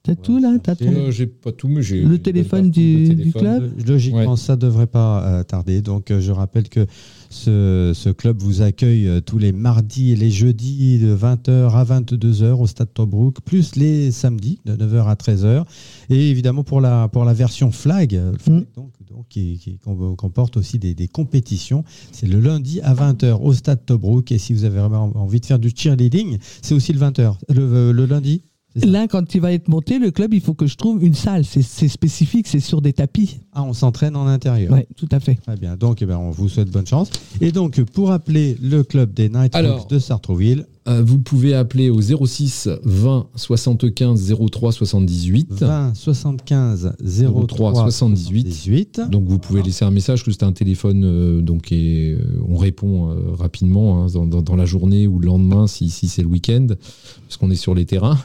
T'as 0.04 0.14
tout 0.14 0.38
là, 0.38 0.56
t'as 0.62 0.76
tout. 0.76 0.84
Euh, 0.84 1.10
j'ai 1.10 1.26
pas 1.26 1.50
tout, 1.50 1.66
mais 1.66 1.82
j'ai. 1.82 2.02
Le 2.02 2.18
téléphone 2.18 2.70
du- 2.70 3.32
club? 3.34 3.72
Logiquement, 3.88 4.30
Ouais. 4.32 4.36
ça 4.36 4.54
devrait 4.54 4.86
pas 4.86 5.24
euh, 5.24 5.42
tarder. 5.42 5.82
Donc, 5.82 6.10
euh, 6.12 6.20
je 6.20 6.30
rappelle 6.30 6.68
que 6.68 6.86
ce, 7.30 7.90
ce 7.94 8.10
club 8.10 8.36
vous 8.40 8.62
accueille 8.62 9.08
euh, 9.08 9.20
tous 9.20 9.38
les 9.38 9.50
mardis 9.52 10.12
et 10.12 10.16
les 10.16 10.30
jeudis 10.30 10.98
de 10.98 11.12
20h 11.16 11.70
à 11.74 11.84
22h 11.84 12.52
au 12.60 12.66
Stade 12.66 12.92
Tobruk, 12.94 13.40
plus 13.44 13.74
les 13.76 14.12
samedis 14.12 14.60
de 14.64 14.76
9h 14.76 15.06
à 15.08 15.14
13h. 15.14 15.64
Et 16.10 16.30
évidemment, 16.30 16.62
pour 16.62 16.80
la, 16.80 17.08
pour 17.08 17.24
la 17.24 17.32
version 17.34 17.72
flag, 17.72 18.20
flag, 18.38 18.54
Mm. 18.60 18.64
donc, 18.76 18.90
donc, 19.10 19.26
qui, 19.28 19.58
qui 19.58 19.78
com- 19.78 20.14
comporte 20.16 20.56
aussi 20.56 20.78
des, 20.78 20.94
des 20.94 21.08
compétitions, 21.08 21.82
c'est 22.12 22.26
le 22.26 22.40
lundi 22.40 22.80
à 22.82 22.94
20h 22.94 23.40
au 23.40 23.52
Stade 23.52 23.84
Tobruk. 23.86 24.30
Et 24.32 24.38
si 24.38 24.52
vous 24.52 24.64
avez 24.64 24.78
vraiment 24.78 25.10
envie 25.16 25.40
de 25.40 25.46
faire 25.46 25.58
du 25.58 25.70
cheerleading, 25.74 26.36
c'est 26.62 26.74
aussi 26.74 26.92
le 26.92 27.00
20h, 27.00 27.36
le, 27.48 27.90
le 27.92 28.06
lundi. 28.06 28.42
Là, 28.82 29.06
quand 29.06 29.34
il 29.34 29.40
va 29.40 29.52
être 29.52 29.68
monté, 29.68 29.98
le 29.98 30.10
club, 30.10 30.34
il 30.34 30.40
faut 30.40 30.54
que 30.54 30.66
je 30.66 30.74
trouve 30.76 31.04
une 31.04 31.14
salle. 31.14 31.44
C'est 31.44 31.88
spécifique, 31.88 32.48
c'est 32.48 32.58
sur 32.60 32.80
des 32.82 32.92
tapis. 32.92 33.38
Ah, 33.52 33.62
on 33.62 33.72
s'entraîne 33.72 34.16
en 34.16 34.26
intérieur. 34.26 34.72
Oui, 34.72 34.80
tout 34.96 35.08
à 35.12 35.20
fait. 35.20 35.36
Très 35.36 35.56
bien. 35.56 35.76
Donc, 35.76 36.02
eh 36.02 36.06
ben, 36.06 36.18
on 36.18 36.30
vous 36.30 36.48
souhaite 36.48 36.70
bonne 36.70 36.86
chance. 36.86 37.08
Et 37.40 37.52
donc, 37.52 37.80
pour 37.84 38.10
appeler 38.10 38.56
le 38.60 38.82
club 38.82 39.14
des 39.14 39.28
Nighthawks 39.28 39.88
de 39.88 39.98
Sartrouville, 39.98 40.66
Euh, 40.86 41.02
vous 41.02 41.18
pouvez 41.18 41.54
appeler 41.54 41.88
au 41.88 41.98
06 42.02 42.68
20 42.84 43.28
75 43.36 44.34
03 44.50 44.70
78. 44.70 45.46
20 45.50 45.94
75 45.94 46.92
03 46.98 47.46
03 47.46 47.72
78. 47.90 48.42
78. 48.52 49.00
Donc 49.10 49.24
vous 49.26 49.38
pouvez 49.38 49.62
laisser 49.62 49.86
un 49.86 49.90
message 49.90 50.22
que 50.24 50.30
c'est 50.30 50.42
un 50.42 50.52
téléphone 50.52 51.04
euh, 51.04 51.40
donc 51.40 51.72
et 51.72 52.12
euh, 52.12 52.38
on 52.46 52.58
répond 52.58 53.08
euh, 53.08 53.14
rapidement 53.32 54.02
hein, 54.02 54.06
dans, 54.12 54.26
dans- 54.26 54.42
dans 54.42 54.56
la 54.56 54.66
journée 54.66 55.06
ou 55.06 55.18
le 55.18 55.26
lendemain 55.26 55.66
si, 55.66 55.88
si 55.88 56.06
c'est 56.06 56.20
le 56.20 56.28
week-end 56.28 56.66
parce 56.68 57.38
qu'on 57.38 57.50
est 57.50 57.54
sur 57.56 57.74
les 57.74 57.86
terrains. 57.86 58.18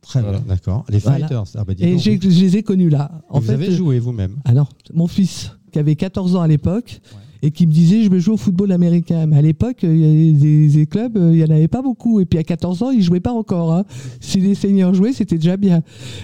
très 0.02 0.22
bien, 0.22 0.42
d'accord. 0.48 0.86
Les 0.90 1.00
Voilà. 1.00 1.20
Fighters. 1.28 1.44
Ah, 1.56 1.64
bah, 1.64 1.74
Et 1.80 1.98
je 1.98 2.12
les 2.12 2.58
ai 2.58 2.64
connus 2.64 2.90
là. 2.90 3.10
En 3.30 3.40
vous 3.40 3.48
fait, 3.48 3.54
avez 3.54 3.70
euh, 3.70 3.76
joué 3.76 4.00
vous-même. 4.00 4.36
Ah 4.46 4.54
non, 4.54 4.66
mon 4.94 5.08
fils, 5.08 5.52
qui 5.72 5.80
avait 5.80 5.96
14 5.96 6.36
ans 6.36 6.42
à 6.42 6.48
l'époque, 6.48 7.00
et 7.44 7.52
qui 7.52 7.68
me 7.68 7.72
disait 7.74 8.04
je 8.04 8.10
veux 8.10 8.20
jouer 8.20 8.36
au 8.36 8.38
football 8.38 8.72
américain. 8.72 9.28
Mais 9.28 9.38
à 9.38 9.42
l'époque, 9.42 9.84
il 9.84 9.98
y 9.98 10.06
avait 10.06 10.68
des, 10.68 10.86
clubs, 10.88 11.18
euh, 11.18 11.32
il 11.34 11.40
y 11.40 11.44
en 11.44 11.50
avait 11.50 11.68
pas 11.68 11.82
beaucoup. 11.82 12.22
Et 12.22 12.26
puis 12.26 12.40
à 12.40 12.44
14 12.44 12.84
ans, 12.84 12.90
il 12.90 13.02
jouait 13.02 13.20
pas 13.20 13.34
encore. 13.34 13.74
Hein. 13.74 13.84
Si 14.22 14.40
les 14.40 14.56
seniors 14.56 14.94
jouaient, 14.94 15.12
c'était 15.12 15.36
déjà 15.36 15.58
bien. 15.58 15.82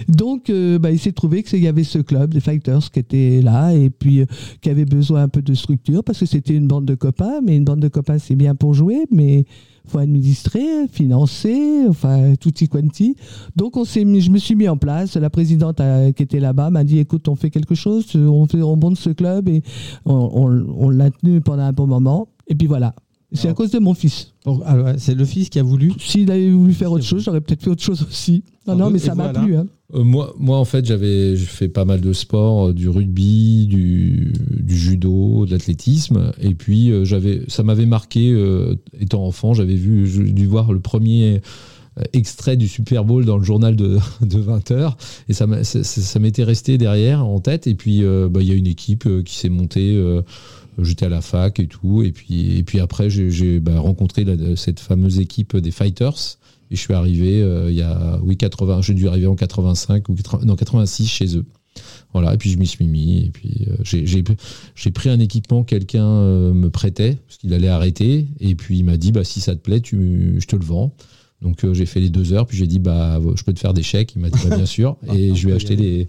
Donc, 0.08 0.48
euh, 0.48 0.78
bah, 0.78 0.90
il 0.90 0.98
s'est 0.98 1.12
trouvé 1.12 1.42
qu'il 1.42 1.62
y 1.62 1.68
avait 1.68 1.84
ce 1.84 1.98
club, 1.98 2.32
les 2.32 2.40
Fighters, 2.40 2.90
qui 2.90 2.98
était 2.98 3.42
là 3.42 3.74
et 3.74 3.90
puis 3.90 4.22
euh, 4.22 4.26
qui 4.62 4.70
avait 4.70 4.86
besoin 4.86 5.24
un 5.24 5.28
peu 5.28 5.42
de 5.42 5.52
structure 5.52 6.02
parce 6.02 6.18
que 6.18 6.26
c'était 6.26 6.54
une 6.54 6.66
bande 6.66 6.86
de 6.86 6.94
copains. 6.94 7.42
Mais 7.44 7.54
une 7.54 7.64
bande 7.64 7.80
de 7.80 7.88
copains, 7.88 8.18
c'est 8.18 8.34
bien 8.34 8.54
pour 8.54 8.72
jouer, 8.72 9.04
mais 9.10 9.44
faut 9.90 9.98
administrer, 9.98 10.86
financer, 10.90 11.86
enfin 11.88 12.34
tutti 12.40 12.68
quanti. 12.68 13.16
Donc 13.56 13.76
on 13.76 13.84
s'est 13.84 14.04
mis, 14.04 14.20
je 14.20 14.30
me 14.30 14.38
suis 14.38 14.54
mis 14.54 14.68
en 14.68 14.76
place. 14.76 15.16
La 15.16 15.30
présidente 15.30 15.80
euh, 15.80 16.12
qui 16.12 16.22
était 16.22 16.40
là-bas 16.40 16.70
m'a 16.70 16.84
dit 16.84 16.98
écoute, 16.98 17.28
on 17.28 17.36
fait 17.36 17.50
quelque 17.50 17.74
chose, 17.74 18.06
on 18.14 18.46
fait 18.46 18.62
on 18.62 18.76
monte 18.76 18.96
ce 18.98 19.10
club 19.10 19.48
et 19.48 19.62
on, 20.04 20.14
on- 20.14 20.66
on 20.78 20.90
l'a 20.90 21.10
tenu 21.10 21.40
pendant 21.40 21.62
un 21.64 21.72
bon 21.72 21.86
moment. 21.86 22.28
Et 22.46 22.54
puis 22.54 22.66
voilà. 22.66 22.94
C'est 23.32 23.48
à 23.48 23.52
cause 23.54 23.70
de 23.70 23.78
mon 23.78 23.94
fils. 23.94 24.32
Ouais, 24.44 24.94
c'est 24.98 25.14
le 25.14 25.24
fils 25.24 25.50
qui 25.50 25.60
a 25.60 25.62
voulu. 25.62 25.92
S'il 26.00 26.28
avait 26.32 26.50
voulu 26.50 26.72
faire 26.72 26.90
autre 26.90 27.04
chose, 27.04 27.22
j'aurais 27.22 27.40
peut-être 27.40 27.62
fait 27.62 27.70
autre 27.70 27.82
chose 27.82 28.02
aussi. 28.02 28.42
Non, 28.66 28.72
Ah, 28.72 28.76
non, 28.76 28.90
mais 28.90 28.98
ça 28.98 29.14
m'a 29.14 29.24
voilà. 29.30 29.40
plu. 29.42 29.56
hein. 29.56 29.66
Euh, 29.94 30.04
moi, 30.04 30.34
moi, 30.38 30.58
en 30.58 30.64
fait, 30.64 30.84
j'avais 30.84 31.36
fait 31.36 31.68
pas 31.68 31.84
mal 31.84 32.00
de 32.00 32.12
sports, 32.12 32.68
euh, 32.68 32.72
du 32.72 32.88
rugby, 32.88 33.66
du, 33.66 34.32
du 34.50 34.76
judo, 34.76 35.46
de 35.46 35.50
l'athlétisme. 35.50 36.32
Et 36.40 36.54
puis, 36.54 36.90
euh, 36.90 37.04
j'avais, 37.04 37.42
ça 37.48 37.62
m'avait 37.62 37.86
marqué, 37.86 38.30
euh, 38.32 38.76
étant 39.00 39.24
enfant, 39.24 39.54
j'avais 39.54 39.74
vu, 39.74 40.06
dû 40.32 40.46
voir 40.46 40.72
le 40.72 40.80
premier 40.80 41.40
extrait 42.12 42.56
du 42.56 42.68
Super 42.68 43.04
Bowl 43.04 43.24
dans 43.26 43.36
le 43.36 43.44
journal 43.44 43.76
de, 43.76 43.98
de 44.22 44.38
20 44.38 44.70
heures. 44.70 44.96
Et 45.28 45.32
ça, 45.32 45.46
ça, 45.64 46.18
m'était 46.18 46.44
resté 46.44 46.78
derrière, 46.78 47.26
en 47.26 47.40
tête. 47.40 47.66
Et 47.66 47.74
puis, 47.74 48.02
bah, 48.30 48.40
il 48.40 48.48
y 48.48 48.52
a 48.52 48.54
une 48.54 48.68
équipe 48.68 49.06
qui 49.24 49.36
s'est 49.36 49.48
montée. 49.48 50.00
J'étais 50.78 51.06
à 51.06 51.08
la 51.10 51.20
fac 51.20 51.58
et 51.60 51.66
tout. 51.66 52.02
Et 52.02 52.12
puis, 52.12 52.56
et 52.56 52.62
puis 52.62 52.80
après, 52.80 53.10
j'ai 53.10 53.30
j'ai, 53.30 53.60
bah, 53.60 53.80
rencontré 53.80 54.24
la- 54.24 54.56
cette 54.56 54.80
fameuse 54.80 55.18
équipe 55.18 55.56
des 55.56 55.72
Fighters. 55.72 56.38
Et 56.70 56.76
je 56.76 56.80
suis 56.80 56.94
arrivé 56.94 57.42
euh, 57.42 57.70
il 57.70 57.76
y 57.76 57.82
a, 57.82 58.20
oui, 58.22 58.36
80, 58.36 58.82
j'ai 58.82 58.94
dû 58.94 59.08
arriver 59.08 59.26
en 59.26 59.34
85 59.34 60.08
ou 60.08 60.14
80 60.14 60.44
non, 60.46 60.56
86 60.56 61.06
chez 61.06 61.36
eux. 61.36 61.44
Voilà, 62.12 62.34
et 62.34 62.36
puis 62.36 62.50
je 62.50 62.58
m'y 62.58 62.66
suis 62.66 62.86
mis. 62.86 63.26
Et 63.26 63.30
puis 63.30 63.66
euh, 63.68 63.76
j'ai- 63.82 64.90
pris 64.90 65.08
un 65.08 65.18
équipement, 65.20 65.62
que 65.62 65.70
quelqu'un 65.70 66.06
euh, 66.06 66.52
me 66.52 66.70
prêtait, 66.70 67.18
parce 67.26 67.38
qu'il 67.38 67.54
allait 67.54 67.68
arrêter. 67.68 68.28
Et 68.40 68.54
puis 68.54 68.78
il 68.78 68.84
m'a 68.84 68.96
dit, 68.96 69.12
bah, 69.12 69.24
si 69.24 69.40
ça 69.40 69.54
te 69.54 69.60
plaît, 69.60 69.80
tu, 69.80 70.36
je 70.40 70.46
te 70.46 70.56
le 70.56 70.64
vends. 70.64 70.94
Donc 71.42 71.64
j'ai 71.72 71.86
fait 71.86 72.00
les 72.00 72.10
deux 72.10 72.34
heures, 72.34 72.46
puis 72.46 72.58
j'ai 72.58 72.66
dit, 72.66 72.78
bah, 72.78 73.18
je 73.34 73.42
peux 73.44 73.52
te 73.54 73.60
faire 73.60 73.72
des 73.72 73.82
chèques. 73.82 74.12
Il 74.14 74.20
m'a 74.22 74.28
dit, 74.30 74.38
bah, 74.48 74.56
bien 74.56 74.66
sûr. 74.66 74.96
Et 75.14 75.30
On 75.30 75.34
je 75.34 75.46
lui 75.46 75.52
ai 75.52 75.56
acheté 75.56 75.72
aller. 75.74 76.08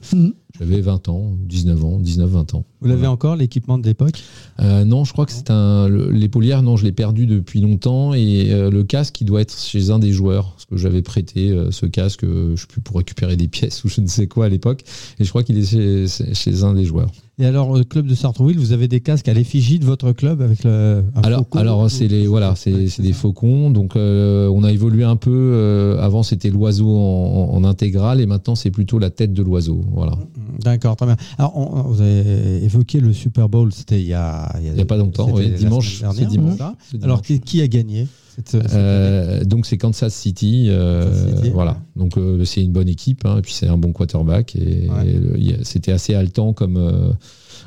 Les. 0.59 0.65
J'avais 0.65 0.81
20 0.81 1.09
ans, 1.09 1.33
19 1.47 1.85
ans, 1.85 1.99
19, 1.99 2.29
20 2.29 2.53
ans. 2.55 2.65
Vous 2.81 2.87
l'avez 2.87 2.99
Voilà. 2.99 3.11
encore, 3.11 3.35
l'équipement 3.35 3.77
de 3.77 3.85
l'époque? 3.85 4.21
Euh, 4.59 4.83
non, 4.85 5.03
je 5.05 5.13
crois 5.13 5.25
que 5.25 5.31
c'est 5.31 5.51
un. 5.51 5.87
le- 5.87 6.09
L'épaulière, 6.11 6.61
non, 6.63 6.77
je 6.77 6.83
l'ai 6.83 6.91
perdu 6.91 7.27
depuis 7.27 7.61
longtemps. 7.61 8.13
Et 8.13 8.51
euh, 8.51 8.69
le 8.69 8.83
casque, 8.83 9.21
il 9.21 9.25
doit 9.25 9.41
être 9.41 9.55
chez 9.57 9.91
un 9.91 9.99
des 9.99 10.11
joueurs. 10.11 10.51
Parce 10.51 10.65
que 10.65 10.77
j'avais 10.77 11.01
prêté 11.01 11.49
euh, 11.51 11.71
ce 11.71 11.85
casque, 11.85 12.23
euh, 12.23 12.55
je 12.55 12.61
sais 12.61 12.67
plus, 12.67 12.81
pour 12.81 12.97
récupérer 12.97 13.35
des 13.37 13.47
pièces 13.47 13.83
ou 13.85 13.89
je 13.89 14.01
ne 14.01 14.07
sais 14.07 14.27
quoi 14.27 14.45
à 14.45 14.49
l'époque. 14.49 14.81
Et 15.19 15.23
je 15.23 15.29
crois 15.29 15.43
qu'il 15.43 15.57
est 15.57 15.65
chez, 15.65 16.05
chez 16.33 16.63
un 16.63 16.73
des 16.73 16.83
joueurs. 16.85 17.11
Et 17.39 17.45
alors, 17.45 17.69
au 17.71 17.83
club 17.83 18.05
de 18.05 18.13
Sartreville, 18.13 18.59
vous 18.59 18.71
avez 18.71 18.87
des 18.87 18.99
casques 18.99 19.27
à 19.27 19.33
l'effigie 19.33 19.79
de 19.79 19.85
votre 19.85 20.11
club 20.11 20.41
avec 20.41 20.63
le. 20.63 21.03
un 21.15 21.21
Alors, 21.21 21.39
faucon 21.39 21.57
alors 21.59 21.79
ou- 21.83 21.89
c'est 21.89 22.07
les 22.07 22.27
voilà, 22.27 22.53
c'est 22.55 23.01
des 23.01 23.13
faucons. 23.13 23.71
Donc, 23.71 23.95
euh, 23.95 24.47
on 24.53 24.63
a 24.63 24.71
évolué 24.71 25.03
un 25.03 25.15
peu. 25.15 25.31
euh, 25.33 25.99
avant, 26.01 26.21
c'était 26.23 26.49
l'oiseau 26.49 26.89
en, 26.89 27.49
en 27.53 27.63
intégrale, 27.63 28.21
et 28.21 28.25
maintenant, 28.27 28.53
c'est 28.55 28.69
plutôt 28.69 28.99
la 28.99 29.09
tête 29.09 29.33
de 29.33 29.41
l'oiseau. 29.41 29.81
Voilà. 29.91 30.13
D'accord, 30.59 30.95
très 30.95 31.05
bien. 31.05 31.17
Alors, 31.37 31.57
on- 31.57 31.81
vous 31.83 32.01
avez 32.01 32.63
évoqué 32.63 32.99
le 32.99 33.13
Super 33.13 33.49
Bowl, 33.49 33.71
c'était 33.73 33.99
il 34.01 34.07
y 34.07 34.13
a. 34.13 34.53
Il 34.61 34.77
y 34.77 34.81
a 34.81 34.85
pas 34.85 34.97
longtemps, 34.97 35.29
oui, 35.31 35.51
dimanche, 35.51 36.01
dernière, 36.01 36.27
dimanche. 36.27 36.57
ça. 36.57 36.75
Alors, 37.03 37.21
qui, 37.21 37.39
qui 37.39 37.61
a 37.61 37.67
gagné 37.67 38.07
cette, 38.35 38.55
Euh, 38.73 39.43
donc 39.43 39.65
c'est 39.65 39.77
Kansas 39.77 40.13
City, 40.13 40.67
euh, 40.69 41.03
Kansas 41.05 41.35
City, 41.37 41.49
voilà. 41.53 41.71
ouais. 41.71 41.77
Donc 42.01 42.17
euh, 42.17 42.45
c'est 42.45 42.63
une 42.63 42.71
bonne 42.71 42.87
équipe, 42.89 43.25
hein, 43.25 43.37
et 43.39 43.41
puis 43.41 43.53
c'est 43.53 43.67
un 43.67 43.77
bon 43.77 43.91
quarterback 43.91 44.55
et, 44.55 44.89
Ouais. 44.89 45.15
et 45.39 45.55
c'était 45.63 45.91
assez 45.91 46.13
haletant 46.15 46.53
comme 46.53 46.77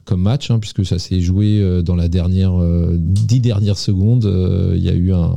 comme 0.04 0.22
match, 0.22 0.50
hein, 0.50 0.58
puisque 0.58 0.84
ça 0.84 0.98
s'est 0.98 1.20
joué 1.20 1.60
euh, 1.60 1.82
dans 1.82 1.96
la 1.96 2.08
dernière 2.08 2.54
euh, 2.60 2.96
dix 2.98 3.40
dernières 3.40 3.78
secondes. 3.78 4.24
euh, 4.26 4.74
Il 4.76 4.82
y 4.82 4.88
a 4.88 4.94
eu 4.94 5.12
un, 5.12 5.34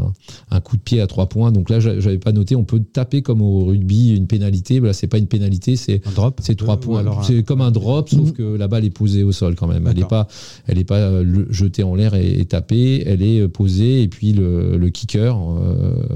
un 0.51 0.59
coup 0.61 0.77
de 0.77 0.81
pied 0.81 1.01
à 1.01 1.07
trois 1.07 1.27
points. 1.27 1.51
Donc 1.51 1.69
là, 1.69 1.79
j'a- 1.79 1.99
j'avais 1.99 2.17
pas 2.17 2.31
noté. 2.31 2.55
On 2.55 2.63
peut 2.63 2.79
taper 2.81 3.21
comme 3.21 3.41
au 3.41 3.65
rugby 3.65 4.15
une 4.15 4.27
pénalité. 4.27 4.79
Là, 4.79 4.93
c'est 4.93 5.07
pas 5.07 5.17
une 5.17 5.27
pénalité, 5.27 5.75
c'est 5.75 6.01
Un 6.07 6.11
drop 6.11 6.39
c'est 6.43 6.55
trois 6.55 6.79
points. 6.79 6.99
un- 7.19 7.23
C'est 7.23 7.43
comme 7.43 7.61
un 7.61 7.71
drop, 7.71 8.09
sauf 8.09 8.31
que 8.33 8.43
la 8.55 8.67
balle 8.67 8.85
est 8.85 8.89
posée 8.89 9.23
au 9.23 9.31
sol 9.31 9.55
quand 9.55 9.67
même. 9.67 9.87
Elle 9.87 9.95
n'est 9.97 10.01
pas, 10.07 10.27
elle 10.67 10.77
est 10.77 10.83
pas 10.83 11.23
jetée 11.49 11.83
en 11.83 11.95
l'air 11.95 12.13
et, 12.15 12.39
et 12.39 12.45
tapée. 12.45 13.03
Elle 13.05 13.21
est 13.23 13.47
posée 13.47 14.01
et 14.03 14.07
puis 14.07 14.33
le, 14.33 14.77
le 14.77 14.89
kicker 14.89 15.37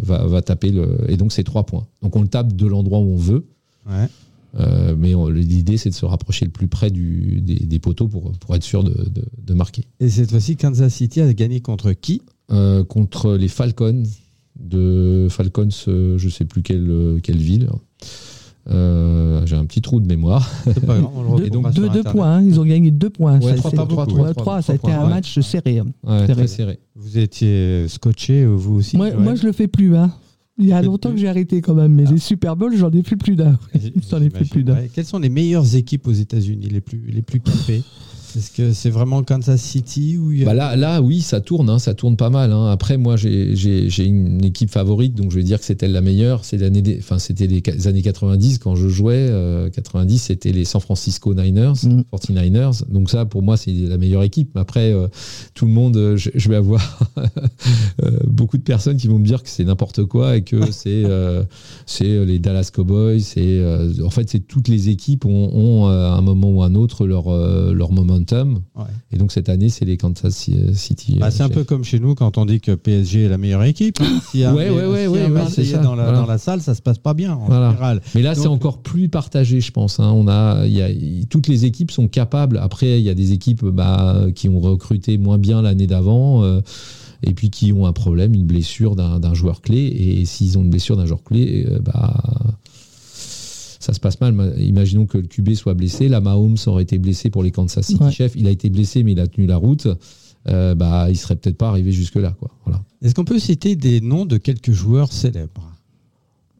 va, 0.03 0.25
va 0.25 0.41
taper 0.41 0.71
le. 0.71 0.97
Et 1.07 1.17
donc 1.17 1.31
c'est 1.31 1.43
trois 1.43 1.65
points. 1.65 1.85
Donc 2.01 2.15
on 2.15 2.21
le 2.21 2.27
tape 2.27 2.53
de 2.55 2.65
l'endroit 2.67 2.99
où 2.99 3.13
on 3.13 3.17
veut. 3.17 3.45
Ouais. 3.89 4.07
Euh, 4.59 4.95
mais 4.97 5.13
l'idée 5.31 5.77
c'est 5.77 5.89
de 5.89 5.95
se 5.95 6.05
rapprocher 6.05 6.45
le 6.45 6.51
plus 6.51 6.67
près 6.67 6.89
du, 6.91 7.41
des, 7.41 7.55
des 7.55 7.79
poteaux 7.79 8.07
pour, 8.07 8.31
pour 8.33 8.55
être 8.55 8.63
sûr 8.63 8.83
de, 8.83 8.91
de- 8.91 9.25
de 9.41 9.53
marquer. 9.53 9.83
Et 9.99 10.09
cette 10.09 10.31
fois-ci, 10.31 10.55
Kansas 10.57 10.93
City 10.93 11.21
a 11.21 11.33
gagné 11.33 11.61
contre 11.61 11.93
qui? 11.93 12.21
Euh, 12.51 12.83
contre 12.83 13.33
les 13.35 13.47
Falcons 13.47 14.03
de 14.59 15.27
Falcons, 15.29 15.69
euh, 15.87 16.17
je 16.17 16.27
sais 16.29 16.45
plus 16.45 16.61
quelle, 16.63 17.19
quelle 17.23 17.37
ville. 17.37 17.69
Euh, 18.69 19.43
J'ai 19.47 19.55
un 19.55 19.65
petit 19.65 19.81
trou 19.81 19.99
de 19.99 20.07
mémoire. 20.07 20.47
C'est 20.65 20.85
pas 20.85 20.99
grave, 20.99 21.09
on 21.15 21.35
le 21.37 21.49
Deux, 21.89 22.03
points, 22.03 22.35
hein, 22.37 22.43
ils 22.43 22.59
ont 22.59 22.65
gagné 22.65 22.91
deux 22.91 23.09
points. 23.09 23.39
Ouais, 23.39 23.51
Ça, 23.51 23.55
trois, 23.55 23.69
c'est- 23.71 23.75
trois, 23.77 23.87
trois, 23.87 24.03
Ouais, 24.05 24.33
trois, 24.33 24.43
trois, 24.43 24.61
ça 24.61 24.73
a 24.73 24.75
été 24.75 24.91
un 24.91 25.03
ouais. 25.03 25.09
match 25.09 25.39
serré. 25.39 25.79
hein. 25.79 25.87
Ouais, 26.03 26.19
Serré. 26.27 26.33
très 26.33 26.47
serré. 26.47 26.79
Vous 26.95 27.17
étiez 27.17 27.87
scotché, 27.87 28.45
vous 28.45 28.75
aussi? 28.75 28.97
Moi, 28.97 29.11
moi, 29.15 29.33
je 29.35 29.45
le 29.47 29.51
fais 29.51 29.67
plus. 29.67 29.95
Hein. 29.95 30.11
Il 30.57 30.67
y 30.67 30.73
a 30.73 30.81
longtemps 30.81 31.09
plus. 31.09 31.15
que 31.15 31.21
j'ai 31.21 31.27
arrêté 31.29 31.61
quand 31.61 31.73
même, 31.73 31.93
mais 31.93 32.05
les 32.05 32.17
Super 32.17 32.55
Bowls, 32.55 32.75
j'en 32.75 32.91
ai 32.91 33.01
plus 33.01 33.35
d'un. 33.35 33.57
J'en 34.09 34.17
ai 34.17 34.29
J'imagine, 34.29 34.49
plus 34.49 34.63
d'un. 34.63 34.77
Quelles 34.93 35.05
sont 35.05 35.19
les 35.19 35.29
meilleures 35.29 35.75
équipes 35.75 36.07
aux 36.07 36.11
États-Unis, 36.11 36.67
les 36.67 36.81
plus, 36.81 37.01
les 37.07 37.21
plus 37.21 37.39
capées? 37.39 37.83
Est-ce 38.37 38.51
que 38.51 38.73
c'est 38.73 38.89
vraiment 38.89 39.23
Kansas 39.23 39.61
City 39.61 40.17
ou 40.17 40.31
il 40.31 40.39
y 40.39 40.41
a- 40.43 40.45
Bah 40.45 40.53
là, 40.53 40.75
là, 40.75 41.01
oui, 41.01 41.21
ça 41.21 41.41
tourne, 41.41 41.69
hein, 41.69 41.79
ça 41.79 41.93
tourne 41.93 42.15
pas 42.17 42.29
mal. 42.29 42.51
hein. 42.51 42.67
Après, 42.71 42.97
moi, 42.97 43.15
j'ai- 43.17 43.55
une 44.01 44.43
équipe 44.43 44.69
favorite, 44.69 45.15
donc 45.15 45.31
je 45.31 45.35
vais 45.37 45.43
dire 45.43 45.59
que 45.59 45.65
c'était 45.65 45.87
la 45.87 46.01
meilleure. 46.01 46.43
C'est 46.45 46.57
l'année, 46.57 46.81
des- 46.81 46.97
enfin, 46.99 47.19
c'était 47.19 47.47
les 47.47 47.87
années 47.87 48.01
90 48.01 48.57
quand 48.57 48.75
je 48.75 48.87
jouais. 48.87 49.27
euh, 49.29 49.69
90, 49.69 50.17
c'était 50.19 50.51
les 50.51 50.65
San 50.65 50.81
Francisco 50.81 51.33
Niners, 51.33 51.73
Mm. 51.83 52.01
49ers. 52.11 52.83
Donc 52.89 53.09
ça, 53.09 53.25
pour 53.25 53.41
moi, 53.43 53.57
c'est 53.57 53.71
la 53.71 53.97
meilleure 53.97 54.23
équipe. 54.23 54.51
Mais 54.55 54.61
Après, 54.61 54.91
euh, 54.93 55.07
tout 55.53 55.65
le 55.65 55.71
monde, 55.71 55.97
euh, 55.97 56.17
je, 56.17 56.29
je 56.35 56.49
vais 56.49 56.55
avoir 56.55 56.81
euh, 58.03 58.11
beaucoup 58.27 58.57
de 58.57 58.63
personnes 58.63 58.97
qui 58.97 59.07
vont 59.07 59.19
me 59.19 59.25
dire 59.25 59.43
que 59.43 59.49
c'est 59.49 59.63
n'importe 59.63 60.03
quoi 60.05 60.37
et 60.37 60.41
que 60.43 60.55
c'est 60.71 61.03
euh, 61.05 61.43
c'est 61.85 62.25
les 62.25 62.39
Dallas 62.39 62.69
Cowboys. 62.73 63.19
C'est 63.21 63.41
euh, 63.45 63.91
en 64.05 64.09
fait, 64.09 64.29
c'est 64.29 64.39
toutes 64.47 64.67
les 64.67 64.89
équipes 64.89 65.25
ont, 65.25 65.49
ont, 65.53 65.87
euh, 65.89 66.09
à 66.11 66.13
un 66.15 66.21
moment 66.21 66.49
ou 66.51 66.63
un 66.63 66.75
autre 66.75 67.05
leur 67.05 67.27
euh, 67.29 67.73
leur 67.73 67.91
momentum. 68.21 68.61
Ouais. 68.75 68.83
Et 69.11 69.17
donc 69.17 69.31
cette 69.31 69.49
année, 69.49 69.69
c'est 69.69 69.85
les 69.85 69.97
Kansas 69.97 70.49
City. 70.73 71.17
Bah, 71.19 71.27
euh, 71.27 71.31
c'est 71.31 71.43
un 71.43 71.49
peu 71.49 71.63
comme 71.63 71.83
chez 71.83 71.99
nous 71.99 72.15
quand 72.15 72.37
on 72.37 72.45
dit 72.45 72.59
que 72.61 72.73
PSG 72.73 73.23
est 73.23 73.29
la 73.29 73.37
meilleure 73.37 73.63
équipe. 73.63 73.97
hein. 74.01 74.05
A 74.43 74.49
un- 74.49 74.55
Ouais, 74.55 74.69
ouais, 74.69 74.85
ouais, 74.85 75.03
s'il 75.03 75.03
y 75.03 75.05
a 75.05 75.09
ouais, 75.11 75.19
un 75.19 75.23
ouais, 75.23 75.29
Marseillais 75.29 75.67
c'est 75.69 75.75
ça. 75.75 75.81
dans 75.81 75.95
la, 75.95 76.03
Voilà. 76.03 76.19
dans 76.19 76.25
la 76.27 76.37
salle, 76.37 76.61
ça 76.61 76.75
se 76.75 76.81
passe 76.81 76.97
pas 76.99 77.13
bien 77.13 77.33
en 77.33 77.45
Voilà. 77.45 77.69
général. 77.71 78.01
Mais 78.15 78.21
là, 78.21 78.35
c'est 78.35 78.47
encore 78.47 78.79
plus 78.81 79.09
partagé, 79.09 79.61
je 79.61 79.71
pense. 79.71 79.99
hein. 79.99 80.11
On 80.15 80.27
a, 80.27 80.65
il 80.65 80.73
y 80.73 80.81
a, 80.81 80.89
toutes 81.29 81.47
les 81.47 81.65
équipes 81.65 81.91
sont 81.91 82.07
capables. 82.07 82.57
Après, 82.57 82.99
il 82.99 83.03
y 83.05 83.09
a 83.09 83.13
des 83.15 83.33
équipes 83.33 83.65
bah, 83.65 84.25
qui 84.35 84.49
ont 84.49 84.59
recruté 84.59 85.17
moins 85.17 85.37
bien 85.37 85.61
l'année 85.61 85.87
d'avant. 85.87 86.43
euh, 86.43 86.61
et 87.23 87.35
puis 87.35 87.51
qui 87.51 87.71
ont 87.71 87.85
un 87.85 87.93
problème, 87.93 88.33
une 88.33 88.47
blessure 88.47 88.95
d'un 88.95 89.33
joueur 89.35 89.61
clé. 89.61 89.77
Et 89.85 90.25
s'ils 90.25 90.57
ont 90.57 90.63
une 90.63 90.71
blessure 90.71 90.97
d'un 90.97 91.05
joueur 91.05 91.21
clé, 91.23 91.67
euh, 91.69 91.77
bah, 91.79 92.19
ça 93.81 93.93
se 93.93 93.99
passe 93.99 94.19
mal. 94.21 94.31
Ma- 94.33 94.47
Imaginons 94.57 95.05
que 95.05 95.17
le 95.17 95.27
QB 95.27 95.53
soit 95.55 95.73
blessé. 95.73 96.07
La 96.07 96.21
Mahomes 96.21 96.55
aurait 96.67 96.83
été 96.83 96.97
blessé 96.97 97.29
pour 97.29 97.43
les 97.43 97.51
Kansas 97.51 97.85
City 97.85 98.01
Ouais. 98.03 98.11
Chiefs. 98.11 98.33
Il 98.35 98.47
a 98.47 98.51
été 98.51 98.69
blessé, 98.69 99.03
mais 99.03 99.11
il 99.11 99.19
a 99.19 99.27
tenu 99.27 99.45
la 99.47 99.57
route. 99.57 99.87
Euh, 100.49 100.73
bah, 100.73 101.07
il 101.09 101.17
serait 101.17 101.35
peut-être 101.35 101.57
pas 101.57 101.69
arrivé 101.69 101.91
jusque-là. 101.91 102.31
Quoi. 102.39 102.49
Voilà. 102.65 102.81
Est-ce 103.01 103.13
qu'on 103.13 103.25
peut 103.25 103.37
citer 103.39 103.75
des 103.75 103.99
noms 104.01 104.25
de 104.25 104.37
quelques 104.37 104.71
joueurs 104.71 105.11
célèbres? 105.11 105.67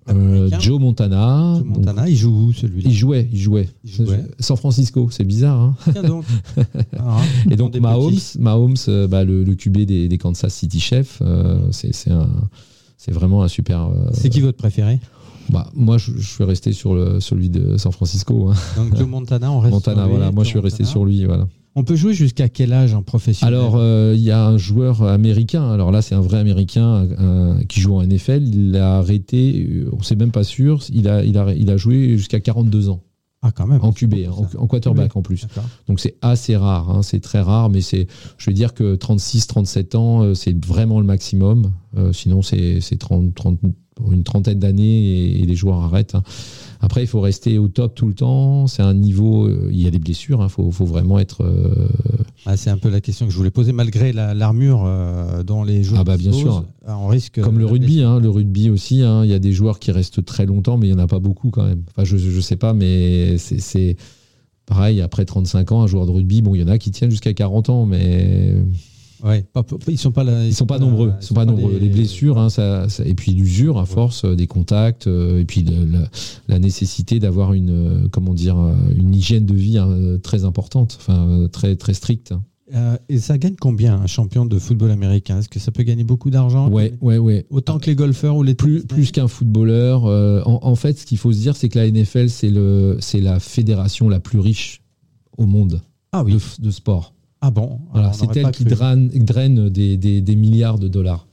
Euh, 0.10 0.50
Joe 0.60 0.80
Montana. 0.80 1.56
Joe 1.58 1.66
Montana, 1.66 2.10
il 2.10 2.16
joue 2.16 2.48
où 2.48 2.54
celui-là? 2.54 2.90
Il 2.90 2.96
jouait, 2.96 3.30
il 3.32 3.40
jouait. 3.40 3.70
Il 3.84 3.92
jouait. 3.92 4.24
San 4.40 4.58
Francisco, 4.58 5.08
c'est 5.12 5.24
bizarre. 5.24 5.60
Hein 5.60 5.76
Tiens 5.94 6.04
donc. 6.04 6.26
Ah, 6.98 7.22
Et 7.50 7.56
donc 7.56 7.76
Mahomes. 7.78 8.14
Mahomes 8.40 8.76
euh, 8.88 9.08
bah, 9.08 9.24
le, 9.24 9.44
le 9.44 9.56
QB 9.56 9.80
des, 9.86 10.08
des 10.08 10.18
Kansas 10.18 10.54
City 10.54 10.80
Chiefs, 10.80 11.20
euh, 11.22 11.60
c'est 11.72 11.94
c'est 11.94 12.12
un- 12.12 12.28
c'est 12.98 13.12
vraiment 13.12 13.42
un 13.44 13.48
super. 13.48 13.86
euh, 13.86 14.10
C'est 14.14 14.30
qui 14.30 14.42
votre 14.42 14.58
préféré? 14.58 15.00
Bah, 15.49 15.67
moi, 15.73 15.97
je, 15.97 16.12
je 16.17 16.27
suis 16.27 16.43
resté 16.43 16.71
sur 16.73 16.93
le, 16.95 17.19
celui 17.19 17.49
de 17.49 17.77
San 17.77 17.91
Francisco. 17.91 18.49
hein. 18.49 18.56
Donc 18.77 18.95
Joe 18.97 19.08
Montana, 19.08 19.51
on 19.51 19.60
reste 19.60 19.73
Montana, 19.73 20.01
sur 20.04 20.08
lui, 20.08 20.15
voilà. 20.15 20.32
Moi, 20.32 20.43
Joe 20.43 20.45
je 20.45 20.49
suis 20.49 20.60
resté 20.60 20.84
Montana. 20.84 20.91
sur 20.91 21.06
lui. 21.06 21.25
Voilà. 21.25 21.47
On 21.75 21.84
peut 21.86 21.95
jouer 21.95 22.13
jusqu'à 22.13 22.49
quel 22.49 22.73
âge 22.73 22.93
en 22.93 23.01
professionnel? 23.01 23.54
Alors, 23.56 23.75
euh, 23.77 24.13
il 24.15 24.21
y 24.21 24.32
a 24.32 24.45
un 24.45 24.58
joueur 24.58 25.04
américain. 25.04 25.71
Alors 25.71 25.92
là, 25.92 26.02
c'est 26.02 26.15
un 26.15 26.19
vrai 26.21 26.37
américain 26.39 27.08
un- 27.17 27.63
qui 27.63 27.79
joue 27.79 27.96
en 27.96 28.02
NFL. 28.06 28.44
Il 28.44 28.75
a 28.75 28.98
arrêté, 28.98 29.67
euh, 29.69 29.89
on 29.94 29.98
ne 30.00 30.04
sait 30.04 30.17
même 30.17 30.31
pas 30.31 30.44
sûr. 30.44 30.81
Il 30.92 31.08
a, 31.08 31.23
il 31.23 31.37
a, 31.37 31.54
il 31.54 31.69
a 31.69 31.77
joué 31.77 32.17
jusqu'à 32.17 32.42
42 32.42 32.89
ans. 32.89 33.00
Ah, 33.44 33.52
quand 33.52 33.65
même. 33.65 33.79
en 33.83 33.92
QB, 33.92 34.13
en, 34.29 34.46
en 34.62 34.67
quarterback 34.67 35.15
en 35.15 35.23
plus. 35.23 35.48
Donc 35.87 36.00
c'est 36.00 36.15
assez 36.21 36.56
rare, 36.56 36.89
hein, 36.92 37.02
c'est 37.02 37.19
très 37.21 37.42
rare, 37.42 37.69
mais 37.71 37.81
c'est, 37.81 38.06
je 38.37 38.50
veux 38.50 38.54
dire 38.54 38.73
que 38.75 38.96
36, 38.96 39.48
37 39.48 39.96
ans, 39.96 40.21
euh, 40.21 40.33
c'est 40.35 40.63
vraiment 40.65 41.00
le 41.00 41.06
maximum. 41.08 41.71
Euh, 41.98 42.13
sinon, 42.13 42.44
c'est 42.44 42.81
c'est 42.81 42.98
30, 42.98 43.33
30, 43.33 43.60
une 44.12 44.23
trentaine 44.23 44.60
d'années 44.60 44.83
et, 45.02 45.42
et 45.42 45.46
les 45.46 45.56
joueurs 45.56 45.79
arrêtent. 45.79 46.13
hein. 46.15 46.23
Après, 46.84 47.04
il 47.04 47.08
faut 47.08 47.21
rester 47.21 47.60
au 47.60 47.67
top 47.67 47.94
tout 47.94 48.08
le 48.08 48.13
temps. 48.15 48.65
C'est 48.65 48.82
un 48.82 48.96
niveau, 48.96 49.46
euh, 49.48 49.69
il 49.71 49.79
y 49.79 49.86
a 49.86 49.92
des 49.92 50.00
blessures, 50.00 50.42
il 50.44 50.50
faut, 50.50 50.71
faut 50.71 50.86
vraiment 50.86 51.19
être. 51.19 51.44
euh, 51.44 51.88
Ah, 52.48 52.58
c'est 52.58 52.71
un 52.71 52.77
peu 52.77 52.90
la 52.90 53.02
question 53.02 53.27
que 53.27 53.32
je 53.32 53.38
voulais 53.38 53.52
poser. 53.52 53.71
Malgré 53.71 54.12
la- 54.13 54.34
l'armure 54.34 54.84
euh, 54.86 55.44
dont 55.44 55.63
les 55.63 55.84
joueurs 55.84 56.02
Ah 56.02 56.04
bah, 56.04 56.17
bien 56.17 56.32
sûr. 56.32 56.65
on 56.88 57.08
risque. 57.08 57.40
Comme 57.40 57.60
le 57.60 57.65
rugby, 57.67 58.02
hein, 58.02 58.19
le 58.19 58.29
rugby 58.32 58.69
aussi, 58.71 59.04
hein, 59.04 59.23
il 59.23 59.29
y 59.29 59.34
a 59.36 59.40
des 59.40 59.52
joueurs 59.54 59.77
qui 59.77 59.92
restent 59.92 60.25
très 60.25 60.48
longtemps, 60.48 60.77
mais 60.77 60.88
il 60.88 60.94
n'y 60.96 61.00
en 61.00 61.04
a 61.04 61.08
pas 61.08 61.19
beaucoup 61.19 61.52
quand 61.52 61.63
même. 61.65 61.84
Enfin, 61.92 62.04
je 62.04 62.15
ne 62.17 62.42
sais 62.42 62.56
pas, 62.56 62.73
mais 62.73 63.38
c'est- 63.38 63.60
c'est 63.60 63.96
pareil, 64.65 65.02
après 65.02 65.25
35 65.25 65.71
ans, 65.73 65.84
un 65.84 65.88
joueur 65.88 66.08
de 66.08 66.12
rugby, 66.12 66.42
bon, 66.42 66.56
il 66.56 66.62
y 66.62 66.63
en 66.63 66.67
a 66.67 66.77
qui 66.79 66.90
tiennent 66.92 67.12
jusqu'à 67.12 67.34
40 67.34 67.69
ans, 67.69 67.86
mais 67.86 68.56
Ouais, 69.24 69.44
pas- 69.54 69.63
ils 69.88 69.98
sont 69.98 70.12
pas 70.12 70.24
là. 70.24 70.46
ils 70.46 70.54
sont 70.56 70.65
pas 70.65 70.80
nombreux. 70.80 71.13
Ils 71.22 71.26
sont 71.26 71.34
pas 71.34 71.46
nombreux. 71.46 71.78
Les 71.80 71.90
blessures, 71.90 72.38
hein, 72.40 72.50
ça, 72.50 72.90
ça- 72.90 73.06
et 73.06 73.13
puis 73.13 73.32
l'usure 73.34 73.78
à 73.78 73.86
force, 73.86 74.26
euh, 74.26 74.36
des 74.36 74.48
contacts, 74.48 75.08
euh, 75.08 75.40
et 75.40 75.46
puis 75.46 75.63
la, 75.63 76.00
la 76.48 76.60
nécessité 76.60 77.19
d'avoir 77.19 77.54
une, 77.54 77.69
euh, 77.69 78.08
comment 78.12 78.34
dire, 78.34 78.58
une 78.98 79.13
hygiène 79.13 79.46
de 79.46 79.54
vie 79.54 79.78
hein, 79.78 80.17
très 80.24 80.44
importante, 80.46 80.98
enfin 81.00 81.48
très 81.52 81.76
très 81.76 81.94
stricte. 81.94 82.34
Euh, 82.74 82.96
et 83.10 83.17
ça 83.19 83.38
gagne 83.38 83.56
combien 83.60 83.96
un 83.96 84.08
champion 84.08 84.46
de 84.46 84.58
football 84.58 84.92
américain? 84.92 85.40
Est-ce 85.40 85.50
que 85.50 85.60
ça 85.60 85.72
peut 85.72 85.84
gagner 85.84 86.06
beaucoup 86.06 86.30
d'argent? 86.30 86.69
Ouais, 86.69 86.94
ouais, 87.02 87.17
ouais. 87.17 87.46
Autant 87.50 87.80
que 87.80 87.88
les 87.88 87.96
golfeurs 87.96 88.38
ou 88.38 88.44
les 88.44 88.56
plus, 88.56 88.86
plus 88.86 89.12
qu'un 89.12 89.28
footballeur. 89.28 90.06
euh, 90.06 90.42
en, 90.46 90.60
en 90.63 90.76
fait, 90.76 90.98
ce 90.98 91.06
qu'il 91.06 91.17
faut 91.17 91.34
se 91.34 91.40
dire, 91.40 91.56
c'est 91.58 91.67
que 91.67 91.78
la 91.78 91.86
NFL, 91.92 92.30
c'est 92.30 92.50
le, 92.50 92.96
c'est 93.02 93.19
la 93.19 93.42
fédération 93.42 94.08
la 94.08 94.22
plus 94.22 94.40
riche 94.40 94.82
au 95.38 95.46
monde 95.48 95.82
Ah 96.13 96.24
de, 96.24 96.32
oui. 96.32 96.38
de 96.60 96.72
sport. 96.72 97.13
Ah 97.42 97.52
bon? 97.52 97.79
Voilà, 97.92 98.13
c'est 98.13 98.35
elle 98.37 98.52
qui 98.52 98.65
draine, 98.65 99.08
draine 99.10 99.69
des, 99.69 99.98
des- 99.98 100.21
des 100.21 100.35
milliards 100.35 100.77
de 100.79 100.87
dollars. 100.87 101.27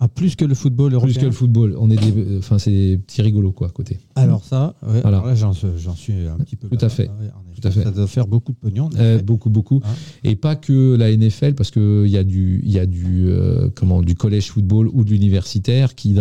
Ah, 0.00 0.08
plus 0.08 0.34
que 0.36 0.44
le 0.44 0.54
football 0.54 0.92
européen. 0.92 1.12
Plus 1.14 1.20
que 1.20 1.26
le 1.26 1.32
football. 1.32 1.76
On 1.78 1.88
est 1.88 1.96
des, 1.96 2.38
enfin, 2.38 2.58
c'est 2.58 2.72
des 2.72 2.98
petits 2.98 3.22
rigolos 3.22 3.52
quoi 3.52 3.68
à 3.68 3.70
côté. 3.70 4.00
Alors 4.16 4.44
ça, 4.44 4.74
ouais, 4.82 5.00
Voilà. 5.00 5.18
alors 5.18 5.26
là 5.26 5.34
j'en 5.34 5.52
suis 5.54 6.12
un 6.28 6.36
petit 6.44 6.56
peu. 6.56 6.68
Tout 6.68 6.84
à 6.84 6.88
fait. 6.90 7.08
Ah 7.10 7.40
Tout 7.58 7.66
à 7.66 7.70
fait. 7.70 7.84
Ça 7.84 7.90
doit 7.92 8.06
faire 8.08 8.26
beaucoup 8.26 8.52
de 8.52 8.58
pognon. 8.58 8.90
Euh, 8.98 9.22
beaucoup, 9.22 9.48
beaucoup. 9.50 9.80
Ah. 9.84 9.88
Et 10.24 10.36
pas 10.36 10.56
que 10.56 10.96
la 10.96 11.10
NFL, 11.16 11.54
parce 11.54 11.70
qu'il 11.70 12.08
y 12.08 12.18
a 12.18 12.24
du, 12.24 12.60
y 12.66 12.78
a 12.78 12.84
du, 12.86 13.28
euh, 13.28 13.70
comment, 13.74 14.02
du 14.02 14.16
collège 14.16 14.50
football 14.50 14.88
ou 14.92 15.04
de 15.04 15.10
l'universitaire 15.10 15.94
qui. 15.94 16.14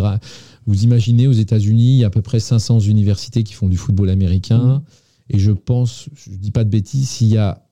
Vous 0.66 0.84
imaginez, 0.86 1.28
aux 1.28 1.34
États-Unis, 1.34 1.96
il 1.96 1.98
y 1.98 2.04
a 2.06 2.08
à 2.08 2.12
peu 2.12 2.22
près 2.22 2.40
500 2.40 2.80
universités 2.82 3.44
qui 3.44 3.54
font 3.54 3.68
du 3.68 3.76
football 3.78 4.10
américain. 4.10 4.82
Et 5.30 5.40
je 5.40 5.52
pense, 5.52 6.08
je 6.16 6.30
dis 6.38 6.52
pas 6.52 6.64
de 6.64 6.70
bêtises, 6.70 7.10
s'il 7.10 7.28
y 7.28 7.38
a 7.38 7.63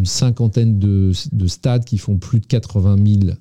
une 0.00 0.06
cinquantaine 0.06 0.78
de, 0.78 1.12
de 1.32 1.46
stades 1.46 1.84
qui 1.84 1.98
font 1.98 2.16
plus 2.16 2.40
de 2.40 2.46
80 2.46 2.96
000 3.22 3.34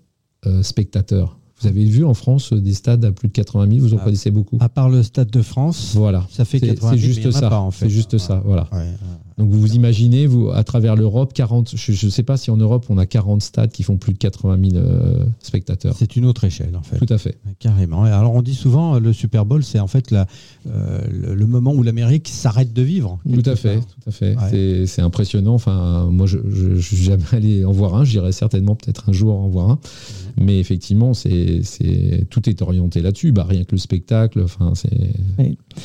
euh, 0.46 0.62
spectateurs. 0.62 1.38
Vous 1.62 1.68
avez 1.68 1.86
vu 1.86 2.04
en 2.06 2.14
France 2.14 2.52
euh, 2.54 2.60
des 2.62 2.74
stades 2.74 3.04
à 3.06 3.12
plus 3.14 3.30
de 3.30 3.34
80 3.34 3.68
000, 3.70 3.80
vous 3.80 3.94
en 3.94 3.98
Ah. 4.00 4.04
connaissez 4.06 4.30
beaucoup? 4.32 4.58
À 4.60 4.68
part 4.70 4.90
le 4.90 5.02
Stade 5.04 5.30
de 5.32 5.42
France, 5.42 5.94
Voilà. 5.96 6.28
ça 6.32 6.44
fait 6.46 6.60
C'est 6.60 6.68
80 6.68 6.92
c'est 6.92 6.98
000, 6.98 7.08
mais 7.08 7.14
juste 7.24 7.32
ça. 7.32 7.50
pas, 7.50 7.60
en 7.60 7.72
fait. 7.72 7.86
C'est 7.86 7.90
juste 7.92 8.14
Ouais. 8.14 8.20
ça. 8.20 8.42
Voilà. 8.46 8.68
Ouais, 8.74 8.80
ouais. 8.80 8.86
Donc 9.40 9.50
vous 9.50 9.60
vous 9.62 9.74
imaginez, 9.74 10.28
vous, 10.28 10.50
à 10.52 10.64
travers 10.66 10.96
l'Europe, 10.98 11.32
40, 11.34 11.72
je 11.76 12.06
ne 12.06 12.12
sais 12.12 12.24
pas 12.24 12.36
si 12.36 12.52
en 12.52 12.58
Europe 12.58 12.86
on 12.90 12.98
a 12.98 13.06
40 13.06 13.42
stades 13.42 13.72
qui 13.72 13.84
font 13.84 13.96
plus 13.98 14.12
de 14.14 14.18
80 14.18 14.60
000 14.72 14.76
euh, 14.84 15.24
spectateurs. 15.40 15.96
C'est 15.98 16.18
une 16.18 16.26
autre 16.26 16.44
échelle 16.44 16.76
en 16.76 16.84
fait. 16.84 16.98
Tout 16.98 17.12
à 17.12 17.18
fait. 17.18 17.38
Carrément. 17.58 18.06
Et 18.06 18.10
alors 18.12 18.34
on 18.36 18.42
dit 18.42 18.54
souvent 18.54 18.96
euh, 18.96 19.00
le 19.00 19.14
Super 19.14 19.46
Bowl, 19.46 19.64
c'est 19.64 19.80
en 19.80 19.88
fait 19.88 20.12
la, 20.12 20.28
euh, 20.68 21.00
le, 21.10 21.36
le 21.36 21.48
moment 21.48 21.74
où 21.74 21.84
l'Amérique 21.84 22.28
s'arrête 22.28 22.74
de 22.74 22.82
vivre. 22.82 23.18
Tout 23.34 23.50
à 23.50 23.56
fait, 23.56 23.76
part. 23.76 23.86
tout 23.88 24.10
à 24.10 24.12
fait. 24.12 24.36
Ouais. 24.36 24.44
C'est- 24.50 24.86
C'est 24.88 25.02
impressionnant. 25.02 25.54
Enfin, 25.54 26.08
moi, 26.12 26.26
je 26.28 26.38
ne 26.40 26.80
suis 26.82 26.98
jamais 26.98 27.24
allé 27.32 27.64
en 27.64 27.72
voir 27.72 27.96
un. 27.96 28.04
J'irai 28.04 28.34
certainement 28.34 28.76
peut-être 28.76 29.08
un 29.08 29.14
jour 29.14 29.36
en 29.40 29.48
voir 29.48 29.70
un. 29.70 29.80
Mais 30.38 30.60
effectivement, 30.60 31.14
c'est 31.14 31.62
c'est 31.64 32.26
tout 32.30 32.50
est 32.50 32.62
orienté 32.62 33.02
là-dessus. 33.02 33.32
Bah, 33.32 33.46
rien 33.48 33.64
que 33.64 33.72
le 33.72 33.78
spectacle. 33.78 34.42
Enfin, 34.44 34.74
c'est 34.76 34.90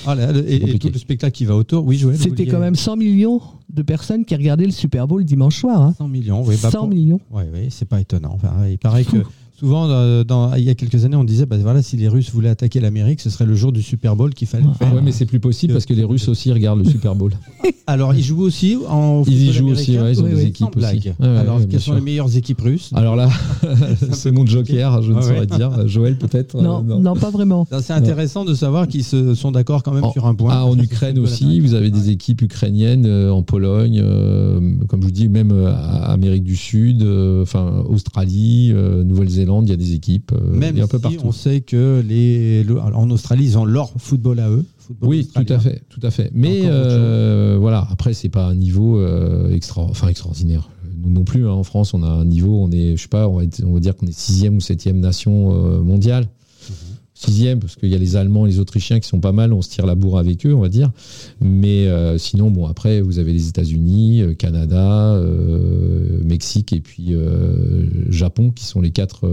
Ah, 0.06 0.14
là, 0.16 0.32
et, 0.46 0.70
et 0.74 0.78
tout 0.78 0.88
le 0.92 0.98
spectacle 0.98 1.36
qui 1.36 1.44
va 1.44 1.54
autour. 1.56 1.84
Oui, 1.84 1.96
Joël. 1.98 2.18
C'était 2.18 2.46
quand 2.46 2.58
même 2.60 2.74
100 2.74 2.96
millions 2.96 3.40
de 3.70 3.82
personnes 3.82 4.24
qui 4.24 4.34
regardaient 4.36 4.66
le 4.66 4.70
Super 4.72 5.06
Bowl 5.08 5.24
dimanche 5.24 5.58
soir. 5.58 5.80
hein. 5.82 5.94
100 5.98 6.08
millions. 6.08 6.42
Oui, 6.44 6.56
bah, 6.62 6.70
100 6.70 6.78
pour- 6.80 6.88
millions. 6.88 7.20
Ouais, 7.30 7.48
ouais, 7.52 7.68
c'est 7.70 7.88
pas 7.88 8.00
étonnant. 8.00 8.32
Enfin, 8.34 8.52
il 8.68 8.78
paraît 8.78 9.04
que 9.04 9.18
souvent, 9.58 9.88
euh, 9.88 10.24
dans- 10.24 10.54
il 10.54 10.64
y 10.64 10.70
a 10.70 10.74
quelques 10.74 11.04
années, 11.04 11.16
on 11.16 11.24
disait, 11.24 11.46
bah, 11.46 11.56
voilà, 11.60 11.82
si 11.82 11.96
les 11.96 12.08
Russes 12.08 12.30
voulaient 12.32 12.48
attaquer 12.50 12.80
l'Amérique, 12.80 13.20
ce 13.20 13.30
serait 13.30 13.46
le 13.46 13.54
jour 13.54 13.72
du 13.72 13.82
Super 13.82 14.16
Bowl 14.16 14.34
qu'il 14.34 14.46
fallait 14.48 14.64
faire. 14.78 14.92
ouais, 14.94 15.00
mais 15.02 15.12
c'est 15.12 15.26
plus 15.26 15.40
possible 15.40 15.72
parce 15.72 15.86
que 15.86 15.94
les 15.94 16.04
Russes 16.04 16.28
aussi 16.28 16.52
regardent 16.52 16.80
le 16.84 16.90
Super 16.90 17.14
Bowl. 17.14 17.32
Alors, 17.86 18.14
ils 18.14 18.22
jouent 18.24 18.40
aussi 18.40 18.78
en 18.88 19.22
Ils 19.26 19.42
y 19.48 19.52
jouent 19.52 19.68
aussi. 19.68 19.98
ouais, 19.98 20.12
ils 20.12 20.20
ont 20.20 20.24
Oui, 20.24 20.30
des 20.30 20.36
oui, 20.36 20.42
équipes 20.44 20.68
aussi. 20.68 20.78
blague. 20.78 21.14
Ouais, 21.20 21.26
ouais, 21.28 21.36
Alors, 21.36 21.58
ouais, 21.58 21.66
quelles 21.68 21.80
sont 21.80 21.84
sûr. 21.86 21.94
les 21.96 22.00
meilleures 22.00 22.34
équipes 22.34 22.62
russes? 22.62 22.90
Alors 22.94 23.14
là, 23.14 23.28
c'est 24.12 24.30
mon 24.32 24.46
joker. 24.46 25.02
Je 25.02 25.10
ne 25.10 25.16
Ouais, 25.16 25.22
saurais 25.22 25.40
ouais. 25.40 25.46
dire. 25.46 25.86
Joël, 25.86 26.16
peut-être. 26.16 26.56
Non, 26.60 26.82
euh, 26.88 26.98
non, 26.98 27.14
pas 27.14 27.28
vraiment. 27.30 27.66
Ça, 27.70 27.82
C'est 27.82 27.92
intéressant 27.92 28.46
de 28.46 28.54
savoir 28.54 28.88
qu'ils 28.88 29.04
se 29.04 29.34
sont 29.34 29.52
d'accord 29.52 29.82
quand 29.82 29.92
même 29.92 30.04
En- 30.04 30.12
sur 30.12 30.24
un 30.26 30.34
point. 30.34 30.50
Ah, 30.54 30.64
en 30.64 30.78
Ukraine 30.78 31.18
aussi, 31.18 31.60
vous 31.60 31.74
avez 31.74 31.90
des 31.90 32.08
équipes 32.08 32.40
ukrainiennes 32.40 33.04
euh, 33.04 33.30
en 33.30 33.42
Pologne, 33.42 34.00
euh, 34.02 34.60
comme 34.88 35.00
je 35.02 35.06
vous 35.06 35.12
dis, 35.12 35.28
même 35.28 35.52
euh, 35.52 35.70
à 35.74 36.12
Amérique 36.12 36.44
du 36.44 36.56
Sud, 36.56 37.02
euh, 37.02 37.42
enfin 37.42 37.84
Australie, 37.86 38.70
euh, 38.72 39.04
Nouvelle-Zélande, 39.60 39.68
il 39.68 39.70
y 39.70 39.72
a 39.72 39.76
des 39.76 39.94
équipes, 39.94 40.32
euh, 40.32 40.56
Même 40.56 40.78
un 40.80 40.86
peu 40.86 40.98
partout. 40.98 41.18
on 41.24 41.32
sait 41.32 41.60
que 41.60 42.02
les, 42.06 42.64
le- 42.64 42.78
en 42.80 43.10
Australie, 43.10 43.44
ils 43.44 43.58
ont 43.58 43.64
leur 43.64 43.92
football 43.98 44.40
à 44.40 44.50
eux. 44.50 44.64
football 44.78 45.08
Oui, 45.08 45.28
tout 45.32 45.52
à 45.52 45.58
fait, 45.58 45.82
tout 45.88 46.00
à 46.02 46.10
fait. 46.10 46.30
Mais 46.34 46.62
euh, 46.64 47.56
voilà, 47.60 47.86
après 47.90 48.14
c'est 48.14 48.28
pas 48.28 48.46
un 48.46 48.54
niveau 48.54 48.98
euh, 48.98 49.52
extra, 49.54 49.82
enfin 49.82 50.08
extraordinaire. 50.08 50.68
Nous 51.02 51.10
non 51.10 51.24
plus, 51.24 51.46
hein, 51.46 51.50
en 51.52 51.64
France, 51.64 51.92
on 51.94 52.02
a 52.02 52.08
un 52.08 52.24
niveau, 52.24 52.58
on 52.62 52.70
est, 52.70 52.96
je 52.96 53.02
sais 53.02 53.08
pas, 53.08 53.28
on 53.28 53.36
va, 53.36 53.44
être- 53.44 53.62
on 53.66 53.74
va 53.74 53.80
dire 53.80 53.94
qu'on 53.96 54.06
est 54.06 54.18
sixième 54.18 54.56
ou 54.56 54.60
septième 54.60 55.00
nation 55.00 55.52
mondiale. 55.82 56.26
Sixième, 57.24 57.58
parce 57.58 57.76
qu'il 57.76 57.88
y 57.88 57.94
a 57.94 57.98
les 57.98 58.16
Allemands 58.16 58.44
et 58.44 58.50
les 58.50 58.58
Autrichiens 58.58 59.00
qui 59.00 59.08
sont 59.08 59.20
pas 59.20 59.32
mal, 59.32 59.54
on 59.54 59.62
se 59.62 59.70
tire 59.70 59.86
la 59.86 59.94
bourre 59.94 60.18
avec 60.18 60.44
eux, 60.44 60.54
on 60.54 60.60
va 60.60 60.68
dire. 60.68 60.90
Mais 61.40 61.86
euh, 61.86 62.18
sinon, 62.18 62.50
bon, 62.50 62.66
après, 62.66 63.00
vous 63.00 63.18
avez 63.18 63.32
les 63.32 63.48
États-Unis, 63.48 64.20
euh, 64.20 64.34
Canada, 64.34 65.14
euh, 65.14 66.20
Mexique 66.22 66.74
et 66.74 66.80
puis 66.80 67.14
Japon, 68.10 68.50
qui 68.50 68.64
sont 68.64 68.80
les 68.80 68.90
quatre 68.90 69.28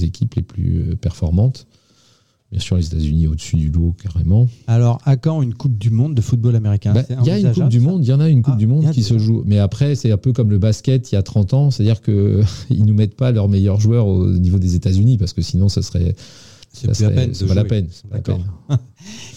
équipes 0.00 0.34
les 0.36 0.42
plus 0.42 0.96
performantes. 1.00 1.66
Bien 2.50 2.60
sûr, 2.60 2.76
les 2.76 2.86
États-Unis 2.86 3.26
au-dessus 3.26 3.56
du 3.56 3.68
lot, 3.68 3.94
carrément. 4.00 4.48
Alors, 4.68 5.00
à 5.04 5.16
quand 5.16 5.42
une 5.42 5.54
Coupe 5.54 5.76
du 5.76 5.90
Monde 5.90 6.14
de 6.14 6.20
football 6.20 6.54
américain? 6.54 6.92
Bah, 6.94 7.02
Il 7.20 7.26
y 7.26 7.30
a 7.30 7.38
une 7.38 7.52
Coupe 7.52 7.68
du 7.68 7.80
Monde, 7.80 8.04
il 8.04 8.08
y 8.08 8.12
en 8.12 8.20
a 8.20 8.28
une 8.28 8.42
Coupe 8.42 8.54
Ah, 8.56 8.60
du 8.60 8.66
Monde 8.66 8.90
qui 8.92 9.02
se 9.02 9.18
joue. 9.18 9.42
Mais 9.44 9.58
après, 9.58 9.96
c'est 9.96 10.12
un 10.12 10.16
peu 10.16 10.32
comme 10.32 10.50
le 10.50 10.58
basket 10.58 11.10
il 11.10 11.16
y 11.16 11.18
a 11.18 11.22
30 11.22 11.52
ans, 11.52 11.70
c'est-à-dire 11.70 12.00
qu'ils 12.00 12.44
nous 12.86 12.94
mettent 12.94 13.16
pas 13.16 13.32
leurs 13.32 13.48
meilleurs 13.48 13.80
joueurs 13.80 14.06
au 14.06 14.28
niveau 14.28 14.58
des 14.58 14.76
États-Unis, 14.76 15.18
parce 15.18 15.32
que 15.32 15.42
sinon, 15.42 15.68
ça 15.68 15.82
serait. 15.82 16.14
C'est 16.74 17.00
la 17.00 17.10
peine. 17.10 17.32
de 17.32 17.44
pas 17.46 17.54
la 17.54 17.64
peine. 17.64 17.88
la. 18.68 18.78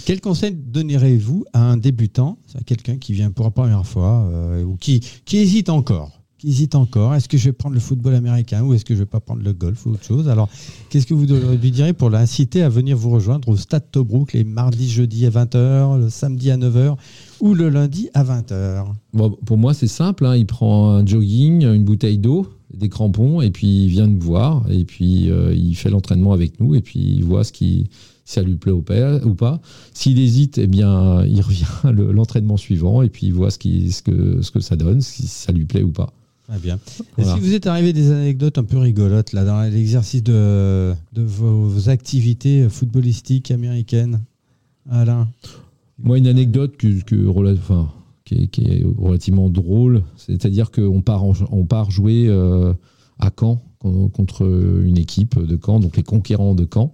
Quel 0.05 0.21
conseil 0.21 0.53
donnerez-vous 0.55 1.45
à 1.53 1.61
un 1.61 1.77
débutant, 1.77 2.37
à 2.55 2.63
quelqu'un 2.63 2.97
qui 2.97 3.13
vient 3.13 3.31
pour 3.31 3.45
la 3.45 3.51
première 3.51 3.85
fois 3.85 4.27
euh, 4.31 4.63
ou 4.63 4.75
qui, 4.75 5.01
qui 5.25 5.37
hésite 5.37 5.69
encore 5.69 6.11
qui 6.37 6.49
hésite 6.49 6.75
encore, 6.75 7.15
est-ce 7.15 7.27
que 7.27 7.35
je 7.35 7.45
vais 7.45 7.51
prendre 7.51 7.73
le 7.73 7.79
football 7.79 8.13
américain 8.13 8.61
ou 8.63 8.75
est-ce 8.75 8.85
que 8.85 8.93
je 8.93 8.99
vais 8.99 9.07
pas 9.07 9.19
prendre 9.19 9.41
le 9.41 9.53
golf 9.53 9.87
ou 9.87 9.91
autre 9.93 10.03
chose? 10.03 10.29
Alors, 10.29 10.49
qu'est-ce 10.89 11.07
que 11.07 11.15
vous 11.15 11.25
lui 11.25 11.71
direz 11.71 11.93
pour 11.93 12.11
l'inciter 12.11 12.61
à 12.61 12.69
venir 12.69 12.95
vous 12.95 13.09
rejoindre 13.09 13.49
au 13.49 13.57
Stade 13.57 13.89
Tobruk 13.91 14.33
les 14.33 14.43
mardis, 14.43 14.87
jeudis 14.87 15.25
à 15.25 15.31
20h, 15.31 15.99
le 15.99 16.09
samedi 16.11 16.51
à 16.51 16.57
9h 16.57 16.95
ou 17.39 17.55
le 17.55 17.69
lundi 17.69 18.09
à 18.13 18.23
20h 18.23 18.85
Bon, 19.13 19.31
pour 19.47 19.57
moi, 19.57 19.73
c'est 19.73 19.87
simple. 19.87 20.27
hein. 20.27 20.35
Il 20.35 20.45
prend 20.45 20.91
un 20.91 21.05
jogging, 21.05 21.63
une 21.65 21.83
bouteille 21.83 22.19
d'eau, 22.19 22.47
des 22.73 22.89
crampons, 22.89 23.41
et 23.41 23.49
puis 23.51 23.85
il 23.85 23.87
vient 23.89 24.07
nous 24.07 24.19
voir, 24.19 24.69
et 24.69 24.83
puis 24.85 25.29
euh, 25.31 25.53
il 25.55 25.75
fait 25.75 25.89
l'entraînement 25.89 26.33
avec 26.33 26.59
nous, 26.59 26.75
et 26.75 26.81
puis 26.81 26.99
il 26.99 27.23
voit 27.23 27.43
ce 27.43 27.51
qui, 27.53 27.89
si 28.25 28.33
ça 28.33 28.41
lui 28.43 28.55
plaît 28.55 28.71
ou 28.73 28.81
pas. 28.81 29.23
ou 29.25 29.33
pas. 29.35 29.61
S'il 29.93 30.19
hésite, 30.19 30.57
eh 30.57 30.67
bien, 30.67 31.23
il 31.25 31.39
revient 31.41 31.65
le- 31.93 32.11
l'entraînement 32.11 32.57
suivant, 32.57 33.01
et 33.01 33.09
puis 33.09 33.27
il 33.27 33.33
voit 33.33 33.51
ce, 33.51 33.57
qui, 33.57 33.91
ce, 33.91 34.01
que, 34.03 34.41
ce 34.41 34.51
que 34.51 34.59
ça 34.59 34.75
donne, 34.75 35.01
si 35.01 35.27
ça 35.27 35.51
lui 35.53 35.65
plaît 35.65 35.83
ou 35.83 35.91
pas. 35.91 36.11
Très 36.47 36.59
bien. 36.59 36.79
Voilà. 37.17 37.31
Est-ce 37.31 37.39
qu'il 37.41 37.49
vous 37.49 37.55
est 37.55 37.67
arrivé 37.67 37.91
des 37.91 38.09
anecdotes 38.11 38.57
un 38.57 38.63
peu 38.63 38.77
rigolotes 38.77 39.33
là 39.33 39.43
dans 39.43 39.61
l'exercice 39.69 40.23
de, 40.23 40.93
de 41.13 41.21
vos 41.21 41.89
activités 41.89 42.69
footballistiques 42.69 43.51
américaines 43.51 44.21
Alain? 44.89 45.27
Moi, 46.01 46.19
une 46.19 46.27
anecdote 46.27 46.77
que, 46.77 47.01
que 47.01 47.27
enfin, 47.27 47.89
qui, 48.27 48.63
est, 48.65 48.85
relativement 48.97 49.49
drôle, 49.49 50.03
c'est-à-dire 50.17 50.71
qu'on 50.71 51.01
on 51.51 51.65
part 51.65 51.91
jouer 51.91 52.25
euh, 52.27 52.73
à 53.19 53.29
Caen 53.37 53.61
con- 53.79 54.09
contre 54.09 54.45
une 54.83 54.97
équipe 54.97 55.39
de 55.39 55.57
Caen, 55.63 55.79
donc 55.79 55.97
les 55.97 56.03
conquérants 56.03 56.55
de 56.55 56.67
Caen. 56.71 56.93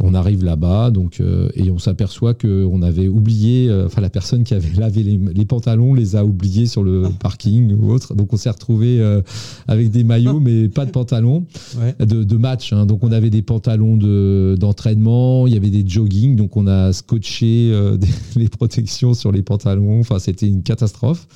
On 0.00 0.12
arrive 0.12 0.42
là-bas, 0.44 0.90
donc 0.90 1.20
euh, 1.20 1.48
et 1.54 1.70
on 1.70 1.78
s'aperçoit 1.78 2.34
que 2.34 2.66
on 2.68 2.82
avait 2.82 3.06
oublié, 3.06 3.68
euh, 3.68 3.86
enfin 3.86 4.00
la 4.00 4.10
personne 4.10 4.42
qui 4.42 4.52
avait 4.52 4.72
lavé 4.76 5.04
les, 5.04 5.16
les 5.32 5.44
pantalons 5.44 5.94
les 5.94 6.16
a 6.16 6.24
oubliés 6.24 6.66
sur 6.66 6.82
le 6.82 7.04
parking 7.20 7.72
ou 7.78 7.92
autre. 7.92 8.14
Donc 8.14 8.32
on 8.32 8.36
s'est 8.36 8.50
retrouvé 8.50 9.00
euh, 9.00 9.22
avec 9.68 9.90
des 9.92 10.02
maillots 10.02 10.40
mais 10.40 10.68
pas 10.68 10.84
de 10.84 10.90
pantalons 10.90 11.46
Ouais. 11.78 11.94
de, 12.04 12.24
de 12.24 12.36
match. 12.36 12.72
hein. 12.72 12.86
Donc 12.86 13.04
on 13.04 13.12
avait 13.12 13.30
des 13.30 13.42
pantalons 13.42 13.96
de 13.96 14.56
d'entraînement, 14.58 15.46
il 15.46 15.54
y 15.54 15.56
avait 15.56 15.70
des 15.70 15.84
jogging, 15.88 16.34
donc 16.34 16.56
on 16.56 16.66
a 16.66 16.92
scotché 16.92 17.70
euh, 17.72 17.96
des- 17.96 18.08
les 18.34 18.48
protections 18.48 19.14
sur 19.14 19.30
les 19.30 19.42
pantalons. 19.42 20.00
Enfin 20.00 20.18
c'était 20.18 20.48
une 20.48 20.64
catastrophe, 20.64 21.28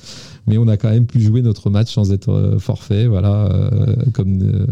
mais 0.49 0.59
on 0.59 0.67
a 0.67 0.77
quand 0.77 0.91
même 0.91 1.07
pu 1.07 1.21
jouer 1.21 1.43
notre 1.43 1.71
match 1.71 1.95
sans 1.95 2.11
être 2.13 2.57
forfait. 2.59 3.07
Voilà, 3.07 3.47
euh, 3.53 3.95
comme 4.13 4.43
euh, 4.43 4.67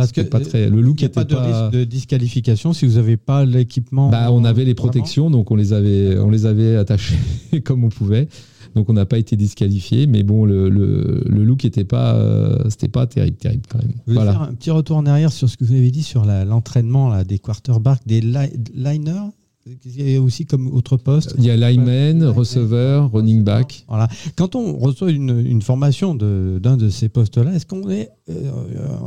Parce 0.00 0.12
que 0.12 0.20
pas 0.22 0.40
très, 0.40 0.68
le 0.68 0.80
look 0.80 1.00
il 1.00 1.04
n'y 1.04 1.04
a 1.04 1.06
était 1.06 1.14
pas 1.14 1.24
de 1.24 1.34
pas. 1.34 1.62
risque 1.68 1.74
de 1.78 1.84
disqualification 1.84 2.72
si 2.72 2.86
vous 2.86 2.94
n'avez 2.96 3.16
pas 3.16 3.44
l'équipement. 3.44 4.08
Bah, 4.10 4.30
on 4.32 4.44
avait 4.44 4.64
les 4.64 4.74
protections, 4.74 5.30
donc 5.30 5.50
on 5.50 5.56
les 5.56 5.72
avait, 5.72 6.18
on 6.18 6.30
les 6.30 6.46
avait 6.46 6.76
attachées 6.76 7.16
comme 7.64 7.84
on 7.84 7.88
pouvait. 7.88 8.28
Donc 8.76 8.88
on 8.88 8.92
n'a 8.92 9.04
pas 9.06 9.18
été 9.18 9.34
disqualifié, 9.34 10.06
mais 10.06 10.22
bon, 10.22 10.44
le, 10.44 10.68
le, 10.68 11.24
le 11.26 11.44
look 11.44 11.64
était 11.64 11.82
pas, 11.82 12.14
euh, 12.14 12.56
c'était 12.68 12.86
pas 12.88 13.04
terrible, 13.06 13.36
terrible 13.36 13.62
quand 13.68 13.78
même. 13.78 13.92
Je 14.06 14.12
Voilà. 14.12 14.30
faire 14.32 14.42
un 14.42 14.54
petit 14.54 14.70
retour 14.70 14.96
en 14.96 15.06
arrière 15.06 15.32
sur 15.32 15.48
ce 15.50 15.56
que 15.56 15.64
vous 15.64 15.72
avez 15.72 15.90
dit 15.90 16.04
sur 16.04 16.24
l'entraînement 16.24 17.08
là, 17.08 17.24
des 17.24 17.40
quarterbacks, 17.40 18.06
des 18.06 18.20
li- 18.20 18.52
liners. 18.74 19.30
Il 19.66 20.10
y 20.10 20.16
a 20.16 20.22
aussi 20.22 20.46
comme 20.46 20.68
autre 20.68 20.96
poste. 20.96 21.34
Il 21.36 21.44
y 21.44 21.50
a 21.50 21.56
lineman, 21.56 22.24
receveur, 22.24 23.12
running 23.12 23.44
back. 23.44 23.84
Voilà. 23.88 24.08
Quand 24.34 24.54
on 24.54 24.78
reçoit 24.78 25.10
une, 25.10 25.38
une 25.38 25.60
formation 25.60 26.14
d'un 26.14 26.76
de, 26.78 26.88
ces 26.88 27.10
postes-là, 27.10 27.54
est-ce 27.54 27.66
qu'on 27.66 27.90
est 27.90 28.08
euh, 28.30 28.50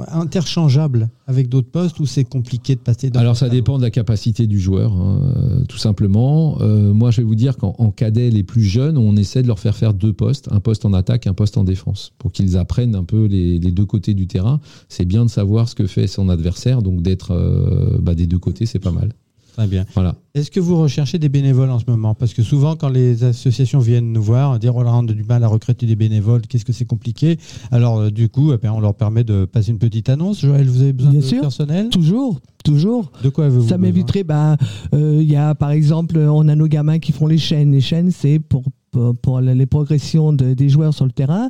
interchangeable 0.09 1.09
avec 1.25 1.49
d'autres 1.49 1.71
postes 1.71 1.99
ou 1.99 2.05
c'est 2.05 2.23
compliqué 2.23 2.75
de 2.75 2.81
passer 2.81 3.09
d'un 3.09 3.19
Alors 3.19 3.35
ça 3.35 3.49
dépend 3.49 3.77
de 3.77 3.83
la 3.83 3.89
capacité 3.89 4.45
du 4.45 4.59
joueur, 4.59 4.93
hein, 4.93 5.63
tout 5.67 5.79
simplement. 5.79 6.57
Euh, 6.61 6.93
moi, 6.93 7.09
je 7.09 7.17
vais 7.17 7.27
vous 7.27 7.35
dire 7.35 7.57
qu'en 7.57 7.75
en 7.79 7.89
cadet, 7.89 8.29
les 8.29 8.43
plus 8.43 8.63
jeunes, 8.63 8.97
on 8.97 9.15
essaie 9.15 9.41
de 9.41 9.47
leur 9.47 9.59
faire 9.59 9.75
faire 9.75 9.95
deux 9.95 10.13
postes, 10.13 10.49
un 10.51 10.59
poste 10.59 10.85
en 10.85 10.93
attaque, 10.93 11.25
un 11.25 11.33
poste 11.33 11.57
en 11.57 11.63
défense, 11.63 12.13
pour 12.19 12.31
qu'ils 12.31 12.57
apprennent 12.57 12.95
un 12.95 13.03
peu 13.03 13.25
les, 13.25 13.57
les 13.57 13.71
deux 13.71 13.85
côtés 13.85 14.13
du 14.13 14.27
terrain. 14.27 14.59
C'est 14.87 15.05
bien 15.05 15.25
de 15.25 15.29
savoir 15.31 15.67
ce 15.67 15.73
que 15.73 15.87
fait 15.87 16.05
son 16.05 16.29
adversaire, 16.29 16.83
donc 16.83 17.01
d'être 17.01 17.31
euh, 17.31 17.97
bah, 17.99 18.13
des 18.13 18.27
deux 18.27 18.39
côtés, 18.39 18.67
c'est 18.67 18.79
pas 18.79 18.91
mal. 18.91 19.13
Très 19.53 19.67
bien. 19.67 19.85
Voilà. 19.93 20.15
Est-ce 20.33 20.49
que 20.49 20.59
vous 20.59 20.75
recherchez 20.81 21.19
des 21.19 21.29
bénévoles 21.29 21.69
en 21.69 21.77
ce 21.77 21.85
moment? 21.87 22.15
Parce 22.15 22.33
que 22.33 22.41
souvent, 22.41 22.75
quand 22.75 22.89
les 22.89 23.23
associations 23.23 23.77
viennent 23.79 24.11
nous 24.11 24.21
voir, 24.23 24.57
dire 24.57 24.75
oh 24.75 24.81
là, 24.81 24.91
on 24.93 25.07
a 25.07 25.13
du 25.13 25.23
mal 25.23 25.43
à 25.43 25.47
recruter 25.47 25.85
des 25.85 25.95
bénévoles, 25.95 26.41
qu'est-ce 26.41 26.65
que 26.65 26.73
c'est 26.73 26.85
compliqué? 26.85 27.37
Alors, 27.71 27.99
euh, 27.99 28.09
du 28.09 28.29
coup, 28.29 28.51
eh 28.51 28.57
bien, 28.57 28.73
on 28.73 28.79
leur 28.79 28.95
permet 28.95 29.23
de 29.23 29.45
passer 29.45 29.69
une 29.69 29.77
petite 29.77 30.09
annonce. 30.09 30.41
Joël, 30.41 30.67
vous 30.67 30.81
avez 30.81 30.93
besoin 30.93 31.11
Bien 31.11 31.19
de 31.19 31.25
sûr. 31.25 31.41
personnel? 31.41 31.89
Toujours, 31.89 32.39
toujours. 32.65 33.11
De 33.23 33.29
quoi 33.29 33.45
avez-vous 33.45 33.67
Ça 33.69 33.77
m'éviterait, 33.77 34.23
ben, 34.23 34.57
euh, 34.95 35.19
il 35.21 35.29
y 35.29 35.35
a 35.35 35.53
par 35.53 35.69
exemple, 35.69 36.17
on 36.17 36.47
a 36.47 36.55
nos 36.55 36.67
gamins 36.67 36.97
qui 36.97 37.11
font 37.11 37.27
les 37.27 37.37
chaînes. 37.37 37.71
Les 37.71 37.81
chaînes, 37.81 38.09
c'est 38.09 38.39
pour, 38.39 38.63
pour, 38.93 39.15
pour 39.17 39.41
les 39.41 39.65
progressions 39.65 40.31
de- 40.31 40.53
des 40.53 40.69
joueurs 40.69 40.93
sur 40.93 41.03
le 41.05 41.11
terrain. 41.11 41.49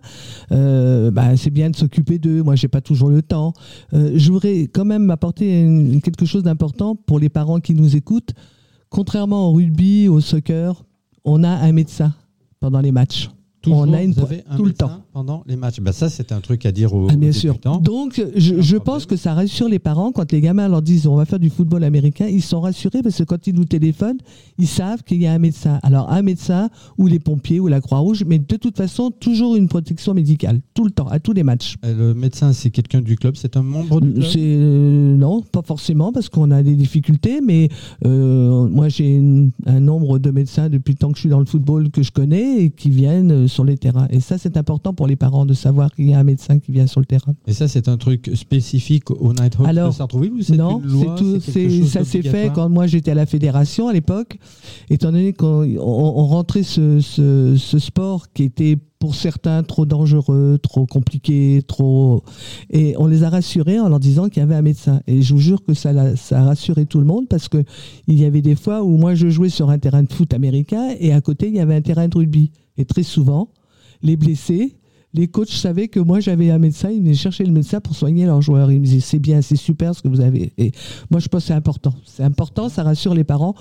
Euh, 0.51 1.11
ben, 1.11 1.35
c'est 1.37 1.51
bien 1.51 1.69
de 1.69 1.75
s'occuper 1.75 2.17
d'eux. 2.17 2.41
Moi, 2.41 2.55
j'ai 2.55 2.67
pas 2.69 2.81
toujours 2.81 3.09
le 3.09 3.21
temps. 3.21 3.53
Euh, 3.93 4.13
je 4.15 4.31
voudrais 4.31 4.61
quand 4.73 4.85
même 4.85 5.11
apporter 5.11 5.61
une- 5.61 6.01
quelque 6.01 6.25
chose 6.25 6.41
d'important 6.43 6.95
pour 6.95 7.19
les 7.19 7.29
parents 7.29 7.59
qui 7.59 7.75
nous 7.75 7.95
écoutent. 7.95 8.31
Contrairement 8.89 9.49
au 9.49 9.53
rugby, 9.53 10.07
au 10.07 10.19
soccer, 10.21 10.83
on 11.25 11.43
a 11.43 11.49
un 11.49 11.71
médecin 11.71 12.13
pendant 12.59 12.79
les 12.79 12.91
matchs. 12.91 13.29
Toujours, 13.61 13.79
on 13.79 13.93
a 13.93 14.01
une 14.03 14.11
vous 14.13 14.21
avez 14.25 14.43
un 14.49 14.57
tout 14.57 14.65
le 14.65 14.73
temps. 14.73 15.03
Pendant 15.13 15.43
les 15.47 15.55
matchs. 15.55 15.79
Bah, 15.79 15.93
ça, 15.93 16.09
c'est 16.09 16.31
un 16.31 16.41
truc 16.41 16.65
à 16.65 16.71
dire 16.71 16.93
aux, 16.93 17.07
Ah, 17.09 17.15
bien 17.15 17.29
aux 17.29 17.33
sûr. 17.33 17.53
débutants. 17.53 17.77
Donc, 17.77 18.21
je, 18.35 18.61
je 18.61 18.77
pense 18.77 19.05
que 19.05 19.15
ça 19.15 19.33
rassure 19.33 19.69
les 19.69 19.79
parents 19.79 20.11
quand 20.11 20.31
les 20.31 20.41
gamins 20.41 20.67
leur 20.67 20.81
disent 20.81 21.05
on 21.07 21.15
va 21.15 21.25
faire 21.25 21.39
du 21.39 21.49
football 21.49 21.83
américain. 21.83 22.25
Ils 22.27 22.41
sont 22.41 22.61
rassurés 22.61 23.01
parce 23.03 23.17
que 23.17 23.23
quand 23.23 23.45
ils 23.47 23.53
nous 23.55 23.65
téléphonent, 23.65 24.17
ils 24.57 24.67
savent 24.67 25.03
qu'il 25.03 25.21
y 25.21 25.27
a 25.27 25.33
un 25.33 25.39
médecin. 25.39 25.79
Alors, 25.83 26.11
un 26.11 26.21
médecin 26.23 26.69
ou 26.97 27.07
les 27.07 27.19
pompiers 27.19 27.59
ou 27.59 27.67
la 27.67 27.79
Croix-Rouge, 27.81 28.23
mais 28.27 28.39
de 28.39 28.55
toute 28.57 28.75
façon, 28.77 29.11
toujours 29.11 29.55
une 29.55 29.67
protection 29.67 30.13
médicale, 30.13 30.61
tout 30.73 30.85
le 30.85 30.91
temps, 30.91 31.07
à 31.07 31.19
tous 31.19 31.33
les 31.33 31.43
matchs. 31.43 31.75
Le 31.83 32.13
médecin, 32.13 32.51
c'est 32.53 32.71
quelqu'un 32.71 33.01
du 33.01 33.15
club, 33.15 33.35
c'est 33.35 33.55
un 33.55 33.63
membre 33.63 34.01
du 34.01 34.13
club? 34.13 34.25
Euh, 34.35 35.15
non, 35.15 35.41
pas 35.41 35.61
forcément 35.61 36.11
parce 36.11 36.29
qu'on 36.29 36.49
a 36.51 36.63
des 36.63 36.75
difficultés, 36.75 37.39
mais 37.41 37.69
euh, 38.05 38.67
moi 38.69 38.89
j'ai 38.89 39.21
un 39.65 39.79
nombre 39.79 40.19
de 40.19 40.31
médecins 40.31 40.69
depuis 40.69 40.93
le 40.93 40.97
temps 40.97 41.09
que 41.11 41.17
je 41.17 41.21
suis 41.21 41.29
dans 41.29 41.39
le 41.39 41.45
football 41.45 41.89
que 41.91 42.01
je 42.03 42.11
connais 42.11 42.63
et 42.63 42.69
qui 42.71 42.89
viennent 42.89 43.31
euh, 43.31 43.47
sur 43.47 43.63
les 43.63 43.77
terrains. 43.77 44.07
Et 44.09 44.19
ça 44.19 44.37
c'est 44.37 44.57
important 44.57 44.93
pour 44.93 45.02
les 45.07 45.15
parents 45.15 45.45
de 45.45 45.53
savoir 45.53 45.91
qu'il 45.93 46.09
y 46.09 46.13
a 46.13 46.19
un 46.19 46.23
médecin 46.23 46.59
qui 46.59 46.71
vient 46.71 46.87
sur 46.87 46.99
le 46.99 47.05
terrain. 47.05 47.33
Et 47.47 47.53
ça, 47.53 47.67
c'est 47.67 47.87
un 47.87 47.97
truc 47.97 48.31
spécifique 48.35 49.11
au 49.11 49.33
Nighthawk 49.33 49.67
Alors, 49.67 49.89
de 49.89 49.95
Sartrouville 49.95 50.33
ou 50.33 50.41
c'est 50.41 50.55
Non, 50.57 50.79
une 50.83 50.89
loi 50.91 51.15
tout. 51.17 51.39
ça 51.39 52.03
s'est 52.03 52.21
fait 52.21 52.51
quand 52.53 52.69
moi 52.69 52.87
j'étais 52.87 53.11
à 53.11 53.15
la 53.15 53.25
fédération 53.25 53.87
à 53.87 53.93
l'époque, 53.93 54.37
étant 54.89 55.11
donné 55.11 55.33
qu'on 55.33 55.63
on, 55.63 55.79
on 55.79 56.25
rentrait 56.27 56.63
ce, 56.63 56.99
ce, 56.99 57.55
ce 57.57 57.79
sport 57.79 58.31
qui 58.33 58.43
était 58.43 58.77
pour 58.99 59.15
certains 59.15 59.63
trop 59.63 59.85
dangereux, 59.85 60.57
trop 60.63 60.85
compliqué, 60.85 61.61
trop, 61.67 62.23
et 62.69 62.95
on 62.97 63.07
les 63.07 63.23
a 63.23 63.29
rassurés 63.29 63.77
en 63.77 63.89
leur 63.89 63.99
disant 63.99 64.29
qu'il 64.29 64.39
y 64.39 64.43
avait 64.43 64.55
un 64.55 64.61
médecin. 64.61 65.01
Et 65.07 65.21
je 65.21 65.33
vous 65.33 65.41
jure 65.41 65.61
que 65.65 65.73
ça, 65.73 65.91
l'a- 65.91 66.15
ça 66.15 66.39
a 66.39 66.45
rassuré 66.45 66.85
tout 66.85 66.99
le 66.99 67.05
monde 67.05 67.27
parce 67.27 67.49
que 67.49 67.65
il 68.07 68.17
y 68.17 68.23
avait 68.23 68.41
des 68.41 68.55
fois 68.55 68.81
où 68.81 68.95
moi 68.95 69.13
je 69.13 69.27
jouais 69.27 69.49
sur 69.49 69.69
un 69.69 69.77
terrain 69.77 70.03
de 70.03 70.11
foot 70.13 70.33
américain 70.33 70.91
et 71.01 71.11
à 71.11 71.19
côté 71.19 71.49
il 71.49 71.55
y 71.55 71.59
avait 71.59 71.75
un 71.75 71.81
terrain 71.81 72.07
de 72.07 72.17
rugby. 72.17 72.51
Et 72.77 72.85
très 72.85 73.03
souvent, 73.03 73.49
les 74.01 74.15
blessés 74.15 74.77
les 75.13 75.27
coachs 75.27 75.49
savaient 75.49 75.87
que 75.87 75.99
moi 75.99 76.19
j'avais 76.19 76.49
un 76.49 76.59
médecin, 76.59 76.89
ils 76.89 76.99
venaient 76.99 77.13
chercher 77.13 77.45
le 77.45 77.51
médecin 77.51 77.79
pour 77.79 77.95
soigner 77.95 78.25
leurs 78.25 78.41
joueurs. 78.41 78.71
Ils 78.71 78.79
me 78.79 78.85
disaient 78.85 78.99
c'est 78.99 79.19
bien, 79.19 79.41
c'est 79.41 79.55
super 79.55 79.93
ce 79.95 80.01
que 80.01 80.07
vous 80.07 80.21
avez. 80.21 80.53
Et 80.57 80.71
moi 81.11 81.19
je 81.19 81.27
pense 81.27 81.43
que 81.43 81.47
c'est 81.47 81.53
important. 81.53 81.93
C'est 82.05 82.23
important, 82.23 82.69
ça 82.69 82.83
rassure 82.83 83.13
les 83.13 83.23
parents. 83.23 83.55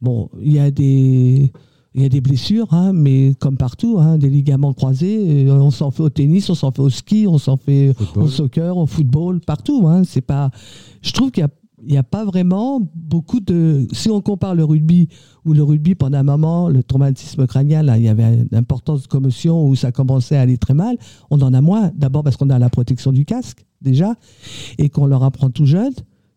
Bon, 0.00 0.30
il 0.40 0.52
y 0.52 0.58
a 0.58 0.70
des. 0.70 1.52
Il 1.94 2.02
y 2.02 2.04
a 2.04 2.08
des 2.10 2.20
blessures, 2.20 2.72
hein, 2.74 2.92
mais 2.92 3.34
comme 3.40 3.56
partout, 3.56 3.96
hein, 3.98 4.18
des 4.18 4.28
ligaments 4.28 4.74
croisés, 4.74 5.48
euh, 5.48 5.52
on 5.54 5.70
s'en 5.70 5.90
fait 5.90 6.02
au 6.02 6.10
tennis, 6.10 6.48
on 6.48 6.54
s'en 6.54 6.70
fait 6.70 6.82
au 6.82 6.90
ski, 6.90 7.26
on 7.26 7.38
s'en 7.38 7.56
fait 7.56 7.92
Football. 7.94 8.22
au 8.22 8.28
soccer, 8.28 8.76
au 8.76 8.86
football, 8.86 9.40
partout. 9.40 9.84
Hein, 9.88 10.04
c'est 10.04 10.20
pas. 10.20 10.50
Je 11.00 11.12
trouve 11.12 11.30
qu'il 11.30 11.40
y 11.40 11.44
a 11.44 11.50
il 11.88 11.92
n'y 11.92 11.98
a 11.98 12.02
pas 12.02 12.26
vraiment 12.26 12.82
beaucoup 12.94 13.40
de. 13.40 13.88
Si 13.92 14.10
on 14.10 14.20
compare 14.20 14.54
le 14.54 14.62
rugby, 14.62 15.08
où 15.46 15.54
le 15.54 15.62
rugby, 15.62 15.94
pendant 15.94 16.18
un 16.18 16.22
moment, 16.22 16.68
le 16.68 16.82
traumatisme 16.82 17.46
crânien, 17.46 17.82
là, 17.82 17.96
il 17.96 18.04
y 18.04 18.08
avait 18.08 18.40
une 18.40 18.54
importance 18.54 19.04
de 19.04 19.08
commotion 19.08 19.66
où 19.66 19.74
ça 19.74 19.90
commençait 19.90 20.36
à 20.36 20.42
aller 20.42 20.58
très 20.58 20.74
mal, 20.74 20.98
on 21.30 21.40
en 21.40 21.54
a 21.54 21.62
moins. 21.62 21.90
D'abord 21.96 22.22
parce 22.22 22.36
qu'on 22.36 22.50
a 22.50 22.58
la 22.58 22.68
protection 22.68 23.10
du 23.10 23.24
casque, 23.24 23.64
déjà, 23.80 24.14
et 24.76 24.90
qu'on 24.90 25.06
leur 25.06 25.22
apprend 25.22 25.48
tout 25.48 25.64
jeune 25.64 25.94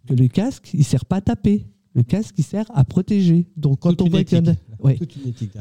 que 0.08 0.14
le 0.14 0.30
casque, 0.30 0.70
il 0.74 0.80
ne 0.80 0.86
sert 0.86 1.04
pas 1.04 1.18
à 1.18 1.22
taper. 1.22 1.66
Le 1.96 2.04
casque, 2.04 2.36
il 2.38 2.46
sert 2.46 2.66
à 2.74 2.86
protéger. 2.86 3.46
Donc 3.58 3.80
quand 3.80 3.90
Toute 3.90 4.04
on 4.04 4.10
voit 4.10 4.24
qu'il 4.24 4.50
a. 4.50 4.54
Ouais. 4.80 4.98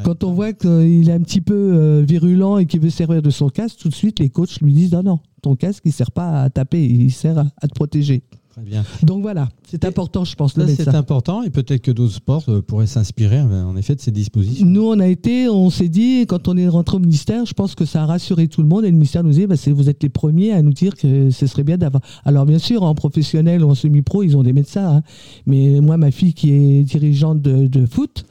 Quand 0.05 0.23
on 0.23 0.33
voit 0.33 0.53
qu'il 0.53 1.09
est 1.09 1.13
un 1.13 1.21
petit 1.21 1.41
peu 1.41 1.55
euh, 1.55 2.05
virulent 2.07 2.59
et 2.59 2.67
qu'il 2.67 2.81
veut 2.81 2.91
servir 2.91 3.23
de 3.23 3.31
son 3.31 3.49
casque, 3.49 3.81
tout 3.81 3.89
de 3.89 3.95
suite, 3.95 4.21
les 4.21 4.31
coachs 4.31 4.61
lui 4.61 4.73
disent 4.73 4.93
non, 4.93 5.03
non, 5.03 5.19
ton 5.43 5.57
casque, 5.57 5.83
il 5.85 5.89
ne 5.89 5.95
sert 5.95 6.13
pas 6.13 6.43
à 6.43 6.49
taper, 6.49 6.87
il 6.87 7.11
sert 7.11 7.39
à, 7.39 7.47
à 7.61 7.67
te 7.67 7.75
protéger. 7.75 8.23
Très 8.61 8.71
bien. 8.71 8.85
Donc 9.03 9.23
voilà, 9.23 9.49
c'est 9.69 9.85
important, 9.85 10.25
je 10.25 10.35
pense, 10.35 10.55
c'est 10.55 10.89
important 10.89 11.43
et 11.43 11.51
peut-être 11.51 11.83
que 11.83 11.91
d'autres 11.91 12.13
sports 12.15 12.45
euh, 12.49 12.61
pourraient 12.63 12.87
s'inspirer 12.87 13.39
euh, 13.39 13.65
en 13.65 13.77
effet 13.77 13.95
de 13.95 14.01
ces 14.01 14.11
dispositions. 14.11 14.67
Nous, 14.67 14.83
on 14.83 14.99
a 15.01 15.07
été, 15.07 15.49
on 15.49 15.71
s'est 15.71 15.89
dit, 15.89 16.27
quand 16.27 16.49
on 16.49 16.57
est 16.57 16.69
rentré 16.69 16.97
au 16.97 17.01
ministère, 17.01 17.47
je 17.47 17.55
pense 17.55 17.75
que 17.75 17.85
ça 17.85 18.03
a 18.03 18.07
rassuré 18.07 18.49
tout 18.49 18.63
le 18.63 18.69
monde. 18.69 18.85
Et 18.85 18.89
le 18.89 18.95
ministère 18.95 19.25
nous 19.25 19.31
dit, 19.31 19.47
bah, 19.47 19.55
vous 19.69 19.89
êtes 19.89 20.03
les 20.03 20.09
premiers 20.09 20.53
à 20.53 20.63
nous 20.63 20.73
dire 20.73 20.95
que 20.97 21.31
ce 21.31 21.47
serait 21.47 21.65
bien 21.65 21.79
d'avoir. 21.79 22.03
Alors, 22.25 22.47
bien 22.47 22.59
sûr, 22.59 22.83
en 22.83 22.95
professionnel 22.95 23.65
ou 23.65 23.71
en 23.71 23.75
semi-pro, 23.75 24.23
ils 24.23 24.37
ont 24.37 24.43
des 24.43 24.53
médecins. 24.53 24.97
hein. 24.97 25.03
Mais 25.47 25.81
moi, 25.81 25.97
ma 25.97 26.11
fille 26.11 26.35
qui 26.35 26.53
est 26.53 26.83
dirigeante 26.83 27.41
de, 27.41 27.67
de 27.67 27.87
foot, 27.87 28.25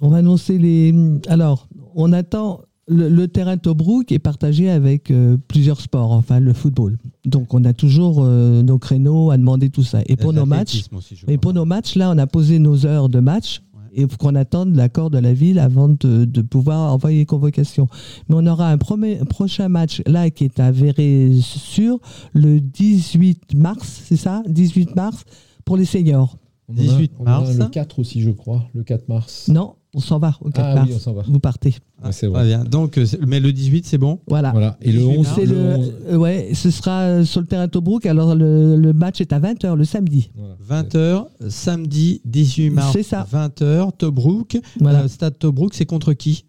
On 0.00 0.08
va 0.08 0.18
annoncer 0.18 0.58
les. 0.58 0.92
Alors, 1.28 1.68
on 1.94 2.12
attend. 2.12 2.62
Le, 2.88 3.08
le 3.08 3.26
terrain 3.26 3.56
Tobruk 3.56 4.12
est 4.12 4.20
partagé 4.20 4.70
avec 4.70 5.10
euh, 5.10 5.36
plusieurs 5.48 5.80
sports, 5.80 6.12
enfin 6.12 6.38
le 6.38 6.52
football. 6.52 6.98
Donc, 7.24 7.52
on 7.52 7.64
a 7.64 7.72
toujours 7.72 8.24
nos 8.24 8.78
créneaux 8.78 9.30
à 9.32 9.36
demander 9.36 9.70
tout 9.70 9.82
ça. 9.82 10.02
Et 10.06 10.14
pour 10.14 10.32
nos 10.32 10.46
matchs, 10.46 10.84
aussi, 10.92 11.16
et 11.26 11.36
pour 11.36 11.52
nos 11.52 11.64
matchs, 11.64 11.96
là, 11.96 12.12
on 12.12 12.18
a 12.18 12.26
posé 12.28 12.60
nos 12.60 12.86
heures 12.86 13.08
de 13.08 13.18
match. 13.18 13.62
Et 13.98 14.06
qu'on 14.06 14.34
attende 14.34 14.76
l'accord 14.76 15.10
de 15.10 15.18
la 15.18 15.32
ville 15.32 15.58
avant 15.58 15.88
de, 15.88 16.24
de 16.26 16.42
pouvoir 16.42 16.92
envoyer 16.92 17.18
les 17.20 17.26
convocations. 17.26 17.88
Mais 18.28 18.36
on 18.38 18.46
aura 18.46 18.70
un 18.70 18.76
premier, 18.78 19.16
prochain 19.28 19.68
match 19.68 20.02
là 20.06 20.28
qui 20.30 20.44
est 20.44 20.60
avéré 20.60 21.30
sûr 21.42 21.98
le 22.34 22.60
18 22.60 23.54
mars, 23.54 24.02
c'est 24.04 24.16
ça? 24.16 24.42
18 24.48 24.94
mars 24.96 25.24
pour 25.64 25.76
les 25.78 25.86
seniors. 25.86 26.36
on 26.68 26.74
en 26.74 26.76
a- 26.78 26.80
18 26.82 27.12
on 27.18 27.22
en 27.22 27.26
a 27.26 27.40
mars. 27.40 27.56
Le 27.56 27.64
4 27.66 27.98
aussi, 27.98 28.20
je 28.20 28.30
crois. 28.30 28.64
Le 28.74 28.82
4 28.82 29.08
mars. 29.08 29.48
Non, 29.48 29.76
on 29.96 30.00
s'en 30.00 30.18
va 30.18 30.36
au 30.42 30.50
4 30.50 30.60
Ah 30.62 30.74
mars. 30.74 30.88
oui, 30.90 30.94
on 30.94 30.98
s'en 31.00 31.14
va. 31.14 31.22
Vous 31.26 31.40
partez. 31.40 31.74
C'est 32.10 32.26
vrai. 32.26 32.44
bien. 32.44 32.62
Donc, 32.64 32.98
euh, 32.98 33.06
mais 33.26 33.40
le 33.40 33.50
18, 33.52 33.86
c'est 33.86 33.96
bon 33.98 34.20
Voilà. 34.28 34.50
Voilà. 34.52 34.76
Et 34.82 34.92
le 34.92 34.98
18 35.00 35.16
11, 35.18 35.24
mars, 35.26 35.34
C'est 35.36 35.46
le 35.46 35.54
le, 35.54 35.74
11, 35.76 35.92
euh, 36.10 36.16
ouais, 36.16 36.50
ce 36.52 36.70
sera 36.70 37.00
euh, 37.00 37.24
sur 37.24 37.40
le 37.40 37.46
terrain 37.46 37.66
Tobruk. 37.66 38.04
Alors 38.06 38.34
le, 38.34 38.76
le 38.76 38.92
match 38.92 39.20
est 39.22 39.32
à 39.32 39.40
20h 39.40 39.74
le 39.74 39.84
samedi. 39.84 40.30
voilà. 40.36 40.82
20h, 40.82 41.26
samedi 41.48 42.20
18 42.26 42.70
mars. 42.70 42.92
C'est 42.92 43.02
ça. 43.02 43.26
20h, 43.32 43.92
Tobruk. 43.96 44.58
Voilà. 44.80 45.00
Euh, 45.04 45.08
Stade 45.08 45.38
Tobruk, 45.38 45.72
c'est 45.74 45.86
contre 45.86 46.12
qui? 46.12 46.44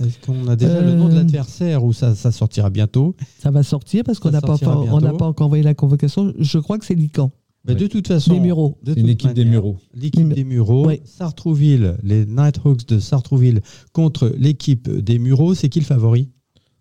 Est-ce 0.00 0.24
qu'on 0.24 0.46
a 0.46 0.54
déjà 0.54 0.80
le 0.80 0.94
nom 0.94 1.08
de 1.08 1.14
l'adversaire 1.14 1.82
ou 1.82 1.92
ça, 1.92 2.14
ça 2.14 2.30
sortira 2.30 2.70
bientôt? 2.70 3.16
Ça 3.40 3.50
va 3.50 3.62
sortir 3.64 4.04
parce 4.04 4.18
qu'on 4.20 4.30
n'a 4.30 4.40
pas, 4.40 4.54
on 4.62 5.00
pas 5.16 5.26
encore 5.26 5.46
envoyé 5.46 5.64
la 5.64 5.74
convocation. 5.74 6.32
Je 6.38 6.58
crois 6.58 6.78
que 6.78 6.84
c'est 6.84 6.94
Lican. 6.94 7.32
Mais. 7.68 7.74
De 7.74 7.86
toute 7.86 8.08
façon, 8.08 8.34
Des 8.34 8.40
Mureaux. 8.40 8.78
de 8.82 8.94
C'est 8.94 9.00
une 9.00 9.06
toute 9.06 9.12
équipe 9.12 9.32
des 9.34 9.44
manière, 9.44 9.62
Mureaux. 9.62 9.76
L'équipe 9.94 10.28
des 10.28 10.44
Mureaux. 10.44 10.90
Sartrouville, 11.04 11.96
les 12.02 12.26
Nighthawks 12.26 12.86
de 12.86 12.98
Sartrouville 12.98 13.60
contre 13.92 14.32
l'équipe 14.36 14.90
des 14.90 15.18
Mureaux, 15.18 15.54
c'est 15.54 15.68
qui 15.68 15.80
le 15.80 15.84
favori? 15.84 16.30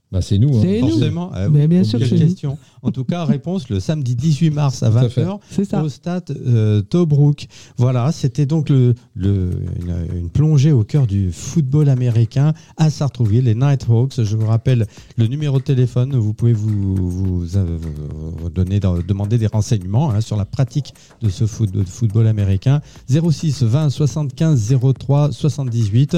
Bah, 0.10 0.22
c'est 0.22 0.38
nous. 0.38 0.56
hein. 0.58 0.62
C'est 0.62 0.82
nous. 0.82 0.88
Forcément. 0.90 1.32
Ah 1.34 1.50
Mais 1.50 1.62
oui, 1.64 1.68
bien 1.68 1.84
sûr, 1.84 2.00
c'est 2.00 2.12
nous. 2.16 2.18
question. 2.22 2.58
En 2.82 2.92
tout 2.92 3.04
cas, 3.04 3.26
réponse 3.26 3.68
le 3.68 3.82
samedi 3.82 4.16
18 4.16 4.52
mars 4.52 4.82
à 4.84 4.90
Tout 4.90 4.98
à 5.00 5.10
fait. 5.10 5.24
20h 5.26 5.40
C'est 5.50 5.66
ça. 5.66 5.84
au 5.84 5.90
stade 5.90 6.24
euh, 6.48 6.82
Tobruk. 6.82 7.48
Voilà, 7.78 8.14
c'était 8.14 8.46
donc 8.46 8.70
le, 8.70 8.96
le- 9.16 9.52
une, 9.82 10.18
une 10.20 10.30
plongée 10.30 10.72
au 10.72 10.86
cœur 10.86 11.08
du 11.08 11.34
football 11.34 11.90
américain 11.90 12.54
à 12.78 12.90
Sartrouville, 12.90 13.44
les 13.44 13.56
Nighthawks. 13.56 14.22
Je 14.24 14.38
vous 14.38 14.46
rappelle 14.48 14.86
le 15.18 15.28
numéro 15.28 15.58
de 15.58 15.64
téléphone. 15.64 16.16
Vous 16.16 16.34
pouvez 16.34 16.54
vous, 16.54 16.96
vous, 16.96 17.58
euh, 17.58 17.78
vous 18.38 18.50
donner, 18.50 18.80
demander 18.80 19.38
des 19.38 19.48
renseignements 19.48 20.12
hein, 20.12 20.22
sur 20.22 20.38
la 20.38 20.46
pratique 20.46 20.94
de 21.22 21.28
ce 21.28 21.46
foot- 21.46 21.72
de 21.72 21.84
football 21.84 22.28
américain. 22.28 22.80
06 23.10 23.64
20 23.64 23.90
75 23.90 24.74
03 24.98 25.34
78. 25.34 26.16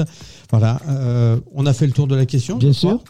Voilà, 0.50 0.80
euh, 0.88 1.40
on 1.54 1.66
a 1.66 1.72
fait 1.72 1.86
le 1.86 1.92
tour 1.92 2.06
de 2.06 2.14
la 2.14 2.26
question. 2.26 2.58
Bien 2.58 2.70
je 2.70 2.78
crois. 2.78 3.00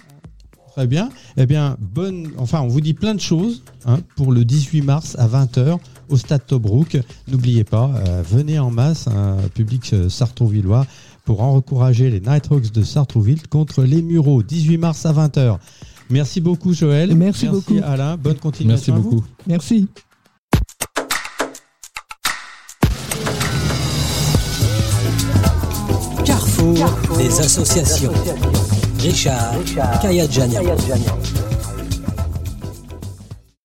Très 0.80 0.86
bien. 0.86 1.10
Eh 1.36 1.44
bien, 1.44 1.76
bonne. 1.78 2.30
Enfin, 2.38 2.62
on 2.62 2.68
vous 2.68 2.80
dit 2.80 2.94
plein 2.94 3.14
de 3.14 3.20
choses 3.20 3.62
hein, 3.84 3.98
pour 4.16 4.32
le 4.32 4.46
18 4.46 4.80
mars 4.80 5.14
à 5.18 5.28
20h 5.28 5.76
au 6.08 6.16
Stade 6.16 6.46
Tobruk. 6.46 6.98
N'oubliez 7.28 7.64
pas, 7.64 7.90
euh, 7.96 8.22
venez 8.26 8.58
en 8.58 8.70
masse, 8.70 9.06
un 9.06 9.36
public 9.52 9.90
euh, 9.92 10.08
sartrouvillois, 10.08 10.86
pour 11.26 11.42
encourager 11.42 12.08
les 12.08 12.20
Nighthawks 12.20 12.72
de 12.72 12.82
Sartrouville 12.82 13.46
contre 13.48 13.82
les 13.82 14.00
Mureaux. 14.00 14.42
18 14.42 14.78
mars 14.78 15.04
à 15.04 15.12
20h. 15.12 15.58
Merci 16.08 16.40
beaucoup, 16.40 16.72
Joël. 16.72 17.14
Merci 17.14 17.46
beaucoup. 17.48 17.76
Alain. 17.84 18.16
Bonne 18.16 18.32
Merci 18.32 18.40
continuation. 18.40 18.94
à 18.94 18.98
vous. 19.00 19.10
beaucoup. 19.10 19.24
Merci. 19.46 19.86
Carrefour, 26.24 26.88
des 27.18 27.38
associations. 27.40 28.12
Richard, 29.02 29.64
Kayadjanian. 30.02 31.59